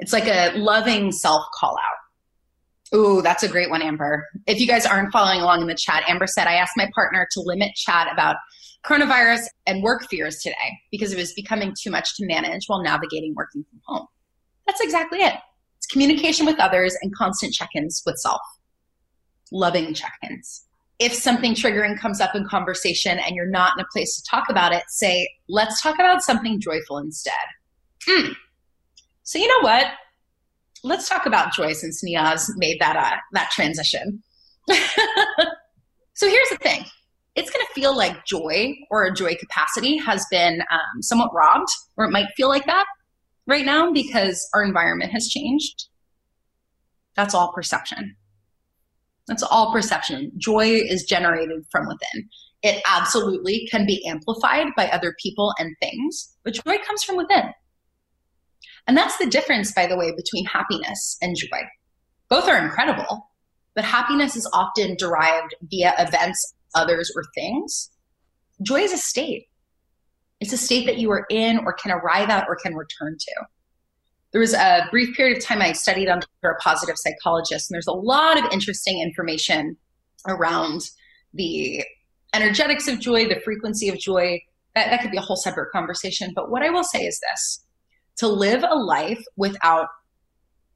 It's 0.00 0.12
like 0.12 0.26
a 0.26 0.52
loving 0.56 1.12
self 1.12 1.44
call 1.54 1.76
out. 1.78 2.96
Ooh, 2.96 3.22
that's 3.22 3.44
a 3.44 3.48
great 3.48 3.70
one, 3.70 3.82
Amber. 3.82 4.26
If 4.46 4.58
you 4.58 4.66
guys 4.66 4.84
aren't 4.84 5.12
following 5.12 5.40
along 5.40 5.60
in 5.60 5.68
the 5.68 5.76
chat, 5.76 6.02
Amber 6.08 6.26
said, 6.26 6.48
I 6.48 6.54
asked 6.54 6.72
my 6.76 6.90
partner 6.94 7.26
to 7.32 7.40
limit 7.40 7.74
chat 7.76 8.08
about 8.12 8.36
coronavirus 8.84 9.42
and 9.66 9.82
work 9.82 10.08
fears 10.10 10.38
today 10.38 10.54
because 10.90 11.12
it 11.12 11.16
was 11.16 11.32
becoming 11.34 11.72
too 11.80 11.90
much 11.90 12.16
to 12.16 12.26
manage 12.26 12.64
while 12.66 12.82
navigating 12.82 13.34
working 13.36 13.64
from 13.70 13.80
home. 13.86 14.06
That's 14.66 14.80
exactly 14.80 15.20
it. 15.20 15.34
It's 15.78 15.86
communication 15.86 16.46
with 16.46 16.58
others 16.58 16.96
and 17.00 17.14
constant 17.14 17.52
check 17.52 17.68
ins 17.76 18.02
with 18.04 18.16
self. 18.16 18.40
Loving 19.52 19.94
check 19.94 20.14
ins 20.28 20.64
if 21.00 21.14
something 21.14 21.54
triggering 21.54 21.98
comes 21.98 22.20
up 22.20 22.34
in 22.34 22.46
conversation 22.46 23.18
and 23.18 23.34
you're 23.34 23.48
not 23.48 23.76
in 23.76 23.82
a 23.82 23.88
place 23.90 24.16
to 24.16 24.22
talk 24.30 24.44
about 24.50 24.72
it, 24.72 24.84
say, 24.88 25.28
let's 25.48 25.80
talk 25.80 25.94
about 25.94 26.22
something 26.22 26.60
joyful 26.60 26.98
instead. 26.98 27.32
Mm. 28.06 28.34
So 29.30 29.38
you 29.38 29.46
know 29.46 29.60
what? 29.60 29.86
Let's 30.82 31.08
talk 31.08 31.24
about 31.24 31.52
joy 31.52 31.72
since 31.74 32.02
Niaz 32.02 32.50
made 32.56 32.80
that 32.80 32.96
uh, 32.96 33.16
that 33.30 33.48
transition. 33.52 34.24
so 34.68 36.28
here's 36.28 36.48
the 36.48 36.58
thing. 36.60 36.84
It's 37.36 37.48
going 37.48 37.64
to 37.64 37.72
feel 37.72 37.96
like 37.96 38.26
joy 38.26 38.74
or 38.90 39.04
a 39.04 39.14
joy 39.14 39.36
capacity 39.36 39.98
has 39.98 40.26
been 40.32 40.62
um, 40.72 41.00
somewhat 41.00 41.32
robbed, 41.32 41.68
or 41.96 42.06
it 42.06 42.10
might 42.10 42.26
feel 42.36 42.48
like 42.48 42.66
that 42.66 42.86
right 43.46 43.64
now 43.64 43.92
because 43.92 44.48
our 44.52 44.64
environment 44.64 45.12
has 45.12 45.28
changed. 45.28 45.84
That's 47.14 47.32
all 47.32 47.52
perception. 47.52 48.16
That's 49.28 49.44
all 49.44 49.70
perception. 49.70 50.32
Joy 50.38 50.70
is 50.70 51.04
generated 51.04 51.64
from 51.70 51.86
within. 51.86 52.28
It 52.64 52.82
absolutely 52.84 53.68
can 53.70 53.86
be 53.86 54.04
amplified 54.08 54.72
by 54.76 54.88
other 54.88 55.14
people 55.22 55.54
and 55.60 55.76
things, 55.80 56.34
but 56.42 56.54
joy 56.54 56.78
comes 56.84 57.04
from 57.04 57.16
within. 57.16 57.44
And 58.86 58.96
that's 58.96 59.18
the 59.18 59.26
difference, 59.26 59.72
by 59.72 59.86
the 59.86 59.96
way, 59.96 60.12
between 60.16 60.46
happiness 60.46 61.16
and 61.22 61.36
joy. 61.36 61.60
Both 62.28 62.48
are 62.48 62.62
incredible, 62.62 63.30
but 63.74 63.84
happiness 63.84 64.36
is 64.36 64.48
often 64.52 64.96
derived 64.96 65.54
via 65.62 65.94
events, 65.98 66.54
others, 66.74 67.12
or 67.14 67.22
things. 67.34 67.90
Joy 68.62 68.80
is 68.80 68.92
a 68.92 68.98
state. 68.98 69.46
It's 70.40 70.52
a 70.52 70.58
state 70.58 70.86
that 70.86 70.98
you 70.98 71.10
are 71.10 71.26
in 71.30 71.58
or 71.58 71.72
can 71.72 71.92
arrive 71.92 72.30
at 72.30 72.46
or 72.48 72.56
can 72.56 72.74
return 72.74 73.16
to 73.18 73.46
there 74.32 74.40
was 74.40 74.54
a 74.54 74.86
brief 74.90 75.16
period 75.16 75.36
of 75.36 75.44
time 75.44 75.60
I 75.60 75.72
studied 75.72 76.08
under 76.08 76.26
a 76.44 76.54
positive 76.56 76.96
psychologist, 76.96 77.70
and 77.70 77.74
there's 77.74 77.86
a 77.86 77.92
lot 77.92 78.38
of 78.38 78.50
interesting 78.52 79.00
information 79.02 79.76
around 80.28 80.82
the 81.34 81.84
energetics 82.32 82.86
of 82.86 83.00
joy, 83.00 83.28
the 83.28 83.40
frequency 83.40 83.88
of 83.88 83.98
joy. 83.98 84.40
That, 84.74 84.90
that 84.90 85.02
could 85.02 85.10
be 85.10 85.16
a 85.16 85.22
whole 85.22 85.36
separate 85.36 85.72
conversation. 85.72 86.32
But 86.34 86.50
what 86.50 86.62
I 86.62 86.70
will 86.70 86.84
say 86.84 87.04
is 87.04 87.20
this 87.20 87.64
to 88.16 88.28
live 88.28 88.64
a 88.68 88.74
life 88.74 89.22
without 89.36 89.88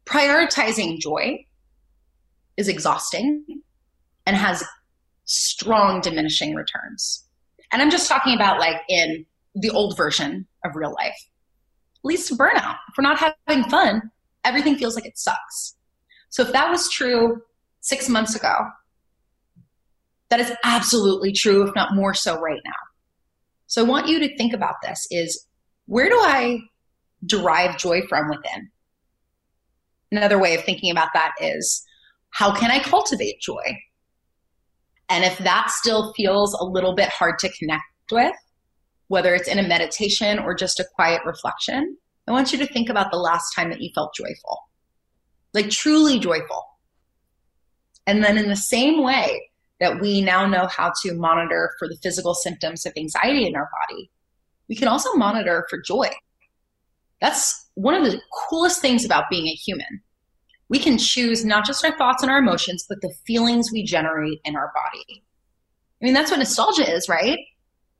prioritizing 0.07 0.99
joy 0.99 1.45
is 2.57 2.68
exhausting 2.68 3.45
and 4.26 4.37
has 4.37 4.64
strong 5.24 6.01
diminishing 6.01 6.55
returns. 6.55 7.24
And 7.72 7.82
I'm 7.82 7.91
just 7.91 8.09
talking 8.09 8.35
about 8.35 8.61
like 8.61 8.80
in 8.89 9.26
the 9.55 9.70
old 9.70 9.97
version 9.97 10.47
of 10.64 10.76
real 10.76 10.93
life 10.93 11.18
leads 12.03 12.26
to 12.28 12.35
burnout. 12.35 12.76
If 12.89 12.95
we're 12.97 13.03
not 13.03 13.18
having 13.18 13.64
fun, 13.70 14.11
everything 14.45 14.76
feels 14.76 14.95
like 14.95 15.07
it 15.07 15.18
sucks. 15.18 15.76
So 16.28 16.43
if 16.43 16.53
that 16.53 16.70
was 16.70 16.91
true 16.91 17.43
six 17.80 18.09
months 18.09 18.35
ago, 18.35 18.55
that 20.30 20.41
is 20.41 20.53
absolutely 20.64 21.32
true, 21.32 21.66
if 21.66 21.74
not 21.74 21.95
more 21.95 22.14
so 22.14 22.41
right 22.41 22.61
now. 22.64 22.72
So 23.66 23.85
I 23.85 23.89
want 23.89 24.09
you 24.09 24.18
to 24.20 24.37
think 24.37 24.53
about 24.53 24.76
this 24.82 25.07
is 25.11 25.47
where 25.87 26.09
do 26.09 26.16
I 26.16 26.61
derive 27.27 27.79
joy 27.79 28.03
from 28.09 28.29
within? 28.29 28.70
Another 30.12 30.39
way 30.39 30.55
of 30.55 30.64
thinking 30.64 30.91
about 30.91 31.09
that 31.14 31.33
is 31.41 31.85
how 32.31 32.55
can 32.55 32.70
I 32.70 32.79
cultivate 32.81 33.41
joy? 33.41 33.79
And 35.09 35.25
if 35.25 35.39
that 35.39 35.70
still 35.70 36.12
feels 36.14 36.55
a 36.55 36.64
little 36.64 36.95
bit 36.95 37.09
hard 37.09 37.39
to 37.41 37.53
connect 37.59 37.83
with, 38.11 38.35
whether 39.09 39.35
it's 39.35 39.49
in 39.49 39.59
a 39.59 39.68
meditation 39.68 40.39
or 40.39 40.55
just 40.55 40.81
a 40.81 40.87
quiet 40.95 41.22
reflection, 41.25 41.97
I 42.27 42.33
want 42.33 42.53
you 42.53 42.59
to 42.59 42.66
think 42.66 42.89
about 42.89 43.11
the 43.11 43.18
last 43.18 43.53
time 43.55 43.70
that 43.70 43.81
you 43.81 43.91
felt 43.95 44.14
joyful, 44.14 44.59
like 45.53 45.68
truly 45.70 46.18
joyful. 46.18 46.64
And 48.07 48.22
then, 48.22 48.39
in 48.39 48.49
the 48.49 48.57
same 48.57 49.03
way 49.03 49.51
that 49.81 50.01
we 50.01 50.20
now 50.20 50.47
know 50.47 50.66
how 50.66 50.93
to 51.03 51.14
monitor 51.14 51.75
for 51.79 51.89
the 51.89 51.99
physical 52.03 52.35
symptoms 52.35 52.87
of 52.87 52.93
anxiety 52.97 53.47
in 53.47 53.57
our 53.57 53.68
body, 53.89 54.11
we 54.68 54.77
can 54.77 54.89
also 54.89 55.12
monitor 55.14 55.66
for 55.68 55.81
joy. 55.81 56.09
That's 57.25 57.70
one 57.72 57.95
of 57.95 58.05
the 58.05 58.20
coolest 58.51 58.83
things 58.83 59.03
about 59.03 59.31
being 59.31 59.47
a 59.47 59.53
human. 59.53 60.03
We 60.68 60.79
can 60.79 60.99
choose 60.99 61.43
not 61.43 61.64
just 61.64 61.83
our 61.83 61.97
thoughts 61.97 62.22
and 62.22 62.31
our 62.31 62.37
emotions, 62.37 62.85
but 62.87 63.01
the 63.01 63.14
feelings 63.27 63.72
we 63.72 63.83
generate 63.83 64.41
in 64.45 64.57
our 64.57 64.70
body. 64.75 65.22
I 66.03 66.05
mean, 66.05 66.12
that's 66.12 66.31
what 66.31 66.39
nostalgia 66.39 66.87
is, 66.87 67.09
right? 67.09 67.39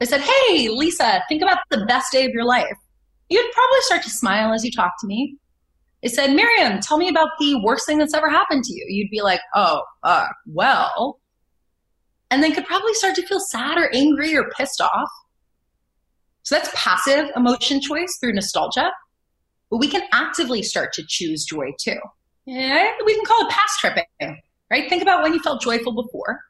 I 0.03 0.05
said, 0.05 0.21
Hey, 0.21 0.69
Lisa, 0.69 1.23
think 1.27 1.41
about 1.41 1.57
the 1.71 1.87
best 1.87 2.13
day 2.13 2.27
of 2.27 2.33
your 2.33 2.45
life. 2.45 2.77
You'd 3.31 3.51
probably 3.55 3.81
start 3.81 4.03
to 4.03 4.11
smile 4.11 4.53
as 4.53 4.63
you 4.63 4.71
talk 4.71 4.93
to 5.01 5.07
me. 5.07 5.39
I 6.05 6.09
said, 6.09 6.35
Miriam, 6.35 6.81
tell 6.81 6.99
me 6.99 7.09
about 7.09 7.31
the 7.41 7.59
worst 7.65 7.87
thing 7.87 7.97
that's 7.97 8.13
ever 8.13 8.29
happened 8.29 8.65
to 8.65 8.75
you. 8.75 8.85
You'd 8.89 9.11
be 9.11 9.23
like, 9.23 9.41
Oh, 9.55 9.85
uh, 10.03 10.27
well. 10.47 11.19
And 12.31 12.43
then 12.43 12.53
could 12.53 12.67
probably 12.67 12.93
start 12.93 13.15
to 13.15 13.27
feel 13.27 13.41
sad 13.41 13.79
or 13.79 13.89
angry 13.95 14.37
or 14.37 14.51
pissed 14.51 14.83
off. 14.83 15.09
So 16.43 16.57
that's 16.57 16.69
passive 16.75 17.31
emotion 17.35 17.81
choice 17.81 18.19
through 18.21 18.35
nostalgia. 18.35 18.91
But 19.75 19.81
we 19.81 19.89
can 19.89 20.03
actively 20.13 20.63
start 20.63 20.93
to 20.93 21.05
choose 21.05 21.45
joy 21.45 21.73
too. 21.81 21.99
Yeah, 22.47 22.93
we 23.05 23.13
can 23.13 23.25
call 23.25 23.45
it 23.45 23.51
past 23.51 23.81
tripping, 23.81 24.41
right? 24.71 24.89
Think 24.89 25.03
about 25.03 25.25
when 25.25 25.33
you 25.33 25.41
felt 25.41 25.61
joyful 25.61 25.93
before 25.93 26.41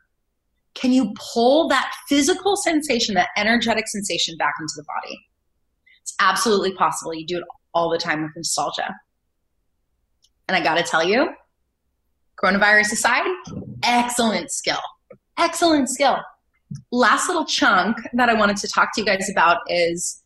can 0.74 0.92
you 0.92 1.14
pull 1.32 1.66
that 1.68 1.90
physical 2.06 2.54
sensation, 2.54 3.14
that 3.14 3.30
energetic 3.38 3.88
sensation 3.88 4.36
back 4.36 4.52
into 4.60 4.74
the 4.76 4.84
body? 4.84 5.18
It's 6.02 6.14
absolutely 6.20 6.72
possible. 6.74 7.14
You 7.14 7.26
do 7.26 7.38
it 7.38 7.44
all 7.72 7.88
the 7.88 7.96
time 7.96 8.22
with 8.22 8.32
nostalgia. 8.36 8.94
And 10.46 10.54
I 10.54 10.62
got 10.62 10.74
to 10.74 10.82
tell 10.82 11.02
you, 11.02 11.30
coronavirus 12.36 12.92
aside, 12.92 13.24
excellent 13.84 14.50
skill. 14.50 14.80
Excellent 15.38 15.88
skill. 15.88 16.18
Last 16.92 17.28
little 17.28 17.46
chunk 17.46 17.96
that 18.12 18.28
I 18.28 18.34
wanted 18.34 18.58
to 18.58 18.68
talk 18.68 18.94
to 18.94 19.00
you 19.00 19.06
guys 19.06 19.30
about 19.30 19.60
is 19.68 20.23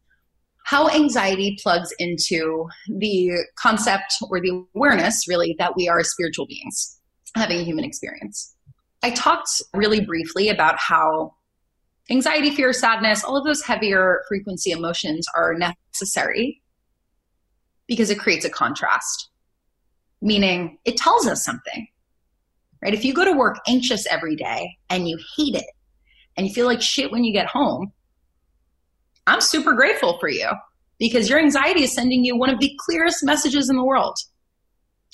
how 0.69 0.87
anxiety 0.91 1.57
plugs 1.63 1.95
into 1.99 2.67
the 2.99 3.31
concept 3.59 4.13
or 4.29 4.39
the 4.39 4.67
awareness, 4.77 5.27
really, 5.27 5.57
that 5.59 5.75
we 5.75 5.89
are 5.89 6.05
spiritual 6.05 6.47
beings 6.47 7.01
having 7.35 7.59
a 7.59 7.65
human 7.65 7.85
experience. 7.85 8.55
I 9.03 9.13
talked 9.13 9.63
really 9.73 10.03
briefly 10.03 10.51
about 10.51 10.77
how 10.79 11.33
anxiety, 12.11 12.51
fear, 12.51 12.75
sadness, 12.75 13.25
all 13.25 13.39
of 13.39 13.47
those 13.47 13.63
heavier 13.63 14.21
frequency 14.29 14.71
emotions 14.71 15.27
are 15.35 15.55
necessary 15.55 16.61
because 17.87 18.11
it 18.11 18.19
creates 18.19 18.45
a 18.45 18.51
contrast, 18.51 19.31
meaning 20.21 20.77
it 20.85 20.99
tells 20.99 21.27
us 21.27 21.43
something. 21.43 21.87
right? 22.83 22.93
If 22.93 23.07
you 23.07 23.15
go 23.15 23.25
to 23.25 23.33
work 23.33 23.57
anxious 23.67 24.07
every 24.07 24.37
day 24.37 24.77
and 24.91 25.09
you 25.09 25.19
hate 25.37 25.55
it 25.55 25.65
and 26.37 26.47
you 26.47 26.53
feel 26.53 26.67
like 26.67 26.83
shit 26.83 27.11
when 27.11 27.25
you 27.25 27.33
get 27.33 27.47
home, 27.47 27.93
I'm 29.29 29.41
super 29.41 29.75
grateful 29.75 30.19
for 30.19 30.29
you 30.29 30.49
because 30.99 31.29
your 31.29 31.39
anxiety 31.39 31.83
is 31.83 31.93
sending 31.93 32.25
you 32.25 32.37
one 32.37 32.51
of 32.51 32.59
the 32.61 32.73
clearest 32.81 33.23
messages 33.23 33.69
in 33.69 33.77
the 33.77 33.85
world. 33.85 34.17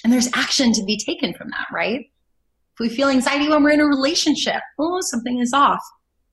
And 0.02 0.12
there's 0.12 0.28
action 0.34 0.72
to 0.72 0.84
be 0.84 0.98
taken 0.98 1.34
from 1.34 1.48
that, 1.48 1.66
right? 1.72 2.00
If 2.00 2.80
we 2.80 2.88
feel 2.88 3.08
anxiety 3.08 3.48
when 3.48 3.62
we're 3.62 3.70
in 3.70 3.80
a 3.80 3.86
relationship, 3.86 4.62
oh, 4.78 5.00
something 5.00 5.40
is 5.40 5.52
off. 5.52 5.82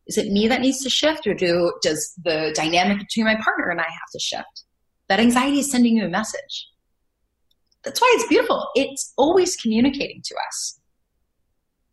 Is 0.08 0.18
it 0.18 0.32
me 0.32 0.48
that 0.48 0.62
needs 0.62 0.84
to 0.84 0.90
shift 0.90 1.26
or 1.26 1.34
do 1.34 1.74
does 1.82 2.14
the 2.24 2.52
dynamic 2.56 3.00
between 3.00 3.26
my 3.26 3.36
partner 3.36 3.70
and 3.70 3.80
I 3.80 3.86
have 3.86 4.12
to 4.14 4.20
shift? 4.20 4.64
That 5.08 5.20
anxiety 5.20 5.60
is 5.60 5.72
sending 5.72 5.98
you 5.98 6.06
a 6.06 6.10
message. 6.10 6.70
That's 7.84 8.00
why 8.00 8.14
it's 8.16 8.28
beautiful. 8.28 8.68
It's 8.76 9.14
always 9.18 9.56
communicating 9.56 10.22
to 10.24 10.36
us. 10.48 10.80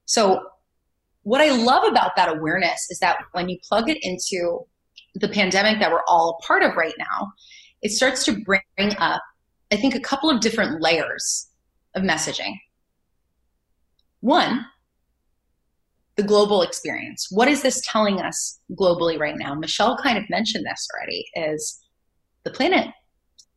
So 0.04 0.40
what 1.22 1.40
I 1.40 1.50
love 1.50 1.84
about 1.84 2.16
that 2.16 2.28
awareness 2.28 2.90
is 2.90 2.98
that 3.00 3.18
when 3.32 3.48
you 3.48 3.58
plug 3.66 3.88
it 3.88 3.98
into 4.02 4.66
the 5.20 5.28
pandemic 5.28 5.80
that 5.80 5.90
we're 5.90 6.04
all 6.06 6.38
a 6.38 6.46
part 6.46 6.62
of 6.62 6.76
right 6.76 6.94
now, 6.98 7.32
it 7.82 7.90
starts 7.90 8.24
to 8.24 8.40
bring 8.44 8.60
up, 8.98 9.22
I 9.72 9.76
think, 9.76 9.94
a 9.94 10.00
couple 10.00 10.30
of 10.30 10.40
different 10.40 10.80
layers 10.80 11.48
of 11.94 12.02
messaging. 12.02 12.54
One, 14.20 14.66
the 16.16 16.22
global 16.22 16.62
experience. 16.62 17.28
What 17.30 17.48
is 17.48 17.62
this 17.62 17.80
telling 17.86 18.20
us 18.20 18.60
globally 18.72 19.18
right 19.18 19.36
now? 19.36 19.54
Michelle 19.54 19.96
kind 19.96 20.18
of 20.18 20.28
mentioned 20.28 20.66
this 20.66 20.86
already 20.94 21.26
is 21.34 21.80
the 22.44 22.50
planet 22.50 22.88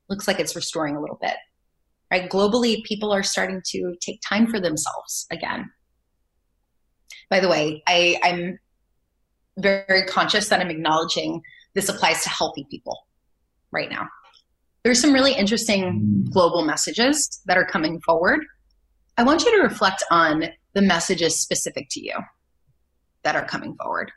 looks 0.10 0.28
like 0.28 0.40
it's 0.40 0.56
restoring 0.56 0.96
a 0.96 1.02
little 1.02 1.18
bit. 1.22 1.36
Right? 2.12 2.30
Globally, 2.30 2.84
people 2.84 3.12
are 3.12 3.24
starting 3.24 3.62
to 3.68 3.96
take 4.02 4.20
time 4.28 4.46
for 4.46 4.60
themselves 4.60 5.26
again. 5.32 5.72
By 7.30 7.40
the 7.40 7.48
way, 7.48 7.82
I, 7.88 8.20
I'm 8.22 8.60
very 9.62 10.04
conscious 10.04 10.50
that 10.50 10.60
I'm 10.60 10.70
acknowledging 10.70 11.42
this 11.74 11.90
applies 11.90 12.24
to 12.24 12.30
healthy 12.30 12.66
people 12.70 12.98
right 13.72 13.90
now. 13.90 14.08
There's 14.84 15.00
some 15.00 15.14
really 15.14 15.34
interesting 15.34 16.26
mm. 16.26 16.32
global 16.32 16.66
messages 16.66 17.42
that 17.46 17.58
are 17.58 17.66
coming 17.66 18.02
forward. 18.02 18.42
I 19.18 19.24
want 19.24 19.44
you 19.44 19.56
to 19.56 19.64
reflect 19.64 20.04
on 20.10 20.46
the 20.74 20.82
messages 20.82 21.40
specific 21.40 21.88
to 21.92 22.02
you 22.04 22.16
that 23.24 23.36
are 23.36 23.46
coming 23.46 23.76
forward. 23.76 24.12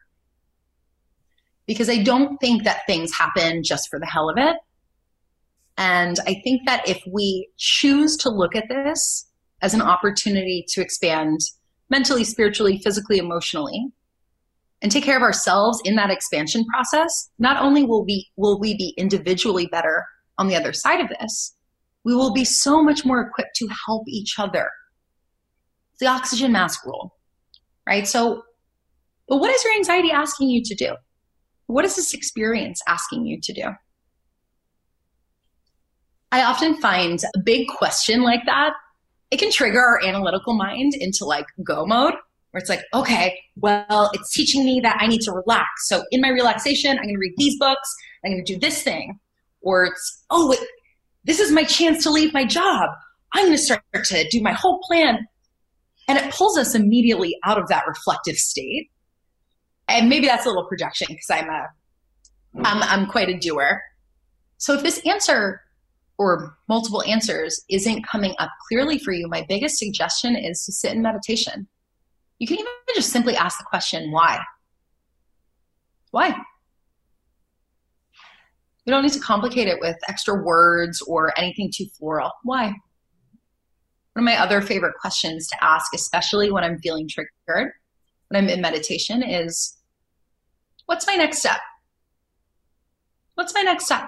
Because 1.66 1.88
I 1.88 2.02
don't 2.02 2.38
think 2.38 2.64
that 2.64 2.82
things 2.86 3.12
happen 3.16 3.62
just 3.62 3.88
for 3.90 3.98
the 3.98 4.06
hell 4.06 4.30
of 4.30 4.38
it. 4.38 4.56
And 5.76 6.18
I 6.26 6.40
think 6.44 6.62
that 6.66 6.88
if 6.88 7.02
we 7.10 7.48
choose 7.58 8.16
to 8.18 8.30
look 8.30 8.54
at 8.54 8.68
this 8.68 9.28
as 9.60 9.74
an 9.74 9.82
opportunity 9.82 10.64
to 10.68 10.80
expand 10.80 11.40
mentally, 11.90 12.24
spiritually, 12.24 12.78
physically, 12.78 13.18
emotionally, 13.18 13.88
and 14.84 14.92
take 14.92 15.02
care 15.02 15.16
of 15.16 15.22
ourselves 15.22 15.80
in 15.86 15.96
that 15.96 16.10
expansion 16.10 16.62
process, 16.66 17.30
not 17.38 17.56
only 17.56 17.84
will 17.84 18.04
we 18.04 18.28
will 18.36 18.60
we 18.60 18.76
be 18.76 18.94
individually 18.98 19.66
better 19.66 20.04
on 20.36 20.46
the 20.46 20.54
other 20.54 20.74
side 20.74 21.00
of 21.00 21.08
this, 21.08 21.56
we 22.04 22.14
will 22.14 22.34
be 22.34 22.44
so 22.44 22.82
much 22.82 23.02
more 23.02 23.22
equipped 23.22 23.56
to 23.56 23.68
help 23.86 24.02
each 24.06 24.38
other. 24.38 24.70
It's 25.92 26.00
the 26.00 26.06
oxygen 26.06 26.52
mask 26.52 26.84
rule, 26.84 27.16
right? 27.88 28.06
So, 28.06 28.42
but 29.26 29.38
what 29.38 29.50
is 29.50 29.64
your 29.64 29.72
anxiety 29.72 30.10
asking 30.10 30.50
you 30.50 30.62
to 30.62 30.74
do? 30.74 30.96
What 31.66 31.86
is 31.86 31.96
this 31.96 32.12
experience 32.12 32.82
asking 32.86 33.24
you 33.24 33.40
to 33.42 33.52
do? 33.54 33.70
I 36.30 36.42
often 36.42 36.76
find 36.76 37.22
a 37.34 37.38
big 37.42 37.68
question 37.68 38.22
like 38.22 38.44
that, 38.44 38.74
it 39.30 39.38
can 39.38 39.50
trigger 39.50 39.80
our 39.80 40.04
analytical 40.04 40.52
mind 40.52 40.92
into 40.94 41.24
like 41.24 41.46
go 41.64 41.86
mode, 41.86 42.14
where 42.54 42.60
it's 42.60 42.70
like, 42.70 42.84
okay, 42.94 43.36
well, 43.56 44.10
it's 44.12 44.32
teaching 44.32 44.64
me 44.64 44.78
that 44.78 44.96
I 45.00 45.08
need 45.08 45.22
to 45.22 45.32
relax. 45.32 45.66
So 45.88 46.04
in 46.12 46.20
my 46.20 46.28
relaxation, 46.28 46.92
I'm 46.92 47.02
going 47.02 47.16
to 47.16 47.18
read 47.18 47.34
these 47.36 47.58
books, 47.58 47.92
I'm 48.24 48.30
going 48.30 48.44
to 48.44 48.54
do 48.54 48.60
this 48.60 48.80
thing. 48.80 49.18
Or 49.62 49.86
it's, 49.86 50.24
oh, 50.30 50.50
wait, 50.50 50.60
this 51.24 51.40
is 51.40 51.50
my 51.50 51.64
chance 51.64 52.04
to 52.04 52.10
leave 52.10 52.32
my 52.32 52.44
job. 52.44 52.90
I'm 53.32 53.46
going 53.46 53.56
to 53.56 53.62
start 53.62 53.82
to 53.92 54.28
do 54.28 54.40
my 54.40 54.52
whole 54.52 54.78
plan. 54.86 55.26
And 56.06 56.16
it 56.16 56.32
pulls 56.32 56.56
us 56.56 56.76
immediately 56.76 57.36
out 57.44 57.58
of 57.58 57.66
that 57.70 57.88
reflective 57.88 58.36
state. 58.36 58.88
And 59.88 60.08
maybe 60.08 60.28
that's 60.28 60.46
a 60.46 60.48
little 60.48 60.68
projection 60.68 61.08
because 61.10 61.30
I'm 61.30 61.48
a, 61.48 61.66
I'm, 62.62 62.82
I'm 62.84 63.06
quite 63.08 63.30
a 63.30 63.36
doer. 63.36 63.82
So 64.58 64.74
if 64.74 64.84
this 64.84 65.00
answer 65.04 65.60
or 66.18 66.56
multiple 66.68 67.02
answers 67.02 67.64
isn't 67.68 68.06
coming 68.06 68.36
up 68.38 68.50
clearly 68.68 69.00
for 69.00 69.10
you, 69.10 69.26
my 69.26 69.44
biggest 69.48 69.76
suggestion 69.76 70.36
is 70.36 70.64
to 70.66 70.72
sit 70.72 70.92
in 70.92 71.02
meditation. 71.02 71.66
You 72.44 72.48
can 72.48 72.58
even 72.58 72.72
just 72.94 73.08
simply 73.08 73.34
ask 73.36 73.56
the 73.56 73.64
question, 73.64 74.12
why? 74.12 74.38
Why? 76.10 76.28
You 78.84 78.92
don't 78.92 79.02
need 79.02 79.14
to 79.14 79.18
complicate 79.18 79.66
it 79.66 79.80
with 79.80 79.96
extra 80.08 80.44
words 80.44 81.00
or 81.00 81.32
anything 81.38 81.72
too 81.74 81.86
floral. 81.98 82.32
Why? 82.42 82.66
One 82.66 82.74
of 84.18 84.24
my 84.24 84.36
other 84.36 84.60
favorite 84.60 84.92
questions 85.00 85.48
to 85.48 85.64
ask, 85.64 85.94
especially 85.94 86.52
when 86.52 86.64
I'm 86.64 86.78
feeling 86.80 87.08
triggered, 87.08 87.72
when 88.28 88.44
I'm 88.44 88.50
in 88.50 88.60
meditation, 88.60 89.22
is 89.22 89.78
what's 90.84 91.06
my 91.06 91.14
next 91.14 91.38
step? 91.38 91.60
What's 93.36 93.54
my 93.54 93.62
next 93.62 93.86
step? 93.86 94.06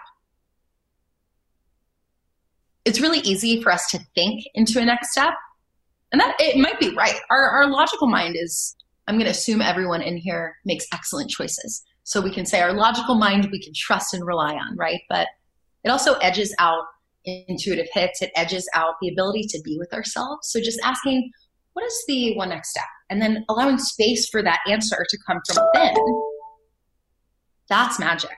it's 2.87 3.01
really 3.01 3.19
easy 3.19 3.61
for 3.61 3.73
us 3.73 3.91
to 3.91 3.99
think 4.15 4.45
into 4.55 4.81
a 4.81 4.85
next 4.85 5.11
step. 5.11 5.35
And 6.13 6.21
that 6.21 6.37
it 6.39 6.57
might 6.59 6.79
be 6.79 6.95
right. 6.95 7.19
Our, 7.31 7.49
our 7.51 7.71
logical 7.71 8.09
mind 8.09 8.37
is, 8.39 8.77
I'm 9.07 9.17
going 9.17 9.27
to 9.27 9.31
assume 9.31 9.61
everyone 9.61 10.03
in 10.03 10.17
here 10.17 10.57
makes 10.65 10.87
excellent 10.93 11.31
choices. 11.31 11.85
So 12.05 12.21
we 12.21 12.33
can 12.33 12.47
say 12.47 12.61
our 12.61 12.73
logical 12.73 13.17
mind 13.17 13.49
we 13.51 13.61
can 13.61 13.73
trust 13.75 14.15
and 14.15 14.25
rely 14.25 14.55
on, 14.55 14.77
right? 14.77 15.01
But 15.09 15.27
it 15.85 15.91
also 15.91 16.15
edges 16.15 16.55
out 16.59 16.85
intuitive 17.25 17.89
hits, 17.93 18.23
it 18.23 18.31
edges 18.37 18.69
out 18.75 18.95
the 19.03 19.09
ability 19.09 19.43
to 19.49 19.61
be 19.65 19.77
with 19.79 19.93
ourselves. 19.93 20.49
So 20.49 20.61
just 20.61 20.79
asking, 20.85 21.31
what 21.73 21.85
is 21.85 22.05
the 22.07 22.37
one 22.37 22.51
next 22.51 22.71
step? 22.71 22.85
And 23.11 23.21
then 23.21 23.45
allowing 23.49 23.79
space 23.79 24.29
for 24.29 24.43
that 24.43 24.61
answer 24.69 25.05
to 25.09 25.19
come 25.27 25.41
from 25.47 25.65
within. 25.75 26.23
That's 27.69 27.99
magic. 27.99 28.37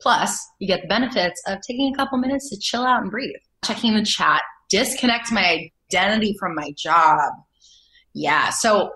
Plus, 0.00 0.46
you 0.58 0.68
get 0.68 0.82
the 0.82 0.88
benefits 0.88 1.42
of 1.46 1.58
taking 1.66 1.92
a 1.92 1.96
couple 1.96 2.18
minutes 2.18 2.50
to 2.50 2.58
chill 2.58 2.84
out 2.84 3.00
and 3.00 3.10
breathe 3.10 3.36
checking 3.64 3.94
the 3.94 4.04
chat, 4.04 4.42
disconnect 4.68 5.32
my 5.32 5.70
identity 5.94 6.36
from 6.38 6.54
my 6.54 6.72
job. 6.76 7.32
Yeah. 8.14 8.50
So, 8.50 8.92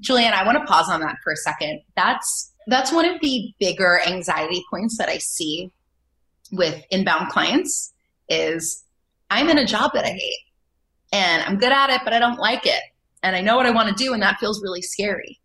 Julianne, 0.00 0.32
I 0.32 0.44
want 0.44 0.58
to 0.58 0.64
pause 0.64 0.88
on 0.88 1.00
that 1.00 1.16
for 1.24 1.32
a 1.32 1.36
second. 1.36 1.80
That's 1.96 2.52
that's 2.66 2.92
one 2.92 3.04
of 3.04 3.20
the 3.20 3.54
bigger 3.60 4.00
anxiety 4.06 4.64
points 4.70 4.98
that 4.98 5.08
I 5.08 5.18
see 5.18 5.70
with 6.52 6.82
inbound 6.90 7.30
clients 7.30 7.92
is 8.28 8.84
I'm 9.30 9.48
in 9.48 9.58
a 9.58 9.64
job 9.64 9.92
that 9.94 10.04
I 10.04 10.10
hate 10.10 10.40
and 11.12 11.42
I'm 11.44 11.58
good 11.58 11.72
at 11.72 11.90
it, 11.90 12.00
but 12.04 12.12
I 12.12 12.18
don't 12.18 12.38
like 12.38 12.66
it. 12.66 12.82
And 13.22 13.34
I 13.34 13.40
know 13.40 13.56
what 13.56 13.66
I 13.66 13.70
want 13.70 13.88
to 13.88 14.04
do, 14.04 14.12
and 14.12 14.22
that 14.22 14.38
feels 14.38 14.62
really 14.62 14.82
scary. 14.82 15.40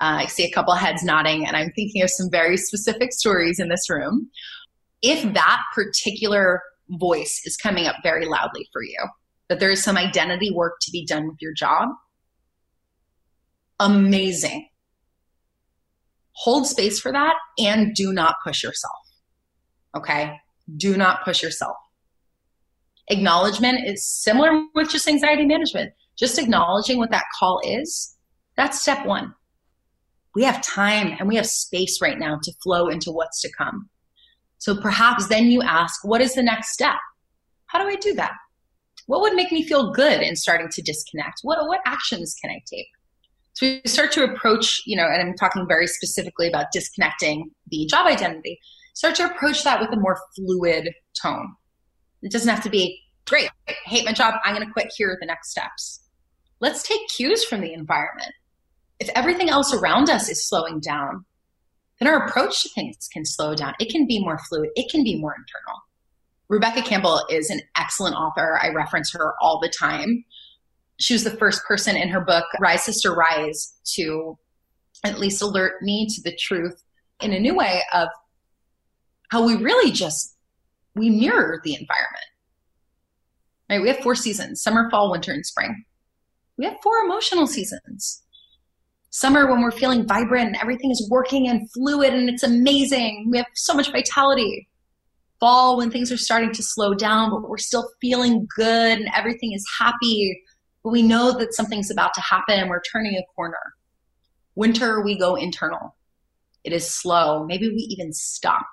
Uh, 0.00 0.20
I 0.20 0.26
see 0.26 0.44
a 0.44 0.50
couple 0.50 0.74
heads 0.74 1.02
nodding, 1.02 1.46
and 1.46 1.56
I'm 1.56 1.70
thinking 1.72 2.02
of 2.02 2.10
some 2.10 2.28
very 2.30 2.56
specific 2.56 3.12
stories 3.12 3.58
in 3.58 3.68
this 3.68 3.88
room. 3.88 4.28
If 5.02 5.32
that 5.34 5.62
particular 5.74 6.62
voice 6.90 7.40
is 7.44 7.56
coming 7.56 7.86
up 7.86 7.96
very 8.02 8.26
loudly 8.26 8.68
for 8.72 8.82
you, 8.82 8.98
that 9.48 9.60
there 9.60 9.70
is 9.70 9.82
some 9.82 9.96
identity 9.96 10.50
work 10.50 10.74
to 10.82 10.90
be 10.90 11.04
done 11.06 11.26
with 11.28 11.36
your 11.40 11.52
job, 11.54 11.88
amazing. 13.78 14.68
Hold 16.32 16.66
space 16.66 17.00
for 17.00 17.12
that 17.12 17.34
and 17.58 17.94
do 17.94 18.12
not 18.12 18.36
push 18.44 18.62
yourself. 18.62 18.92
Okay? 19.96 20.36
Do 20.76 20.96
not 20.96 21.24
push 21.24 21.42
yourself. 21.42 21.76
Acknowledgement 23.08 23.86
is 23.86 24.06
similar 24.06 24.50
with 24.74 24.90
just 24.90 25.08
anxiety 25.08 25.46
management. 25.46 25.92
Just 26.18 26.38
acknowledging 26.38 26.98
what 26.98 27.10
that 27.10 27.24
call 27.38 27.60
is, 27.64 28.16
that's 28.56 28.80
step 28.80 29.06
one. 29.06 29.34
We 30.34 30.44
have 30.44 30.60
time 30.60 31.16
and 31.18 31.28
we 31.28 31.36
have 31.36 31.46
space 31.46 32.00
right 32.02 32.18
now 32.18 32.38
to 32.42 32.52
flow 32.62 32.88
into 32.88 33.10
what's 33.10 33.40
to 33.42 33.50
come. 33.56 33.88
So 34.58 34.80
perhaps 34.80 35.28
then 35.28 35.46
you 35.46 35.62
ask, 35.62 36.04
what 36.04 36.20
is 36.20 36.34
the 36.34 36.42
next 36.42 36.72
step? 36.72 36.96
How 37.66 37.82
do 37.82 37.88
I 37.88 37.96
do 37.96 38.14
that? 38.14 38.32
What 39.06 39.20
would 39.20 39.34
make 39.34 39.52
me 39.52 39.62
feel 39.62 39.92
good 39.92 40.20
in 40.20 40.36
starting 40.36 40.68
to 40.70 40.82
disconnect? 40.82 41.40
What, 41.42 41.66
what 41.66 41.80
actions 41.86 42.34
can 42.40 42.50
I 42.50 42.60
take? 42.66 42.88
So 43.54 43.66
we 43.66 43.80
start 43.86 44.12
to 44.12 44.24
approach, 44.24 44.82
you 44.84 44.96
know, 44.96 45.06
and 45.06 45.22
I'm 45.22 45.34
talking 45.34 45.66
very 45.66 45.86
specifically 45.86 46.48
about 46.48 46.66
disconnecting 46.72 47.50
the 47.70 47.86
job 47.86 48.06
identity, 48.06 48.58
start 48.94 49.14
to 49.16 49.24
approach 49.24 49.64
that 49.64 49.80
with 49.80 49.90
a 49.92 50.00
more 50.00 50.18
fluid 50.34 50.90
tone. 51.22 51.54
It 52.22 52.32
doesn't 52.32 52.52
have 52.52 52.64
to 52.64 52.70
be, 52.70 53.00
great, 53.26 53.48
I 53.68 53.74
hate 53.86 54.04
my 54.04 54.12
job, 54.12 54.34
I'm 54.44 54.54
going 54.54 54.66
to 54.66 54.72
quit, 54.72 54.92
here 54.96 55.10
are 55.10 55.18
the 55.20 55.26
next 55.26 55.50
steps. 55.50 56.02
Let's 56.60 56.82
take 56.82 57.00
cues 57.16 57.44
from 57.44 57.60
the 57.60 57.72
environment. 57.72 58.32
If 59.00 59.08
everything 59.14 59.48
else 59.48 59.72
around 59.72 60.10
us 60.10 60.28
is 60.28 60.46
slowing 60.46 60.80
down, 60.80 61.24
then 61.98 62.08
our 62.08 62.26
approach 62.26 62.62
to 62.62 62.68
things 62.70 63.08
can 63.10 63.24
slow 63.24 63.54
down. 63.54 63.74
It 63.80 63.90
can 63.90 64.06
be 64.06 64.20
more 64.20 64.38
fluid, 64.48 64.70
it 64.74 64.90
can 64.90 65.02
be 65.02 65.18
more 65.18 65.34
internal. 65.34 65.80
Rebecca 66.48 66.82
Campbell 66.82 67.24
is 67.28 67.50
an 67.50 67.60
excellent 67.76 68.14
author. 68.16 68.58
I 68.62 68.68
reference 68.68 69.12
her 69.12 69.34
all 69.40 69.58
the 69.60 69.68
time. 69.68 70.24
she 70.98 71.14
was 71.14 71.24
the 71.24 71.30
first 71.30 71.64
person 71.64 71.96
in 71.96 72.08
her 72.08 72.20
book, 72.20 72.44
Rise 72.60 72.84
Sister 72.84 73.12
Rise, 73.12 73.74
to 73.94 74.38
at 75.04 75.18
least 75.18 75.42
alert 75.42 75.82
me 75.82 76.06
to 76.08 76.22
the 76.22 76.36
truth 76.36 76.82
in 77.20 77.32
a 77.32 77.40
new 77.40 77.54
way 77.54 77.82
of 77.92 78.08
how 79.30 79.44
we 79.44 79.56
really 79.56 79.90
just 79.92 80.36
we 80.94 81.10
mirror 81.10 81.60
the 81.64 81.74
environment. 81.74 82.24
Right? 83.68 83.82
We 83.82 83.88
have 83.88 83.98
four 83.98 84.14
seasons: 84.14 84.62
summer, 84.62 84.88
fall, 84.90 85.10
winter, 85.10 85.32
and 85.32 85.44
spring. 85.44 85.84
We 86.56 86.64
have 86.64 86.76
four 86.82 86.98
emotional 86.98 87.46
seasons. 87.46 88.22
Summer 89.10 89.50
when 89.50 89.62
we're 89.62 89.70
feeling 89.70 90.06
vibrant 90.06 90.48
and 90.48 90.56
everything 90.56 90.90
is 90.90 91.08
working 91.10 91.48
and 91.48 91.70
fluid 91.72 92.14
and 92.14 92.28
it's 92.28 92.42
amazing. 92.42 93.28
We 93.30 93.38
have 93.38 93.46
so 93.54 93.74
much 93.74 93.90
vitality. 93.90 94.68
Fall 95.40 95.76
when 95.76 95.90
things 95.90 96.10
are 96.10 96.16
starting 96.16 96.52
to 96.52 96.62
slow 96.62 96.94
down, 96.94 97.30
but 97.30 97.48
we're 97.48 97.58
still 97.58 97.88
feeling 98.00 98.46
good 98.56 98.98
and 98.98 99.08
everything 99.14 99.52
is 99.52 99.66
happy. 99.78 100.40
But 100.82 100.90
we 100.90 101.02
know 101.02 101.36
that 101.38 101.54
something's 101.54 101.90
about 101.90 102.14
to 102.14 102.20
happen 102.20 102.58
and 102.58 102.70
we're 102.70 102.82
turning 102.82 103.16
a 103.16 103.24
corner. 103.34 103.58
Winter, 104.54 105.02
we 105.02 105.18
go 105.18 105.34
internal. 105.34 105.94
It 106.64 106.72
is 106.72 106.88
slow. 106.88 107.44
Maybe 107.44 107.68
we 107.68 107.86
even 107.90 108.12
stop. 108.12 108.66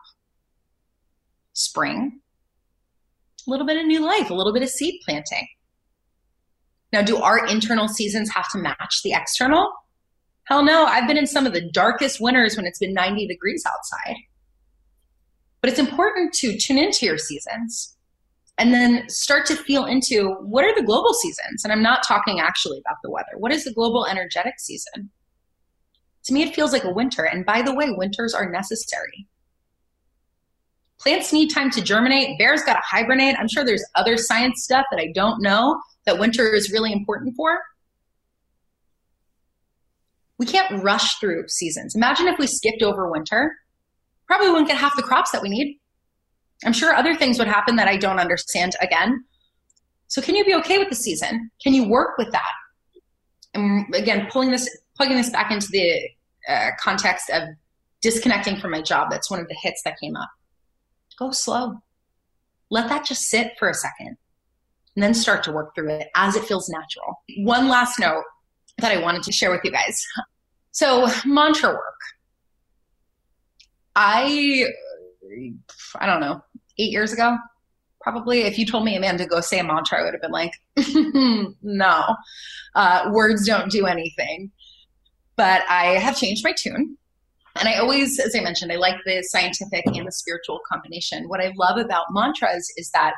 Spring, 1.55 2.20
a 3.45 3.49
little 3.49 3.68
bit 3.68 3.78
of 3.78 3.86
new 3.86 3.99
life, 3.99 4.30
a 4.30 4.34
little 4.34 4.53
bit 4.53 4.64
of 4.64 4.70
seed 4.70 5.01
planting. 5.05 5.47
Now, 6.91 7.01
do 7.01 7.18
our 7.18 7.45
internal 7.45 7.88
seasons 7.88 8.32
have 8.34 8.49
to 8.51 8.57
match 8.57 9.01
the 9.03 9.14
external? 9.14 9.72
Hell 10.45 10.64
no. 10.64 10.86
I've 10.86 11.07
been 11.07 11.18
in 11.18 11.28
some 11.28 11.45
of 11.45 11.53
the 11.53 11.70
darkest 11.72 12.20
winters 12.20 12.55
when 12.55 12.66
it's 12.66 12.80
been 12.80 12.93
90 12.93 13.28
degrees 13.28 13.64
outside. 13.68 14.16
But 15.64 15.70
it's 15.70 15.80
important 15.80 16.34
to 16.34 16.57
tune 16.57 16.78
into 16.78 17.05
your 17.05 17.18
seasons 17.18 17.95
and 18.57 18.74
then 18.74 19.07
start 19.07 19.45
to 19.45 19.55
feel 19.55 19.86
into 19.86 20.34
what 20.41 20.66
are 20.66 20.76
the 20.76 20.86
global 20.86 21.14
seasons? 21.14 21.64
And 21.64 21.72
I'm 21.72 21.82
not 21.82 22.03
talking 22.05 22.41
actually 22.41 22.80
about 22.80 22.97
the 23.01 23.09
weather. 23.09 23.38
What 23.38 23.53
is 23.53 23.64
the 23.64 23.72
global 23.72 24.05
energetic 24.05 24.55
season? 24.59 25.09
To 26.26 26.34
me, 26.34 26.43
it 26.43 26.53
feels 26.53 26.74
like 26.74 26.84
a 26.84 26.91
winter. 26.91 27.24
And 27.24 27.45
by 27.45 27.61
the 27.61 27.74
way, 27.74 27.91
winters 27.91 28.34
are 28.34 28.51
necessary. 28.51 29.30
Plants 30.99 31.32
need 31.32 31.47
time 31.47 31.72
to 31.72 31.82
germinate. 31.82 32.38
Bears 32.38 32.64
got 32.64 32.74
to 32.74 32.82
hibernate. 32.84 33.38
I'm 33.39 33.47
sure 33.47 33.64
there's 33.64 33.86
other 33.95 34.18
science 34.18 34.66
stuff 34.66 34.86
that 34.91 34.99
I 34.99 35.14
don't 35.16 35.41
know 35.41 35.82
that 36.05 36.20
winter 36.20 36.53
is 36.53 36.74
really 36.74 36.91
important 36.91 37.38
for. 37.38 37.57
We 40.38 40.45
can't 40.45 40.84
rush 40.84 41.20
through 41.20 41.47
seasons. 41.47 41.95
Imagine 41.95 42.28
if 42.28 42.38
we 42.38 42.47
skipped 42.47 42.84
over 42.84 43.09
winter, 43.09 43.55
probably 44.34 44.49
wouldn't 44.49 44.67
get 44.67 44.77
half 44.77 44.95
the 44.95 45.03
crops 45.03 45.31
that 45.31 45.43
we 45.43 45.49
need. 45.49 45.79
I'm 46.65 46.73
sure 46.73 46.95
other 46.95 47.15
things 47.15 47.38
would 47.38 47.47
happen 47.47 47.75
that 47.75 47.88
I 47.88 47.97
don't 47.97 48.19
understand 48.19 48.73
again. 48.81 49.23
So, 50.07 50.21
can 50.21 50.36
you 50.36 50.43
be 50.43 50.55
okay 50.55 50.79
with 50.79 50.89
the 50.89 50.95
season? 50.95 51.51
Can 51.61 51.73
you 51.73 51.88
work 51.88 52.17
with 52.17 52.31
that? 52.31 52.51
And 53.53 53.93
again, 53.93 54.27
pulling 54.31 54.49
this, 54.49 54.67
plugging 54.95 55.17
this 55.17 55.29
back 55.29 55.51
into 55.51 55.67
the 55.67 55.99
uh, 56.49 56.69
context 56.79 57.29
of 57.29 57.43
disconnecting 58.01 58.57
from 58.57 58.71
my 58.71 58.81
job. 58.81 59.09
That's 59.11 59.29
one 59.29 59.39
of 59.39 59.47
the 59.47 59.55
hits 59.61 59.81
that 59.84 59.99
came 59.99 60.15
up. 60.15 60.29
Go 61.19 61.29
slow. 61.31 61.75
Let 62.71 62.89
that 62.89 63.05
just 63.05 63.23
sit 63.23 63.51
for 63.59 63.69
a 63.69 63.73
second 63.73 64.17
and 64.95 65.03
then 65.03 65.13
start 65.13 65.43
to 65.43 65.51
work 65.51 65.75
through 65.75 65.89
it 65.89 66.07
as 66.15 66.36
it 66.36 66.43
feels 66.45 66.69
natural. 66.69 67.21
One 67.38 67.67
last 67.67 67.99
note 67.99 68.23
that 68.79 68.91
I 68.91 68.99
wanted 68.99 69.21
to 69.23 69.31
share 69.31 69.51
with 69.51 69.61
you 69.63 69.71
guys. 69.71 70.03
So, 70.71 71.07
mantra 71.23 71.69
work. 71.69 71.99
I, 73.96 74.68
I 76.00 76.06
don't 76.06 76.22
know, 76.22 76.41
eight 76.78 76.91
years 76.91 77.14
ago, 77.14 77.38
probably, 78.02 78.41
if 78.41 78.58
you 78.58 78.66
told 78.66 78.84
me, 78.84 78.96
Amanda, 78.96 79.26
go 79.26 79.39
say 79.41 79.60
a 79.60 79.64
mantra, 79.64 80.00
I 80.00 80.04
would 80.04 80.14
have 80.14 80.22
been 80.22 80.32
like, 80.32 80.54
no, 81.62 82.16
uh, 82.76 83.10
words 83.12 83.46
don't 83.46 83.72
do 83.72 83.86
anything. 83.86 84.52
But 85.36 85.64
I 85.70 85.98
have 85.98 86.18
changed 86.18 86.44
my 86.44 86.54
tune. 86.56 86.98
And 87.56 87.70
I 87.70 87.76
always, 87.76 88.20
as 88.20 88.36
I 88.36 88.41
mentioned, 88.41 88.72
I 88.72 88.76
like 88.76 88.98
the 89.06 89.24
scientific 89.24 89.86
and 89.86 90.08
the 90.08 90.12
spiritual 90.12 90.60
combination. 90.72 91.30
What 91.30 91.39
I 91.39 91.54
love 91.56 91.78
about 91.78 92.06
mantras 92.12 92.72
is 92.78 92.89
that 92.91 93.14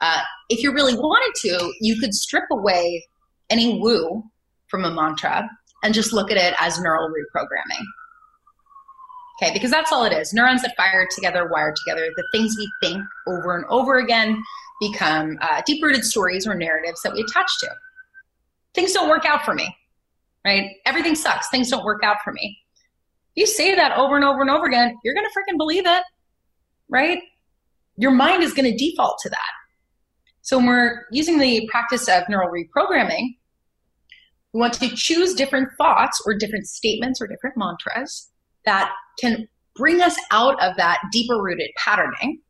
uh, 0.00 0.20
if 0.48 0.62
you 0.62 0.72
really 0.72 0.94
wanted 0.94 1.32
to, 1.48 1.72
you 1.80 1.98
could 2.00 2.14
strip 2.14 2.44
away 2.50 3.06
any 3.50 3.78
woo 3.80 4.24
from 4.68 4.84
a 4.84 4.90
mantra 4.90 5.48
and 5.82 5.94
just 5.94 6.12
look 6.12 6.30
at 6.30 6.36
it 6.36 6.54
as 6.60 6.80
neural 6.80 7.08
reprogramming. 7.08 7.84
Okay, 9.40 9.52
because 9.52 9.70
that's 9.70 9.92
all 9.92 10.04
it 10.04 10.12
is. 10.12 10.32
Neurons 10.32 10.62
that 10.62 10.76
fire 10.76 11.06
together, 11.14 11.48
wire 11.48 11.72
together. 11.84 12.08
The 12.16 12.26
things 12.32 12.56
we 12.58 12.68
think 12.82 13.04
over 13.28 13.56
and 13.56 13.64
over 13.68 13.98
again 13.98 14.42
become 14.80 15.38
uh, 15.40 15.62
deep 15.64 15.82
rooted 15.82 16.04
stories 16.04 16.46
or 16.46 16.54
narratives 16.54 17.02
that 17.02 17.12
we 17.12 17.20
attach 17.20 17.50
to. 17.60 17.68
Things 18.74 18.92
don't 18.92 19.08
work 19.08 19.24
out 19.24 19.44
for 19.44 19.54
me, 19.54 19.74
right? 20.44 20.72
Everything 20.86 21.14
sucks. 21.14 21.48
Things 21.50 21.70
don't 21.70 21.84
work 21.84 22.02
out 22.02 22.16
for 22.24 22.32
me. 22.32 22.58
You 23.36 23.46
say 23.46 23.76
that 23.76 23.96
over 23.96 24.16
and 24.16 24.24
over 24.24 24.40
and 24.40 24.50
over 24.50 24.66
again, 24.66 24.96
you're 25.04 25.14
going 25.14 25.26
to 25.26 25.32
freaking 25.32 25.56
believe 25.56 25.86
it, 25.86 26.02
right? 26.88 27.20
Your 27.96 28.10
mind 28.10 28.42
is 28.42 28.52
going 28.52 28.70
to 28.70 28.76
default 28.76 29.18
to 29.22 29.28
that. 29.28 29.50
So 30.42 30.56
when 30.56 30.66
we're 30.66 31.06
using 31.12 31.38
the 31.38 31.68
practice 31.70 32.08
of 32.08 32.24
neural 32.28 32.50
reprogramming, 32.50 33.36
we 34.52 34.60
want 34.60 34.74
to 34.74 34.88
choose 34.88 35.34
different 35.34 35.68
thoughts 35.78 36.20
or 36.26 36.34
different 36.34 36.66
statements 36.66 37.20
or 37.20 37.28
different 37.28 37.56
mantras 37.56 38.30
that 38.68 38.92
can 39.18 39.48
bring 39.74 40.02
us 40.02 40.16
out 40.30 40.62
of 40.62 40.76
that 40.76 40.98
deeper 41.10 41.40
rooted 41.40 41.70
patterning. 41.76 42.40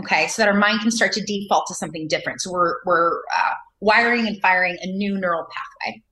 Okay, 0.00 0.28
so 0.28 0.42
that 0.42 0.48
our 0.48 0.58
mind 0.58 0.80
can 0.80 0.90
start 0.90 1.12
to 1.12 1.24
default 1.24 1.66
to 1.68 1.74
something 1.74 2.08
different. 2.08 2.40
So 2.40 2.52
we're, 2.52 2.76
we're 2.84 3.20
uh, 3.20 3.54
wiring 3.80 4.26
and 4.26 4.40
firing 4.40 4.76
a 4.80 4.86
new 4.86 5.18
neural 5.18 5.46
pathway. 5.50 6.02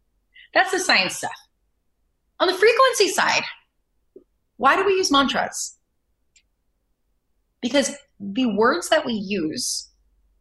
That's 0.54 0.70
the 0.70 0.78
science 0.78 1.16
stuff. 1.16 1.32
On 2.40 2.48
the 2.48 2.54
frequency 2.54 3.08
side, 3.08 3.42
why 4.56 4.76
do 4.76 4.84
we 4.84 4.92
use 4.92 5.10
mantras? 5.10 5.78
Because 7.60 7.96
the 8.20 8.46
words 8.46 8.88
that 8.88 9.04
we 9.04 9.12
use 9.12 9.90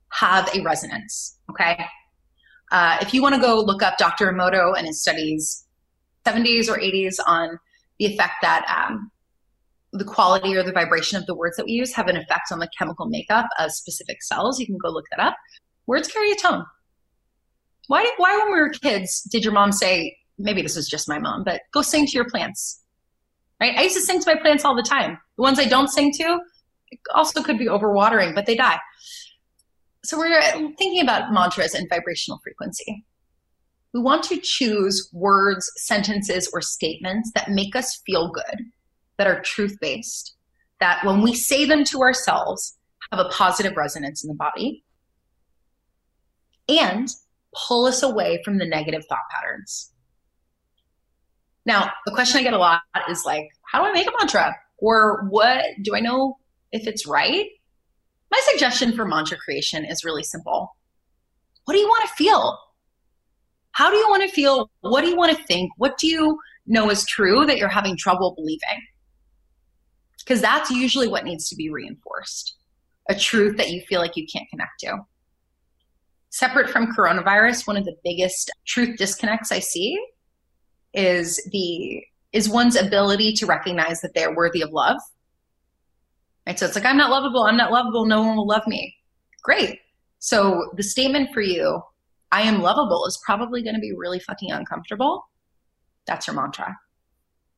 have 0.10 0.50
a 0.56 0.62
resonance. 0.62 1.38
Okay. 1.50 1.84
Uh, 2.72 2.98
if 3.02 3.14
you 3.14 3.22
want 3.22 3.36
to 3.36 3.42
go 3.42 3.60
look 3.60 3.84
up 3.84 3.98
Dr. 3.98 4.32
Emoto 4.32 4.78
and 4.78 4.88
his 4.88 5.02
studies, 5.02 5.66
70s 6.26 6.70
or 6.70 6.78
80s 6.78 7.20
on 7.26 7.60
the 8.02 8.08
effect 8.08 8.34
that 8.42 8.66
um, 8.68 9.12
the 9.94 10.04
quality 10.04 10.56
or 10.56 10.64
the 10.64 10.72
vibration 10.72 11.20
of 11.20 11.26
the 11.28 11.36
words 11.36 11.56
that 11.58 11.66
we 11.66 11.74
use 11.74 11.94
have 11.94 12.08
an 12.08 12.18
effect 12.18 12.52
on 12.52 12.58
the 12.58 12.68
chemical 12.76 13.06
makeup 13.06 13.46
of 13.60 13.72
specific 13.72 14.24
cells. 14.24 14.60
You 14.60 14.66
can 14.66 14.78
go 14.78 14.90
look 14.90 15.06
that 15.12 15.24
up. 15.24 15.36
Words 15.86 16.08
carry 16.08 16.32
a 16.32 16.36
tone. 16.36 16.66
Why, 17.88 18.10
why 18.18 18.36
when 18.38 18.54
we 18.54 18.60
were 18.60 18.70
kids, 18.70 19.22
did 19.22 19.44
your 19.44 19.54
mom 19.54 19.72
say, 19.72 20.18
maybe 20.40 20.64
this 20.64 20.76
was 20.76 20.90
just 20.90 21.08
my 21.08 21.20
mom, 21.20 21.44
but 21.44 21.62
go 21.72 21.84
sing 21.84 22.08
to 22.08 22.12
your 22.14 22.28
plants? 22.28 22.82
Right? 23.60 23.78
I 23.78 23.84
used 23.84 23.96
to 23.96 24.02
sing 24.02 24.20
to 24.20 24.34
my 24.34 24.42
plants 24.42 24.66
all 24.66 24.76
the 24.76 24.82
time. 24.82 25.20
The 25.36 25.44
ones 25.44 25.60
I 25.60 25.66
don't 25.66 25.90
sing 25.90 26.12
to 26.14 26.40
also 27.14 27.44
could 27.44 27.60
be 27.60 27.68
overwatering, 27.68 28.34
but 28.34 28.48
they 28.48 28.56
die 28.56 28.80
so 30.04 30.18
we're 30.18 30.42
thinking 30.78 31.02
about 31.02 31.32
mantras 31.32 31.74
and 31.74 31.88
vibrational 31.90 32.40
frequency. 32.44 33.06
We 33.94 34.02
want 34.02 34.24
to 34.24 34.40
choose 34.40 35.10
words, 35.12 35.72
sentences, 35.76 36.50
or 36.54 36.62
statements 36.62 37.32
that 37.36 37.52
make 37.52 37.76
us 37.76 38.02
feel 38.06 38.32
good, 38.32 38.66
that 39.18 39.28
are 39.28 39.42
truth 39.42 39.78
based, 39.82 40.36
that 40.80 41.06
when 41.06 41.22
we 41.22 41.34
say 41.36 41.66
them 41.66 41.84
to 41.86 42.00
ourselves, 42.00 42.78
have 43.12 43.20
a 43.20 43.30
positive 43.30 43.76
resonance 43.76 44.24
in 44.24 44.30
the 44.30 44.36
body, 44.36 44.84
and 46.70 47.10
pull 47.54 47.86
us 47.86 48.02
away 48.02 48.42
from 48.46 48.58
the 48.58 48.66
negative 48.66 49.06
thought 49.10 49.20
patterns. 49.30 49.92
Now, 51.66 51.92
the 52.06 52.14
question 52.14 52.40
I 52.40 52.44
get 52.44 52.54
a 52.54 52.58
lot 52.58 52.82
is 53.10 53.26
like, 53.26 53.50
how 53.64 53.84
do 53.84 53.90
I 53.90 53.94
make 53.94 54.08
a 54.08 54.12
mantra? 54.18 54.56
Or 54.78 55.28
what 55.30 55.64
do 55.84 55.96
I 55.96 56.00
know 56.00 56.38
if 56.72 56.88
it's 56.88 57.06
right? 57.06 57.48
My 58.32 58.42
suggestion 58.52 58.96
for 58.96 59.06
mantra 59.06 59.38
creation 59.38 59.84
is 59.86 60.06
really 60.06 60.24
simple. 60.24 60.76
What 61.66 61.74
do 61.74 61.80
you 61.80 61.88
want 61.88 62.08
to 62.08 62.16
feel? 62.16 62.58
How 63.74 63.90
do 63.90 63.98
you 63.98 64.10
want 64.10 64.24
to 64.24 64.30
feel? 64.30 64.70
What 64.82 65.02
do 65.02 65.08
you 65.08 65.16
want 65.16 65.36
to 65.38 65.44
think? 65.46 65.72
What 65.78 65.98
do 65.98 66.08
you 66.08 66.40
know 66.68 66.90
is 66.90 67.06
true 67.06 67.46
that 67.46 67.58
you're 67.58 67.70
having 67.70 67.98
trouble 67.98 68.34
believing? 68.36 68.82
Because 70.20 70.42
that's 70.42 70.70
usually 70.70 71.08
what 71.08 71.26
needs 71.26 71.50
to 71.50 71.56
be 71.56 71.70
reinforced 71.70 72.58
a 73.10 73.16
truth 73.16 73.58
that 73.58 73.72
you 73.72 73.82
feel 73.90 74.00
like 74.00 74.16
you 74.16 74.26
can't 74.32 74.48
connect 74.50 74.80
to. 74.80 74.98
Separate 76.30 76.70
from 76.70 76.94
coronavirus, 76.96 77.68
one 77.68 77.76
of 77.76 77.84
the 77.84 77.96
biggest 78.04 78.52
truth 78.66 78.96
disconnects 78.98 79.52
I 79.52 79.60
see 79.60 80.00
is 80.94 81.42
the 81.52 82.04
is 82.32 82.48
one's 82.48 82.78
ability 82.78 83.34
to 83.34 83.46
recognize 83.46 84.00
that 84.02 84.14
they're 84.14 84.34
worthy 84.34 84.62
of 84.62 84.72
love 84.72 84.98
Right? 86.48 86.58
So 86.58 86.66
it's 86.66 86.76
like, 86.76 86.86
I'm 86.86 86.98
not 86.98 87.12
lovable. 87.12 87.44
I'm 87.44 87.58
not 87.58 87.72
lovable. 87.72 88.06
No 88.06 88.22
one 88.22 88.36
will 88.36 88.48
love 88.48 88.66
me. 88.68 88.96
Great. 89.44 89.80
So 90.20 90.72
the 90.76 90.84
statement 90.84 91.30
for 91.34 91.42
you, 91.42 91.82
I 92.32 92.44
am 92.44 92.62
lovable, 92.62 93.06
is 93.06 93.22
probably 93.26 93.62
going 93.62 93.76
to 93.76 93.82
be 93.82 93.94
really 93.96 94.20
fucking 94.20 94.52
uncomfortable. 94.52 95.26
That's 96.08 96.28
your 96.28 96.36
mantra. 96.36 96.76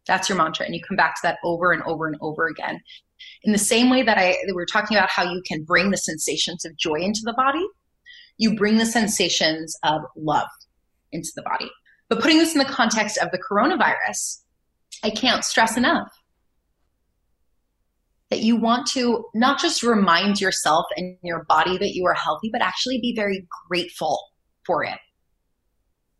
That's 0.07 0.28
your 0.28 0.38
mantra. 0.38 0.65
And 0.65 0.76
you 0.76 0.82
come 0.88 0.97
back 0.97 1.15
to 1.15 1.19
that 1.24 1.38
over 1.43 1.71
and 1.71 1.84
over 1.84 2.07
and 2.07 2.17
over 2.21 2.47
again. 2.47 2.82
In 3.43 3.51
the 3.51 3.57
same 3.57 3.89
way 3.89 4.03
that 4.03 4.17
I 4.17 4.36
we 4.47 4.53
were 4.53 4.65
talking 4.65 4.97
about 4.97 5.09
how 5.09 5.24
you 5.24 5.41
can 5.47 5.63
bring 5.63 5.91
the 5.91 5.97
sensations 5.97 6.65
of 6.65 6.76
joy 6.78 6.95
into 6.95 7.21
the 7.24 7.34
body, 7.34 7.65
you 8.38 8.55
bring 8.55 8.78
the 8.78 8.86
sensations 8.86 9.78
of 9.84 10.01
love 10.17 10.49
into 11.11 11.30
the 11.36 11.43
body. 11.43 11.69
But 12.09 12.19
putting 12.19 12.38
this 12.38 12.53
in 12.53 12.59
the 12.59 12.65
context 12.65 13.17
of 13.17 13.32
the 13.32 13.39
coronavirus, 13.39 14.41
I 15.03 15.09
can't 15.11 15.45
stress 15.45 15.78
enough 15.78 16.09
that 18.30 18.41
you 18.41 18.55
want 18.55 18.88
to 18.88 19.26
not 19.36 19.59
just 19.59 19.84
remind 19.84 20.41
yourself 20.41 20.86
and 20.97 21.17
your 21.21 21.45
body 21.45 21.78
that 21.78 21.93
you 21.93 22.05
are 22.07 22.15
healthy, 22.15 22.49
but 22.51 22.61
actually 22.61 22.99
be 22.99 23.13
very 23.15 23.47
grateful 23.69 24.19
for 24.66 24.84
it. 24.84 24.97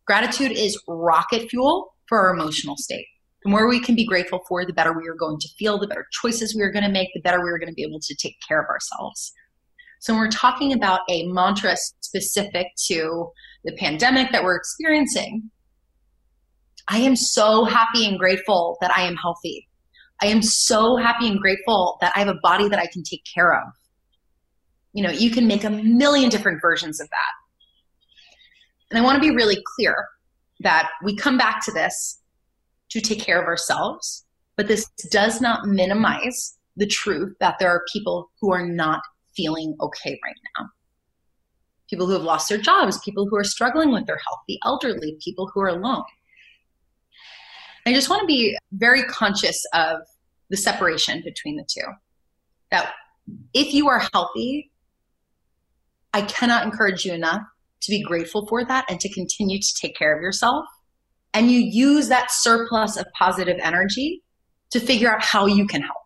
Gratitude 0.06 0.52
is 0.52 0.80
rocket 0.86 1.48
fuel 1.48 1.94
for 2.08 2.18
our 2.20 2.34
emotional 2.34 2.76
state. 2.76 3.06
The 3.44 3.50
more 3.50 3.68
we 3.68 3.80
can 3.80 3.94
be 3.94 4.06
grateful 4.06 4.40
for, 4.48 4.64
the 4.64 4.72
better 4.72 4.92
we 4.92 5.06
are 5.08 5.14
going 5.14 5.38
to 5.38 5.48
feel, 5.58 5.78
the 5.78 5.86
better 5.86 6.06
choices 6.12 6.54
we 6.54 6.62
are 6.62 6.72
going 6.72 6.84
to 6.84 6.90
make, 6.90 7.08
the 7.14 7.20
better 7.20 7.42
we 7.42 7.50
are 7.50 7.58
going 7.58 7.68
to 7.68 7.74
be 7.74 7.82
able 7.82 8.00
to 8.00 8.14
take 8.14 8.36
care 8.46 8.60
of 8.60 8.66
ourselves. 8.68 9.32
So, 10.00 10.12
when 10.12 10.22
we're 10.22 10.30
talking 10.30 10.72
about 10.72 11.00
a 11.10 11.26
mantra 11.28 11.76
specific 12.00 12.68
to 12.88 13.30
the 13.64 13.72
pandemic 13.76 14.32
that 14.32 14.44
we're 14.44 14.56
experiencing, 14.56 15.50
I 16.88 16.98
am 16.98 17.16
so 17.16 17.64
happy 17.64 18.06
and 18.06 18.18
grateful 18.18 18.76
that 18.80 18.94
I 18.94 19.02
am 19.02 19.16
healthy. 19.16 19.68
I 20.22 20.26
am 20.26 20.42
so 20.42 20.96
happy 20.96 21.28
and 21.28 21.40
grateful 21.40 21.98
that 22.00 22.12
I 22.14 22.20
have 22.20 22.28
a 22.28 22.38
body 22.42 22.68
that 22.68 22.78
I 22.78 22.86
can 22.86 23.02
take 23.02 23.22
care 23.34 23.54
of. 23.54 23.72
You 24.92 25.02
know, 25.02 25.10
you 25.10 25.30
can 25.30 25.46
make 25.46 25.64
a 25.64 25.70
million 25.70 26.30
different 26.30 26.60
versions 26.62 27.00
of 27.00 27.08
that. 27.08 27.43
And 28.94 29.02
I 29.02 29.04
want 29.04 29.20
to 29.20 29.28
be 29.28 29.34
really 29.34 29.60
clear 29.74 30.06
that 30.60 30.88
we 31.02 31.16
come 31.16 31.36
back 31.36 31.64
to 31.64 31.72
this 31.72 32.20
to 32.90 33.00
take 33.00 33.18
care 33.18 33.42
of 33.42 33.48
ourselves, 33.48 34.24
but 34.56 34.68
this 34.68 34.88
does 35.10 35.40
not 35.40 35.66
minimize 35.66 36.56
the 36.76 36.86
truth 36.86 37.34
that 37.40 37.56
there 37.58 37.68
are 37.68 37.82
people 37.92 38.30
who 38.40 38.52
are 38.52 38.64
not 38.64 39.02
feeling 39.34 39.74
okay 39.80 40.16
right 40.24 40.36
now. 40.56 40.68
People 41.90 42.06
who 42.06 42.12
have 42.12 42.22
lost 42.22 42.48
their 42.48 42.58
jobs, 42.58 43.00
people 43.00 43.26
who 43.28 43.36
are 43.36 43.42
struggling 43.42 43.90
with 43.90 44.06
their 44.06 44.20
health, 44.28 44.38
the 44.46 44.60
elderly, 44.64 45.16
people 45.20 45.50
who 45.52 45.60
are 45.60 45.70
alone. 45.70 46.04
I 47.86 47.92
just 47.92 48.08
want 48.08 48.20
to 48.20 48.26
be 48.26 48.56
very 48.74 49.02
conscious 49.02 49.60
of 49.74 50.02
the 50.50 50.56
separation 50.56 51.20
between 51.24 51.56
the 51.56 51.66
two. 51.68 51.88
That 52.70 52.92
if 53.54 53.74
you 53.74 53.88
are 53.88 54.06
healthy, 54.12 54.70
I 56.12 56.22
cannot 56.22 56.64
encourage 56.64 57.04
you 57.04 57.12
enough 57.12 57.42
to 57.84 57.90
be 57.90 58.02
grateful 58.02 58.46
for 58.46 58.64
that 58.64 58.84
and 58.88 59.00
to 59.00 59.12
continue 59.12 59.58
to 59.58 59.74
take 59.80 59.96
care 59.96 60.14
of 60.14 60.22
yourself. 60.22 60.64
And 61.32 61.50
you 61.50 61.58
use 61.58 62.08
that 62.08 62.30
surplus 62.30 62.96
of 62.96 63.06
positive 63.18 63.58
energy 63.62 64.22
to 64.70 64.80
figure 64.80 65.12
out 65.12 65.22
how 65.22 65.46
you 65.46 65.66
can 65.66 65.82
help. 65.82 65.96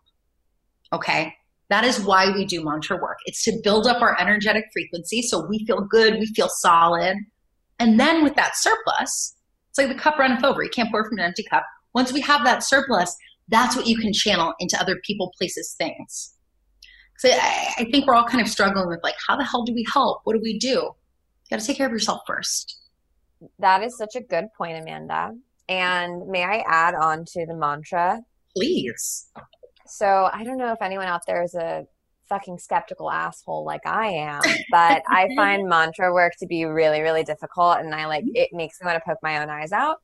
Okay. 0.93 1.35
That 1.71 1.85
is 1.85 2.01
why 2.01 2.31
we 2.33 2.47
do 2.47 2.65
mantra 2.65 2.97
work. 2.97 3.19
It's 3.27 3.45
to 3.45 3.53
build 3.63 3.87
up 3.87 4.01
our 4.01 4.19
energetic 4.19 4.65
frequency 4.73 5.21
so 5.21 5.47
we 5.47 5.65
feel 5.67 5.83
good, 5.83 6.15
we 6.15 6.27
feel 6.27 6.49
solid. 6.49 7.17
And 7.79 8.01
then 8.01 8.25
with 8.25 8.35
that 8.37 8.57
surplus, 8.57 9.37
it's 9.69 9.79
like 9.79 9.89
the 9.89 9.95
cup 9.95 10.19
runneth 10.19 10.45
over. 10.45 10.63
You 10.63 10.71
can't 10.71 10.91
pour 10.91 11.05
from 11.05 11.19
an 11.19 11.25
empty 11.25 11.45
cup. 11.45 11.65
Once 11.95 12.13
we 12.13 12.21
have 12.23 12.43
that 12.45 12.63
surplus, 12.63 13.15
that's 13.49 13.77
what 13.77 13.87
you 13.87 13.99
can 13.99 14.13
channel 14.13 14.55
into 14.61 14.81
other 14.81 14.99
people, 15.05 15.33
places, 15.39 15.75
things. 15.79 16.35
So 17.19 17.29
I, 17.31 17.75
I 17.79 17.85
think 17.91 18.07
we're 18.07 18.15
all 18.15 18.25
kind 18.25 18.41
of 18.41 18.49
struggling 18.49 18.89
with 18.89 19.01
like, 19.03 19.17
how 19.27 19.37
the 19.37 19.45
hell 19.45 19.65
do 19.65 19.75
we 19.75 19.85
help? 19.93 20.21
What 20.25 20.35
do 20.35 20.41
we 20.43 20.59
do? 20.59 20.91
You 21.49 21.57
got 21.57 21.61
to 21.61 21.67
take 21.67 21.77
care 21.77 21.87
of 21.87 21.93
yourself 21.93 22.23
first. 22.27 22.81
That 23.59 23.83
is 23.83 23.97
such 23.97 24.17
a 24.17 24.21
good 24.21 24.47
point, 24.57 24.79
Amanda. 24.83 25.35
And 25.69 26.27
may 26.29 26.45
I 26.45 26.65
add 26.67 26.95
on 26.95 27.25
to 27.27 27.47
the 27.47 27.55
mantra? 27.55 28.21
Please. 28.57 29.31
So 29.87 30.29
I 30.33 30.45
don't 30.45 30.59
know 30.59 30.73
if 30.73 30.83
anyone 30.83 31.07
out 31.07 31.23
there 31.27 31.43
is 31.43 31.55
a 31.55 31.87
fucking 32.29 32.59
skeptical 32.59 33.11
asshole 33.11 33.65
like 33.65 33.87
I 33.87 34.09
am, 34.09 34.43
but 34.71 35.03
I 35.09 35.29
find 35.37 35.69
mantra 35.69 36.13
work 36.13 36.35
to 36.41 36.47
be 36.47 36.65
really, 36.65 37.01
really 37.01 37.25
difficult. 37.25 37.79
And 37.79 37.95
I 37.95 38.07
like, 38.07 38.25
mm-hmm. 38.25 38.37
it 38.37 38.51
makes 38.53 38.81
me 38.81 38.87
want 38.87 38.99
to 38.99 39.05
poke 39.09 39.19
my 39.23 39.41
own 39.41 39.49
eyes 39.49 39.73
out 39.73 39.99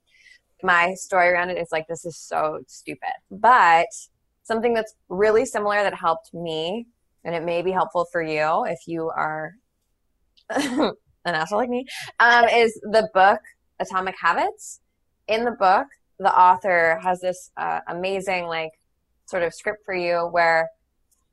my 0.65 0.95
story 0.95 1.29
around 1.29 1.51
it 1.51 1.59
is 1.59 1.69
like 1.71 1.87
this 1.87 2.05
is 2.05 2.17
so 2.17 2.61
stupid 2.67 3.13
but 3.31 3.87
something 4.43 4.75
that's 4.75 4.95
really 5.09 5.45
similar 5.45 5.83
that 5.83 5.95
helped 5.95 6.33
me 6.33 6.87
and 7.25 7.35
it 7.35 7.45
may 7.45 7.63
be 7.63 7.71
helpful 7.71 8.07
for 8.11 8.23
you 8.23 8.65
if 8.67 8.81
you 8.87 9.11
are 9.11 9.55
an 11.25 11.35
asshole 11.35 11.59
like 11.59 11.71
me 11.71 11.87
um, 12.21 12.45
is 12.47 12.75
the 12.83 13.09
book 13.15 13.41
atomic 13.81 14.15
habits. 14.21 14.81
In 15.27 15.45
the 15.45 15.53
book 15.53 15.87
the 16.19 16.39
author 16.39 16.99
has 17.03 17.21
this 17.21 17.51
uh, 17.57 17.81
amazing 17.89 18.47
like 18.47 18.71
sort 19.27 19.43
of 19.43 19.53
script 19.53 19.85
for 19.85 19.95
you 19.95 20.29
where 20.31 20.69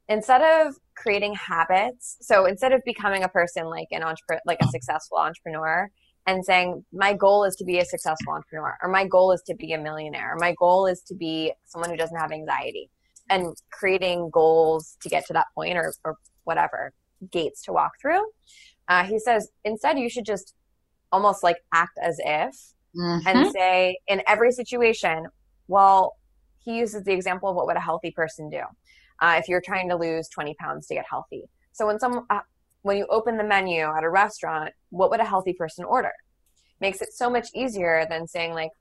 instead 0.10 0.42
of 0.42 0.76
creating 0.96 1.36
habits 1.36 2.18
so 2.22 2.46
instead 2.46 2.72
of 2.72 2.82
becoming 2.86 3.24
a 3.24 3.30
person 3.30 3.66
like 3.66 3.88
an 3.92 4.04
entrepreneur 4.04 4.42
like 4.46 4.58
a 4.62 4.68
successful 4.68 5.18
entrepreneur 5.18 5.90
and 6.28 6.46
saying 6.46 6.84
my 6.94 7.14
goal 7.14 7.44
is 7.44 7.56
to 7.56 7.66
be 7.66 7.80
a 7.80 7.86
successful 7.86 8.34
entrepreneur 8.34 8.78
or 8.82 8.90
my 8.90 9.06
goal 9.06 9.32
is 9.32 9.42
to 9.46 9.56
be 9.56 9.74
a 9.74 9.78
millionaire 9.78 10.34
or 10.34 10.38
my 10.38 10.54
goal 10.58 10.86
is 10.86 11.02
to 11.02 11.16
be 11.16 11.52
someone 11.66 11.90
who 11.90 11.98
doesn't 11.98 12.18
have 12.18 12.32
anxiety 12.32 12.90
and 13.30 13.56
creating 13.72 14.30
goals 14.32 14.98
to 15.02 15.10
get 15.10 15.26
to 15.26 15.34
that 15.34 15.46
point 15.56 15.78
or, 15.78 15.94
or 16.04 16.18
whatever 16.44 16.92
gates 17.32 17.62
to 17.64 17.72
walk 17.72 17.92
through 18.02 18.24
uh, 18.92 19.04
he 19.04 19.18
says 19.20 19.50
instead 19.64 19.98
you 19.98 20.10
should 20.10 20.26
just 20.26 20.54
almost 21.12 21.44
like 21.44 21.58
act 21.74 21.98
as 22.02 22.18
if 22.20 22.56
mm-hmm. 22.96 23.28
and 23.28 23.52
say 23.52 23.98
in 24.08 24.22
every 24.28 24.52
situation 24.52 25.28
well 25.68 26.16
he 26.60 26.78
uses 26.78 27.04
the 27.04 27.14
example 27.14 27.50
of 27.50 27.56
what 27.56 27.66
would 27.66 27.78
a 27.78 27.82
healthy 27.90 28.12
person 28.12 28.50
do 28.50 28.62
uh, 29.22 29.36
if 29.38 29.48
you're 29.48 29.62
trying 29.62 29.90
to 29.90 29.96
lose 29.96 30.28
20 30.30 30.54
pounds 30.56 30.88
to 30.88 30.94
get 30.94 31.06
healthy 31.10 31.44
so 31.74 31.88
when 31.88 32.00
some 32.00 32.26
uh, 32.30 32.40
when 32.84 32.98
you 32.98 33.06
open 33.10 33.38
the 33.38 33.44
menu 33.44 33.82
at 33.82 34.04
a 34.04 34.10
restaurant, 34.10 34.74
what 34.90 35.10
would 35.12 35.20
a 35.20 35.26
healthy 35.26 35.54
person 35.54 35.86
order? 35.86 36.12
Makes 36.80 37.02
it 37.02 37.14
so 37.14 37.30
much 37.30 37.50
easier 37.54 38.06
than 38.10 38.28
saying 38.28 38.54
like, 38.54 38.72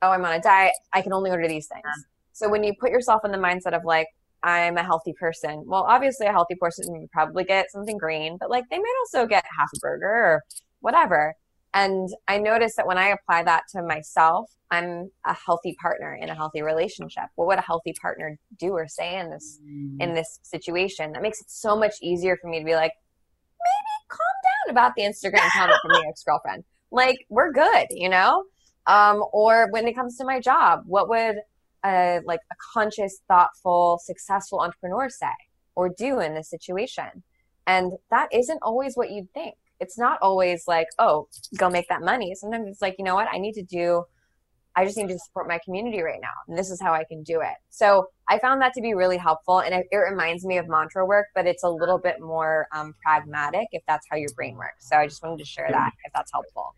oh, 0.00 0.10
I'm 0.10 0.24
on 0.24 0.32
a 0.32 0.40
diet. 0.40 0.72
I 0.92 1.02
can 1.02 1.12
only 1.12 1.30
order 1.30 1.46
these 1.46 1.66
things. 1.66 1.82
Yeah. 1.84 2.02
So 2.32 2.48
when 2.48 2.64
you 2.64 2.72
put 2.78 2.90
yourself 2.90 3.24
in 3.24 3.30
the 3.30 3.38
mindset 3.38 3.76
of 3.76 3.84
like, 3.84 4.08
I'm 4.42 4.76
a 4.76 4.82
healthy 4.82 5.12
person. 5.12 5.64
Well, 5.66 5.84
obviously 5.88 6.26
a 6.26 6.32
healthy 6.32 6.56
person 6.56 6.86
would 6.88 7.10
probably 7.10 7.44
get 7.44 7.70
something 7.70 7.96
green, 7.96 8.36
but 8.38 8.50
like 8.50 8.64
they 8.70 8.78
might 8.78 8.94
also 9.00 9.26
get 9.26 9.44
half 9.58 9.68
a 9.74 9.78
burger 9.80 10.06
or 10.06 10.42
whatever. 10.80 11.34
And 11.74 12.08
I 12.28 12.38
noticed 12.38 12.76
that 12.76 12.86
when 12.86 12.98
I 12.98 13.08
apply 13.08 13.44
that 13.44 13.62
to 13.70 13.82
myself, 13.82 14.50
I'm 14.70 15.10
a 15.24 15.34
healthy 15.34 15.76
partner 15.80 16.18
in 16.20 16.28
a 16.28 16.34
healthy 16.34 16.62
relationship. 16.62 17.24
What 17.36 17.48
would 17.48 17.58
a 17.58 17.62
healthy 17.62 17.94
partner 18.00 18.38
do 18.58 18.72
or 18.72 18.88
say 18.88 19.18
in 19.18 19.30
this 19.30 19.60
mm. 19.64 19.96
in 20.00 20.14
this 20.14 20.40
situation? 20.42 21.12
That 21.12 21.22
makes 21.22 21.40
it 21.40 21.50
so 21.50 21.76
much 21.76 21.94
easier 22.02 22.36
for 22.40 22.48
me 22.48 22.58
to 22.58 22.64
be 22.64 22.74
like, 22.74 22.92
maybe 23.60 24.08
calm 24.08 24.18
down 24.44 24.72
about 24.72 24.94
the 24.96 25.02
Instagram 25.02 25.48
comment 25.52 25.78
from 25.82 25.92
the 25.92 26.06
ex 26.08 26.22
girlfriend. 26.24 26.64
Like, 26.90 27.16
we're 27.30 27.52
good, 27.52 27.86
you 27.90 28.08
know? 28.08 28.44
Um, 28.86 29.24
or 29.32 29.68
when 29.70 29.86
it 29.86 29.94
comes 29.94 30.16
to 30.18 30.24
my 30.24 30.40
job, 30.40 30.82
what 30.86 31.08
would 31.08 31.36
a 31.84 32.20
like 32.24 32.40
a 32.50 32.56
conscious, 32.72 33.20
thoughtful, 33.28 34.00
successful 34.04 34.60
entrepreneur 34.60 35.08
say 35.08 35.26
or 35.74 35.88
do 35.88 36.20
in 36.20 36.34
this 36.34 36.50
situation? 36.50 37.22
And 37.66 37.92
that 38.10 38.28
isn't 38.32 38.58
always 38.62 38.94
what 38.94 39.10
you'd 39.10 39.32
think. 39.32 39.54
It's 39.80 39.98
not 39.98 40.18
always 40.22 40.64
like, 40.66 40.88
oh, 40.98 41.28
go 41.58 41.68
make 41.70 41.88
that 41.88 42.02
money. 42.02 42.34
Sometimes 42.34 42.68
it's 42.68 42.82
like, 42.82 42.96
you 42.98 43.04
know 43.04 43.14
what? 43.14 43.28
I 43.32 43.38
need 43.38 43.54
to 43.54 43.62
do 43.62 44.04
I 44.74 44.84
just 44.84 44.96
need 44.96 45.08
to 45.08 45.18
support 45.18 45.48
my 45.48 45.58
community 45.64 46.00
right 46.00 46.20
now. 46.20 46.32
And 46.48 46.56
this 46.56 46.70
is 46.70 46.80
how 46.80 46.92
I 46.92 47.04
can 47.04 47.22
do 47.22 47.40
it. 47.40 47.56
So 47.70 48.06
I 48.28 48.38
found 48.38 48.62
that 48.62 48.72
to 48.74 48.80
be 48.80 48.94
really 48.94 49.18
helpful. 49.18 49.58
And 49.58 49.74
it, 49.74 49.86
it 49.90 49.96
reminds 49.96 50.44
me 50.44 50.56
of 50.58 50.66
mantra 50.68 51.04
work, 51.04 51.26
but 51.34 51.46
it's 51.46 51.62
a 51.62 51.68
little 51.68 51.98
bit 51.98 52.20
more 52.20 52.68
um, 52.72 52.94
pragmatic 53.04 53.68
if 53.72 53.82
that's 53.86 54.06
how 54.10 54.16
your 54.16 54.30
brain 54.34 54.56
works. 54.56 54.88
So 54.88 54.96
I 54.96 55.06
just 55.06 55.22
wanted 55.22 55.38
to 55.40 55.44
share 55.44 55.68
that 55.70 55.92
if 56.04 56.12
that's 56.14 56.32
helpful. 56.32 56.74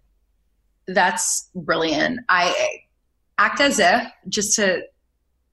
That's 0.89 1.51
brilliant. 1.55 2.21
I 2.29 2.81
act 3.39 3.61
as 3.61 3.79
if, 3.79 4.03
just 4.29 4.57
to 4.57 4.83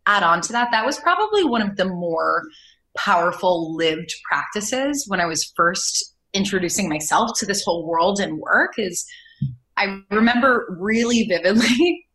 add 0.06 0.24
on 0.24 0.42
to 0.42 0.52
that, 0.54 0.70
that 0.72 0.86
was 0.86 1.00
probably 1.00 1.44
one 1.44 1.62
of 1.62 1.76
the 1.76 1.86
more 1.86 2.44
powerful 2.98 3.76
lived 3.76 4.14
practices 4.30 5.06
when 5.08 5.22
I 5.22 5.26
was 5.26 5.52
first 5.56 6.16
introducing 6.34 6.90
myself 6.90 7.32
to 7.40 7.46
this 7.46 7.64
whole 7.64 7.88
world 7.88 8.20
and 8.20 8.40
work 8.40 8.74
is 8.78 9.06
I 9.78 10.02
remember 10.12 10.78
really 10.80 11.24
vividly 11.24 12.06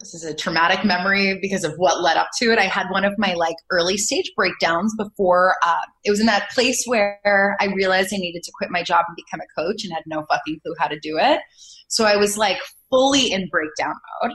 this 0.00 0.14
is 0.14 0.24
a 0.24 0.34
traumatic 0.34 0.82
memory 0.82 1.38
because 1.42 1.62
of 1.62 1.74
what 1.76 2.02
led 2.02 2.16
up 2.16 2.28
to 2.38 2.50
it. 2.50 2.58
I 2.58 2.64
had 2.64 2.88
one 2.88 3.04
of 3.04 3.12
my 3.18 3.34
like 3.34 3.56
early 3.70 3.98
stage 3.98 4.32
breakdowns 4.34 4.94
before 4.96 5.56
uh, 5.62 5.82
it 6.04 6.10
was 6.10 6.20
in 6.20 6.26
that 6.26 6.50
place 6.50 6.82
where 6.86 7.56
I 7.60 7.66
realized 7.66 8.12
I 8.12 8.16
needed 8.16 8.42
to 8.44 8.52
quit 8.56 8.70
my 8.70 8.82
job 8.82 9.04
and 9.06 9.16
become 9.16 9.40
a 9.40 9.60
coach 9.60 9.84
and 9.84 9.92
had 9.92 10.04
no 10.06 10.24
fucking 10.30 10.60
clue 10.62 10.74
how 10.78 10.88
to 10.88 10.98
do 10.98 11.18
it. 11.18 11.40
So 11.88 12.06
I 12.06 12.16
was 12.16 12.38
like 12.38 12.56
fully 12.88 13.30
in 13.30 13.48
breakdown 13.50 13.94
mode. 14.22 14.32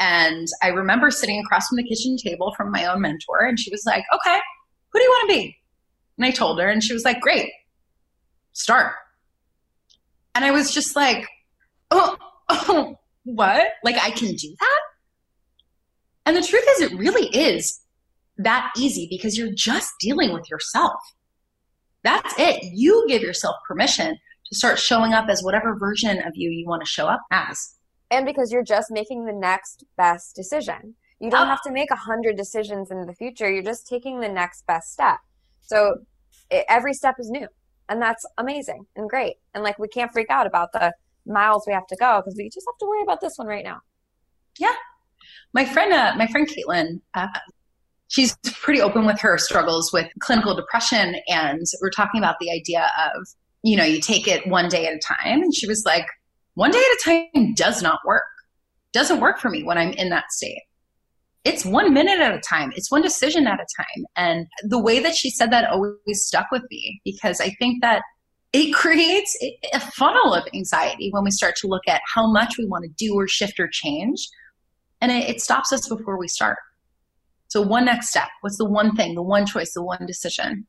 And 0.00 0.48
I 0.62 0.68
remember 0.68 1.10
sitting 1.10 1.40
across 1.40 1.68
from 1.68 1.76
the 1.76 1.84
kitchen 1.84 2.16
table 2.16 2.52
from 2.56 2.72
my 2.72 2.86
own 2.86 3.00
mentor, 3.00 3.40
and 3.40 3.58
she 3.58 3.70
was 3.70 3.84
like, 3.86 4.04
Okay, 4.12 4.38
who 4.92 4.98
do 4.98 5.04
you 5.04 5.10
want 5.10 5.30
to 5.30 5.36
be? 5.36 5.56
And 6.18 6.26
I 6.26 6.30
told 6.30 6.60
her, 6.60 6.68
and 6.68 6.82
she 6.82 6.92
was 6.92 7.04
like, 7.04 7.20
Great, 7.20 7.50
start. 8.52 8.94
And 10.34 10.44
I 10.44 10.50
was 10.50 10.72
just 10.72 10.96
like, 10.96 11.26
Oh, 11.90 12.16
oh 12.48 12.96
what? 13.24 13.68
Like, 13.84 13.96
I 13.96 14.10
can 14.10 14.34
do 14.34 14.54
that? 14.58 14.80
And 16.26 16.36
the 16.36 16.46
truth 16.46 16.64
is, 16.76 16.82
it 16.82 16.98
really 16.98 17.28
is 17.28 17.80
that 18.38 18.72
easy 18.76 19.06
because 19.10 19.36
you're 19.36 19.52
just 19.54 19.92
dealing 20.00 20.32
with 20.32 20.48
yourself. 20.50 20.98
That's 22.02 22.34
it. 22.38 22.62
You 22.72 23.04
give 23.06 23.22
yourself 23.22 23.56
permission 23.68 24.12
to 24.12 24.20
to 24.50 24.56
start 24.56 24.78
showing 24.78 25.12
up 25.12 25.28
as 25.28 25.42
whatever 25.42 25.76
version 25.78 26.18
of 26.18 26.32
you 26.34 26.50
you 26.50 26.66
want 26.66 26.82
to 26.82 26.88
show 26.88 27.06
up 27.06 27.20
as. 27.30 27.74
And 28.10 28.26
because 28.26 28.50
you're 28.50 28.64
just 28.64 28.90
making 28.90 29.24
the 29.24 29.32
next 29.32 29.84
best 29.96 30.34
decision. 30.34 30.94
You 31.20 31.30
don't 31.30 31.46
oh. 31.46 31.50
have 31.50 31.62
to 31.62 31.70
make 31.70 31.90
a 31.90 31.96
hundred 31.96 32.36
decisions 32.36 32.90
in 32.90 33.06
the 33.06 33.14
future. 33.14 33.50
You're 33.50 33.62
just 33.62 33.86
taking 33.86 34.20
the 34.20 34.28
next 34.28 34.66
best 34.66 34.92
step. 34.92 35.18
So 35.60 35.98
it, 36.50 36.64
every 36.68 36.94
step 36.94 37.16
is 37.18 37.30
new. 37.30 37.46
And 37.88 38.00
that's 38.00 38.24
amazing 38.38 38.86
and 38.96 39.08
great. 39.08 39.36
And 39.54 39.62
like 39.62 39.78
we 39.78 39.88
can't 39.88 40.12
freak 40.12 40.30
out 40.30 40.46
about 40.46 40.72
the 40.72 40.92
miles 41.26 41.64
we 41.66 41.72
have 41.72 41.86
to 41.88 41.96
go 41.96 42.20
because 42.20 42.34
we 42.36 42.48
just 42.48 42.66
have 42.66 42.78
to 42.78 42.86
worry 42.86 43.02
about 43.02 43.20
this 43.20 43.34
one 43.36 43.46
right 43.46 43.64
now. 43.64 43.80
Yeah. 44.58 44.74
My 45.52 45.64
friend, 45.64 45.92
uh, 45.92 46.14
my 46.16 46.26
friend 46.28 46.48
Caitlin, 46.48 47.00
uh, 47.14 47.26
she's 48.08 48.36
pretty 48.52 48.80
open 48.80 49.06
with 49.06 49.20
her 49.20 49.38
struggles 49.38 49.92
with 49.92 50.06
clinical 50.20 50.54
depression. 50.54 51.16
And 51.28 51.64
we're 51.80 51.90
talking 51.90 52.20
about 52.20 52.36
the 52.40 52.50
idea 52.50 52.90
of, 53.14 53.26
you 53.62 53.76
know, 53.76 53.84
you 53.84 54.00
take 54.00 54.26
it 54.26 54.46
one 54.46 54.68
day 54.68 54.86
at 54.86 54.94
a 54.94 54.98
time. 54.98 55.42
And 55.42 55.54
she 55.54 55.66
was 55.66 55.84
like, 55.84 56.06
one 56.54 56.70
day 56.70 56.78
at 56.78 56.82
a 56.82 57.30
time 57.32 57.54
does 57.54 57.82
not 57.82 58.00
work. 58.04 58.24
Doesn't 58.92 59.20
work 59.20 59.38
for 59.38 59.50
me 59.50 59.62
when 59.62 59.78
I'm 59.78 59.92
in 59.92 60.08
that 60.10 60.32
state. 60.32 60.62
It's 61.44 61.64
one 61.64 61.94
minute 61.94 62.20
at 62.20 62.34
a 62.34 62.40
time. 62.40 62.72
It's 62.76 62.90
one 62.90 63.02
decision 63.02 63.46
at 63.46 63.60
a 63.60 63.66
time. 63.76 64.04
And 64.16 64.46
the 64.62 64.80
way 64.80 65.00
that 65.00 65.14
she 65.14 65.30
said 65.30 65.50
that 65.52 65.70
always 65.70 65.96
stuck 66.26 66.46
with 66.50 66.62
me 66.70 67.00
because 67.04 67.40
I 67.40 67.50
think 67.58 67.80
that 67.82 68.02
it 68.52 68.74
creates 68.74 69.38
a 69.72 69.80
funnel 69.80 70.34
of 70.34 70.46
anxiety 70.54 71.10
when 71.12 71.24
we 71.24 71.30
start 71.30 71.56
to 71.56 71.66
look 71.66 71.86
at 71.88 72.02
how 72.14 72.30
much 72.30 72.58
we 72.58 72.66
want 72.66 72.84
to 72.84 72.90
do 72.90 73.14
or 73.14 73.26
shift 73.26 73.58
or 73.58 73.68
change. 73.68 74.28
And 75.00 75.10
it, 75.10 75.30
it 75.30 75.40
stops 75.40 75.72
us 75.72 75.88
before 75.88 76.18
we 76.18 76.28
start. 76.28 76.58
So, 77.48 77.62
one 77.62 77.86
next 77.86 78.10
step 78.10 78.28
what's 78.42 78.58
the 78.58 78.68
one 78.68 78.94
thing, 78.94 79.14
the 79.14 79.22
one 79.22 79.46
choice, 79.46 79.72
the 79.72 79.82
one 79.82 80.04
decision? 80.06 80.66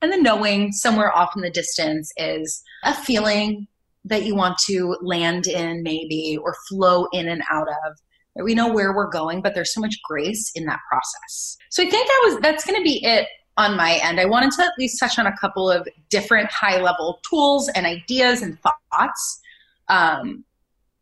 And 0.00 0.12
the 0.12 0.16
knowing 0.16 0.72
somewhere 0.72 1.14
off 1.14 1.32
in 1.34 1.42
the 1.42 1.50
distance 1.50 2.12
is 2.16 2.62
a 2.84 2.94
feeling 2.94 3.66
that 4.06 4.24
you 4.24 4.34
want 4.34 4.58
to 4.66 4.96
land 5.02 5.46
in, 5.46 5.82
maybe, 5.82 6.38
or 6.42 6.54
flow 6.68 7.06
in 7.12 7.28
and 7.28 7.42
out 7.50 7.68
of. 7.68 8.44
We 8.44 8.54
know 8.54 8.72
where 8.72 8.94
we're 8.94 9.10
going, 9.10 9.40
but 9.40 9.54
there's 9.54 9.72
so 9.72 9.80
much 9.80 9.96
grace 10.08 10.52
in 10.54 10.66
that 10.66 10.78
process. 10.90 11.56
So 11.70 11.82
I 11.82 11.90
think 11.90 12.06
that 12.06 12.22
was 12.26 12.40
that's 12.40 12.66
going 12.66 12.78
to 12.78 12.84
be 12.84 13.04
it 13.04 13.26
on 13.56 13.76
my 13.76 13.98
end. 14.02 14.20
I 14.20 14.26
wanted 14.26 14.52
to 14.52 14.62
at 14.62 14.72
least 14.78 15.00
touch 15.00 15.18
on 15.18 15.26
a 15.26 15.36
couple 15.38 15.70
of 15.70 15.88
different 16.10 16.50
high 16.50 16.80
level 16.80 17.20
tools 17.28 17.68
and 17.70 17.86
ideas 17.86 18.42
and 18.42 18.58
thoughts. 18.60 19.40
Um, 19.88 20.44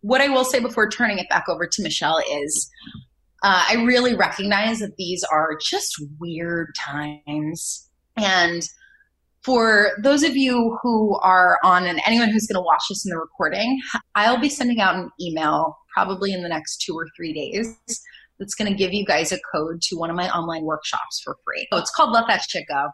what 0.03 0.21
I 0.21 0.29
will 0.29 0.45
say 0.45 0.61
before 0.61 0.89
turning 0.89 1.19
it 1.19 1.29
back 1.29 1.49
over 1.49 1.67
to 1.67 1.83
Michelle 1.83 2.19
is 2.19 2.71
uh, 3.43 3.65
I 3.69 3.83
really 3.85 4.15
recognize 4.15 4.79
that 4.79 4.97
these 4.97 5.25
are 5.25 5.59
just 5.61 6.01
weird 6.21 6.75
times. 6.79 7.91
And 8.17 8.69
for 9.45 9.91
those 10.03 10.23
of 10.23 10.37
you 10.37 10.79
who 10.83 11.17
are 11.17 11.59
on, 11.63 11.85
and 11.85 12.01
anyone 12.07 12.31
who's 12.31 12.47
going 12.47 12.61
to 12.61 12.65
watch 12.65 12.83
this 12.89 13.05
in 13.05 13.11
the 13.11 13.19
recording, 13.19 13.79
I'll 14.15 14.41
be 14.41 14.49
sending 14.49 14.81
out 14.81 14.97
an 14.97 15.11
email 15.21 15.77
probably 15.93 16.33
in 16.33 16.43
the 16.43 16.49
next 16.49 16.79
two 16.79 16.95
or 16.95 17.07
three 17.15 17.33
days 17.33 17.77
that's 18.39 18.55
going 18.55 18.71
to 18.71 18.77
give 18.77 18.93
you 18.93 19.05
guys 19.05 19.33
a 19.33 19.39
code 19.55 19.81
to 19.83 19.97
one 19.97 20.11
of 20.11 20.17
my 20.17 20.29
online 20.31 20.65
workshops 20.65 21.21
for 21.23 21.37
free. 21.45 21.69
So 21.73 21.79
it's 21.79 21.91
called 21.91 22.13
Let 22.13 22.27
That 22.27 22.43
Shit 22.49 22.65
Go. 22.69 22.89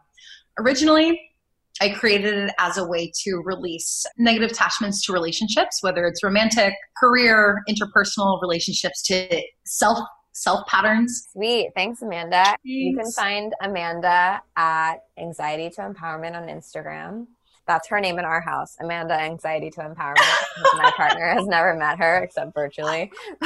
Originally, 0.58 1.20
I 1.80 1.90
created 1.90 2.34
it 2.34 2.54
as 2.58 2.76
a 2.76 2.86
way 2.86 3.10
to 3.24 3.42
release 3.44 4.04
negative 4.18 4.50
attachments 4.50 5.04
to 5.06 5.12
relationships, 5.12 5.82
whether 5.82 6.04
it's 6.06 6.22
romantic, 6.22 6.74
career, 6.98 7.62
interpersonal 7.68 8.40
relationships 8.42 9.02
to 9.04 9.42
self 9.64 9.98
self 10.32 10.66
patterns. 10.66 11.28
Sweet. 11.32 11.70
Thanks, 11.74 12.02
Amanda. 12.02 12.44
Thanks. 12.44 12.60
You 12.64 12.96
can 12.96 13.10
find 13.12 13.54
Amanda 13.62 14.42
at 14.56 14.96
Anxiety 15.18 15.70
to 15.70 15.82
Empowerment 15.82 16.36
on 16.36 16.48
Instagram. 16.48 17.26
That's 17.66 17.88
her 17.88 18.00
name 18.00 18.18
in 18.18 18.24
our 18.24 18.40
house, 18.40 18.76
Amanda 18.80 19.14
Anxiety 19.14 19.70
to 19.70 19.80
Empowerment. 19.80 20.42
My 20.76 20.92
partner 20.96 21.32
has 21.34 21.46
never 21.46 21.74
met 21.74 21.98
her 21.98 22.24
except 22.24 22.52
virtually. 22.54 23.12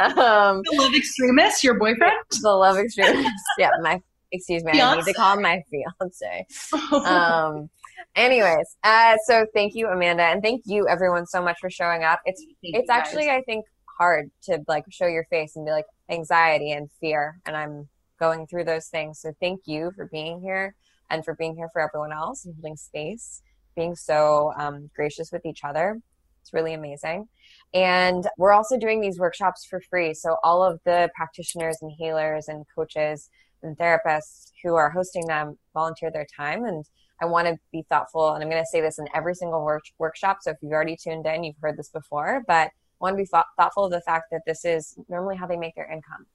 um, 0.00 0.62
the 0.64 0.74
love 0.76 0.94
extremist, 0.94 1.62
your 1.62 1.78
boyfriend? 1.78 2.14
The 2.42 2.50
love 2.50 2.78
extremist. 2.78 3.30
Yeah, 3.58 3.70
my 3.80 4.00
excuse 4.32 4.64
me. 4.64 4.72
Fiance? 4.72 4.92
I 4.92 4.96
need 4.96 5.04
to 5.04 5.14
call 5.14 5.40
my 5.40 5.62
fiance. 5.70 6.46
um, 7.06 7.70
anyways, 8.16 8.76
uh, 8.82 9.16
so 9.26 9.46
thank 9.54 9.74
you, 9.74 9.88
Amanda, 9.88 10.24
and 10.24 10.42
thank 10.42 10.62
you 10.66 10.88
everyone 10.88 11.26
so 11.26 11.42
much 11.42 11.58
for 11.60 11.70
showing 11.70 12.02
up. 12.02 12.20
It's 12.24 12.42
thank 12.62 12.76
it's 12.76 12.90
actually 12.90 13.30
I 13.30 13.42
think 13.42 13.66
hard 14.00 14.30
to 14.44 14.64
like 14.66 14.84
show 14.90 15.06
your 15.06 15.24
face 15.24 15.56
and 15.56 15.66
be 15.66 15.72
like 15.72 15.84
anxiety 16.08 16.72
and 16.72 16.90
fear, 17.00 17.38
and 17.44 17.54
I'm 17.54 17.88
going 18.18 18.46
through 18.46 18.64
those 18.64 18.86
things. 18.88 19.20
So 19.20 19.32
thank 19.40 19.60
you 19.66 19.92
for 19.94 20.06
being 20.06 20.40
here 20.40 20.74
and 21.10 21.24
for 21.24 21.34
being 21.34 21.54
here 21.54 21.68
for 21.72 21.82
everyone 21.82 22.12
else 22.12 22.44
and 22.44 22.54
holding 22.54 22.76
space, 22.76 23.42
being 23.76 23.94
so 23.94 24.52
um, 24.56 24.90
gracious 24.96 25.30
with 25.32 25.44
each 25.44 25.64
other. 25.64 26.00
It's 26.40 26.54
really 26.54 26.72
amazing. 26.72 27.28
And 27.74 28.26
we're 28.38 28.52
also 28.52 28.78
doing 28.78 29.00
these 29.00 29.18
workshops 29.18 29.66
for 29.68 29.80
free. 29.90 30.14
So 30.14 30.36
all 30.42 30.62
of 30.62 30.80
the 30.84 31.10
practitioners 31.14 31.78
and 31.82 31.92
healers 31.92 32.48
and 32.48 32.64
coaches 32.74 33.28
and 33.62 33.76
therapists 33.76 34.50
who 34.62 34.74
are 34.74 34.90
hosting 34.90 35.26
them 35.26 35.58
volunteer 35.74 36.10
their 36.10 36.26
time. 36.34 36.64
And 36.64 36.84
I 37.20 37.26
want 37.26 37.48
to 37.48 37.58
be 37.70 37.84
thoughtful. 37.90 38.32
And 38.32 38.42
I'm 38.42 38.48
going 38.48 38.62
to 38.62 38.70
say 38.70 38.80
this 38.80 38.98
in 38.98 39.06
every 39.14 39.34
single 39.34 39.62
work- 39.62 39.84
workshop. 39.98 40.38
So 40.40 40.52
if 40.52 40.56
you've 40.62 40.72
already 40.72 40.96
tuned 40.96 41.26
in, 41.26 41.44
you've 41.44 41.56
heard 41.60 41.76
this 41.76 41.90
before, 41.90 42.42
but 42.46 42.70
want 43.00 43.14
to 43.14 43.22
be 43.22 43.26
th- 43.26 43.44
thoughtful 43.56 43.84
of 43.84 43.90
the 43.90 44.00
fact 44.02 44.26
that 44.30 44.42
this 44.46 44.64
is 44.64 44.96
normally 45.08 45.36
how 45.36 45.46
they 45.46 45.56
make 45.56 45.74
their 45.74 45.90
income. 45.90 46.26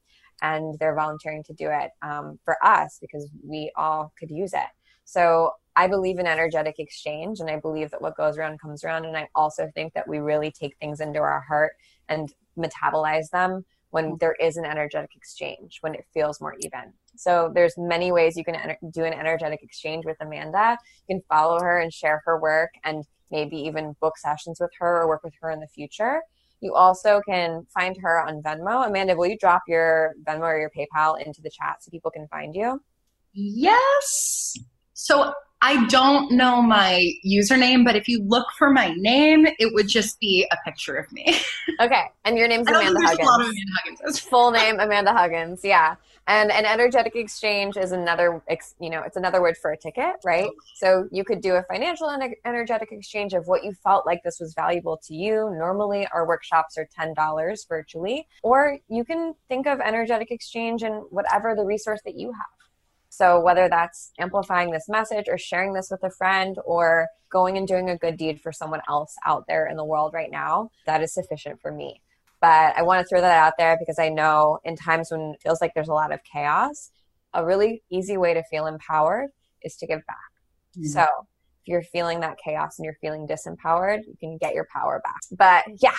And 0.42 0.78
they're 0.80 0.96
volunteering 0.96 1.44
to 1.44 1.54
do 1.54 1.70
it 1.72 1.92
um, 2.02 2.40
for 2.44 2.58
us 2.64 2.98
because 3.00 3.30
we 3.42 3.72
all 3.78 4.12
could 4.20 4.30
use 4.30 4.54
it. 4.54 4.68
So 5.06 5.52
I 5.76 5.88
believe 5.88 6.20
in 6.20 6.28
energetic 6.28 6.76
exchange 6.80 7.40
and 7.40 7.50
I 7.50 7.60
believe 7.60 7.92
that 7.92 8.02
what 8.02 8.18
goes 8.18 8.38
around 8.38 8.60
comes 8.60 8.84
around. 8.84 9.06
And 9.06 9.16
I 9.16 9.30
also 9.36 9.70
think 9.76 9.94
that 9.94 10.08
we 10.08 10.20
really 10.20 10.52
take 10.52 10.76
things 10.78 11.00
into 11.00 11.20
our 11.20 11.42
heart 11.42 11.74
and 12.10 12.34
metabolize 12.58 13.30
them 13.30 13.66
when 13.92 14.06
mm-hmm. 14.06 14.16
there 14.20 14.36
is 14.42 14.58
an 14.58 14.66
energetic 14.66 15.12
exchange, 15.16 15.78
when 15.82 15.94
it 15.94 16.06
feels 16.14 16.42
more 16.42 16.56
even. 16.60 16.94
So 17.16 17.52
there's 17.54 17.76
many 17.78 18.12
ways 18.12 18.36
you 18.36 18.44
can 18.44 18.56
enter- 18.56 18.78
do 18.92 19.04
an 19.04 19.14
energetic 19.14 19.64
exchange 19.64 20.06
with 20.06 20.18
Amanda. 20.20 20.78
You 21.08 21.16
can 21.16 21.24
follow 21.30 21.62
her 21.62 21.80
and 21.80 21.94
share 21.94 22.22
her 22.26 22.40
work 22.40 22.72
and 22.84 23.06
maybe 23.32 23.58
even 23.58 23.96
book 24.02 24.18
sessions 24.18 24.60
with 24.60 24.72
her 24.80 25.02
or 25.02 25.08
work 25.08 25.24
with 25.24 25.34
her 25.42 25.52
in 25.52 25.60
the 25.60 25.68
future. 25.68 26.22
You 26.66 26.74
also 26.74 27.22
can 27.30 27.64
find 27.72 27.96
her 28.02 28.20
on 28.28 28.42
Venmo. 28.42 28.88
Amanda, 28.88 29.16
will 29.16 29.28
you 29.28 29.38
drop 29.38 29.62
your 29.68 30.16
Venmo 30.28 30.42
or 30.42 30.60
your 30.60 30.72
PayPal 30.76 31.24
into 31.24 31.40
the 31.44 31.52
chat 31.52 31.84
so 31.84 31.92
people 31.92 32.10
can 32.10 32.28
find 32.28 32.56
you? 32.56 32.82
Yes. 33.34 34.56
So 34.94 35.32
I 35.62 35.86
don't 35.86 36.32
know 36.32 36.64
my 36.64 37.08
username, 37.24 37.86
but 37.86 37.96
if 37.96 38.08
you 38.08 38.24
look 38.24 38.48
for 38.58 38.72
my 38.72 38.96
name, 38.98 39.46
it 39.60 39.76
would 39.76 39.88
just 39.88 40.20
be 40.20 40.48
a 40.52 40.58
picture 40.66 40.96
of 40.96 41.12
me. 41.12 41.38
okay. 41.80 42.06
And 42.24 42.36
your 42.36 42.48
name's 42.48 42.68
Amanda 42.68 43.00
Huggins. 43.00 43.30
Amanda 43.30 43.62
Huggins. 43.84 44.20
Full 44.22 44.50
name 44.50 44.80
Amanda 44.80 45.14
Huggins. 45.14 45.62
Yeah. 45.64 45.98
And 46.28 46.52
an 46.52 46.66
energetic 46.66 47.16
exchange 47.16 47.78
is 47.78 47.92
another, 47.92 48.42
you 48.80 48.90
know, 48.90 49.04
it's 49.04 49.16
another 49.16 49.42
word 49.42 49.58
for 49.58 49.72
a 49.72 49.78
ticket, 49.78 50.16
right? 50.24 50.50
So 50.76 51.08
you 51.12 51.24
could 51.24 51.40
do 51.40 51.54
a 51.56 51.64
financial 51.64 52.10
and 52.10 52.36
energetic 52.46 52.92
exchange 52.92 53.34
of 53.34 53.48
what 53.48 53.64
you 53.64 53.74
felt 53.84 54.08
like 54.08 54.24
this 54.24 54.40
was 54.40 54.56
valuable 54.56 54.98
to 55.06 55.14
you. 55.14 55.52
Normally, 55.56 56.08
our 56.12 56.28
workshops 56.28 56.80
are 56.80 56.88
$10 57.00 57.68
virtually, 57.70 58.28
or 58.42 58.80
you 58.88 59.04
can 59.06 59.36
think 59.48 59.68
of 59.68 59.80
energetic 59.80 60.32
exchange 60.32 60.82
and 60.82 61.04
whatever 61.12 61.54
the 61.56 61.64
resource 61.64 62.02
that 62.06 62.16
you 62.16 62.32
have. 62.32 62.46
So, 63.10 63.40
whether 63.40 63.70
that's 63.70 64.12
amplifying 64.20 64.72
this 64.72 64.90
message 64.90 65.28
or 65.30 65.38
sharing 65.38 65.74
this 65.74 65.90
with 65.92 66.04
a 66.04 66.10
friend 66.10 66.58
or 66.66 67.08
going 67.30 67.56
and 67.58 67.68
doing 67.68 67.90
a 67.90 67.98
good 67.98 68.18
deed 68.18 68.42
for 68.42 68.52
someone 68.52 68.82
else 68.90 69.16
out 69.26 69.46
there 69.48 69.68
in 69.68 69.78
the 69.78 69.86
world 69.86 70.14
right 70.14 70.32
now, 70.32 70.72
that 70.86 71.02
is 71.04 71.14
sufficient 71.14 71.62
for 71.62 71.72
me. 71.72 72.02
But 72.42 72.78
I 72.78 72.84
want 72.84 73.02
to 73.02 73.08
throw 73.08 73.22
that 73.22 73.38
out 73.38 73.54
there 73.58 73.78
because 73.80 74.00
I 74.00 74.10
know 74.10 74.60
in 74.64 74.76
times 74.76 75.10
when 75.12 75.34
it 75.36 75.42
feels 75.42 75.62
like 75.62 75.74
there's 75.74 75.88
a 75.88 75.94
lot 75.94 76.12
of 76.14 76.20
chaos, 76.32 76.92
a 77.34 77.46
really 77.46 77.84
easy 77.90 78.18
way 78.18 78.34
to 78.34 78.44
feel 78.44 78.68
empowered 78.68 79.30
is 79.62 79.76
to 79.78 79.88
give 79.88 80.06
back. 80.06 80.18
Mm-hmm. 80.78 80.88
So, 80.88 81.04
if 81.04 81.70
you're 81.70 81.82
feeling 81.82 82.20
that 82.20 82.38
chaos 82.44 82.78
and 82.78 82.86
you're 82.86 82.98
feeling 83.02 83.28
disempowered, 83.28 84.06
you 84.06 84.16
can 84.20 84.38
get 84.38 84.54
your 84.54 84.68
power 84.72 85.02
back. 85.04 85.22
But 85.32 85.66
yeah, 85.82 85.96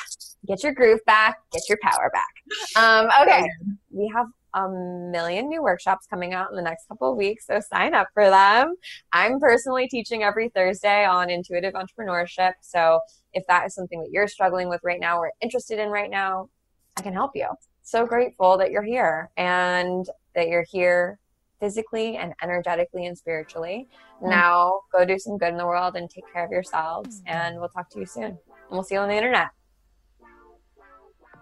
get 0.47 0.63
your 0.63 0.73
groove 0.73 1.01
back, 1.07 1.39
get 1.51 1.63
your 1.69 1.79
power 1.83 2.13
back. 2.13 2.77
Um, 2.77 3.11
okay, 3.23 3.45
we 3.91 4.11
have 4.15 4.27
a 4.57 4.69
million 4.69 5.49
new 5.49 5.63
workshops 5.63 6.07
coming 6.09 6.33
out 6.33 6.51
in 6.51 6.57
the 6.57 6.63
next 6.63 6.89
couple 6.89 7.11
of 7.11 7.17
weeks, 7.17 7.47
so 7.47 7.61
sign 7.61 7.95
up 7.95 8.09
for 8.15 8.29
them. 8.31 8.75
I'm 9.13 9.39
personally 9.39 9.87
teaching 9.87 10.23
every 10.23 10.49
Thursday 10.49 11.05
on 11.05 11.29
intuitive 11.31 11.75
entrepreneurship. 11.75 12.55
So 12.63 13.01
if 13.35 13.47
that 13.49 13.67
is 13.67 13.75
something 13.75 14.01
that 14.01 14.11
you're 14.11 14.27
struggling 14.27 14.69
with 14.69 14.81
right 14.83 14.99
now 14.99 15.19
or 15.19 15.31
interested 15.43 15.79
in 15.79 15.91
right 15.91 16.11
now, 16.11 16.49
I 16.97 17.03
can 17.03 17.13
help 17.13 17.33
you. 17.35 17.49
So 17.83 18.07
grateful 18.07 18.57
that 18.57 18.71
you're 18.71 18.83
here 18.83 19.31
and 19.37 20.07
that 20.35 20.49
you're 20.49 20.67
here 20.73 21.19
physically 21.61 22.17
and 22.17 22.33
energetically 22.43 23.07
and 23.07 23.17
spiritually. 23.17 23.89
Mm-hmm. 24.17 24.31
Now 24.31 24.81
go 24.91 25.05
do 25.05 25.19
some 25.19 25.37
good 25.37 25.51
in 25.51 25.59
the 25.59 25.67
world 25.67 25.97
and 25.97 26.09
take 26.09 26.25
care 26.33 26.45
of 26.45 26.51
yourselves. 26.51 27.23
And 27.27 27.59
we'll 27.59 27.69
talk 27.69 27.91
to 27.91 28.01
you 28.01 28.07
soon. 28.07 28.25
And 28.25 28.39
we'll 28.71 28.85
see 28.85 28.95
you 28.95 29.03
on 29.03 29.09
the 29.09 29.15
internet. 29.15 29.49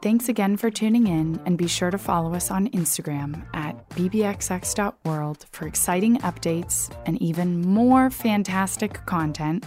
Thanks 0.05 0.29
again 0.29 0.59
for 0.59 0.69
tuning 0.69 1.07
in, 1.07 1.41
and 1.47 1.57
be 1.57 1.67
sure 1.67 1.91
to 1.91 1.97
follow 1.97 2.35
us 2.35 2.51
on 2.51 2.69
Instagram 2.73 3.43
at 3.55 3.89
bbxx.world 3.89 5.47
for 5.51 5.67
exciting 5.67 6.19
updates 6.19 6.95
and 7.07 7.17
even 7.23 7.63
more 7.63 8.11
fantastic 8.11 9.07
content. 9.07 9.65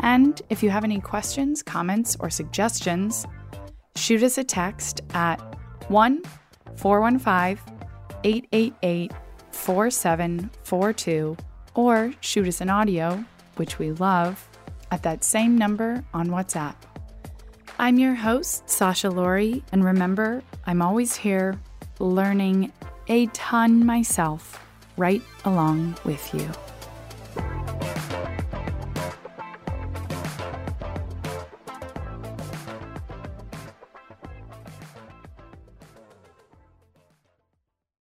And 0.00 0.42
if 0.50 0.62
you 0.62 0.68
have 0.68 0.84
any 0.84 1.00
questions, 1.00 1.62
comments, 1.62 2.14
or 2.20 2.28
suggestions, 2.28 3.24
shoot 3.96 4.22
us 4.22 4.36
a 4.36 4.44
text 4.44 5.00
at 5.14 5.38
1 5.88 6.24
415 6.76 7.74
888 8.22 9.12
4742 9.50 11.36
or 11.74 12.12
shoot 12.20 12.46
us 12.46 12.60
an 12.60 12.68
audio, 12.68 13.24
which 13.56 13.78
we 13.78 13.92
love, 13.92 14.46
at 14.90 15.02
that 15.04 15.24
same 15.24 15.56
number 15.56 16.04
on 16.12 16.26
WhatsApp. 16.28 16.74
I'm 17.80 17.98
your 17.98 18.14
host, 18.14 18.68
Sasha 18.68 19.08
Laurie, 19.08 19.64
and 19.72 19.82
remember, 19.82 20.42
I'm 20.66 20.82
always 20.82 21.16
here 21.16 21.58
learning 21.98 22.72
a 23.08 23.24
ton 23.28 23.86
myself 23.86 24.62
right 24.98 25.22
along 25.46 25.96
with 26.04 26.34
you. 26.34 26.46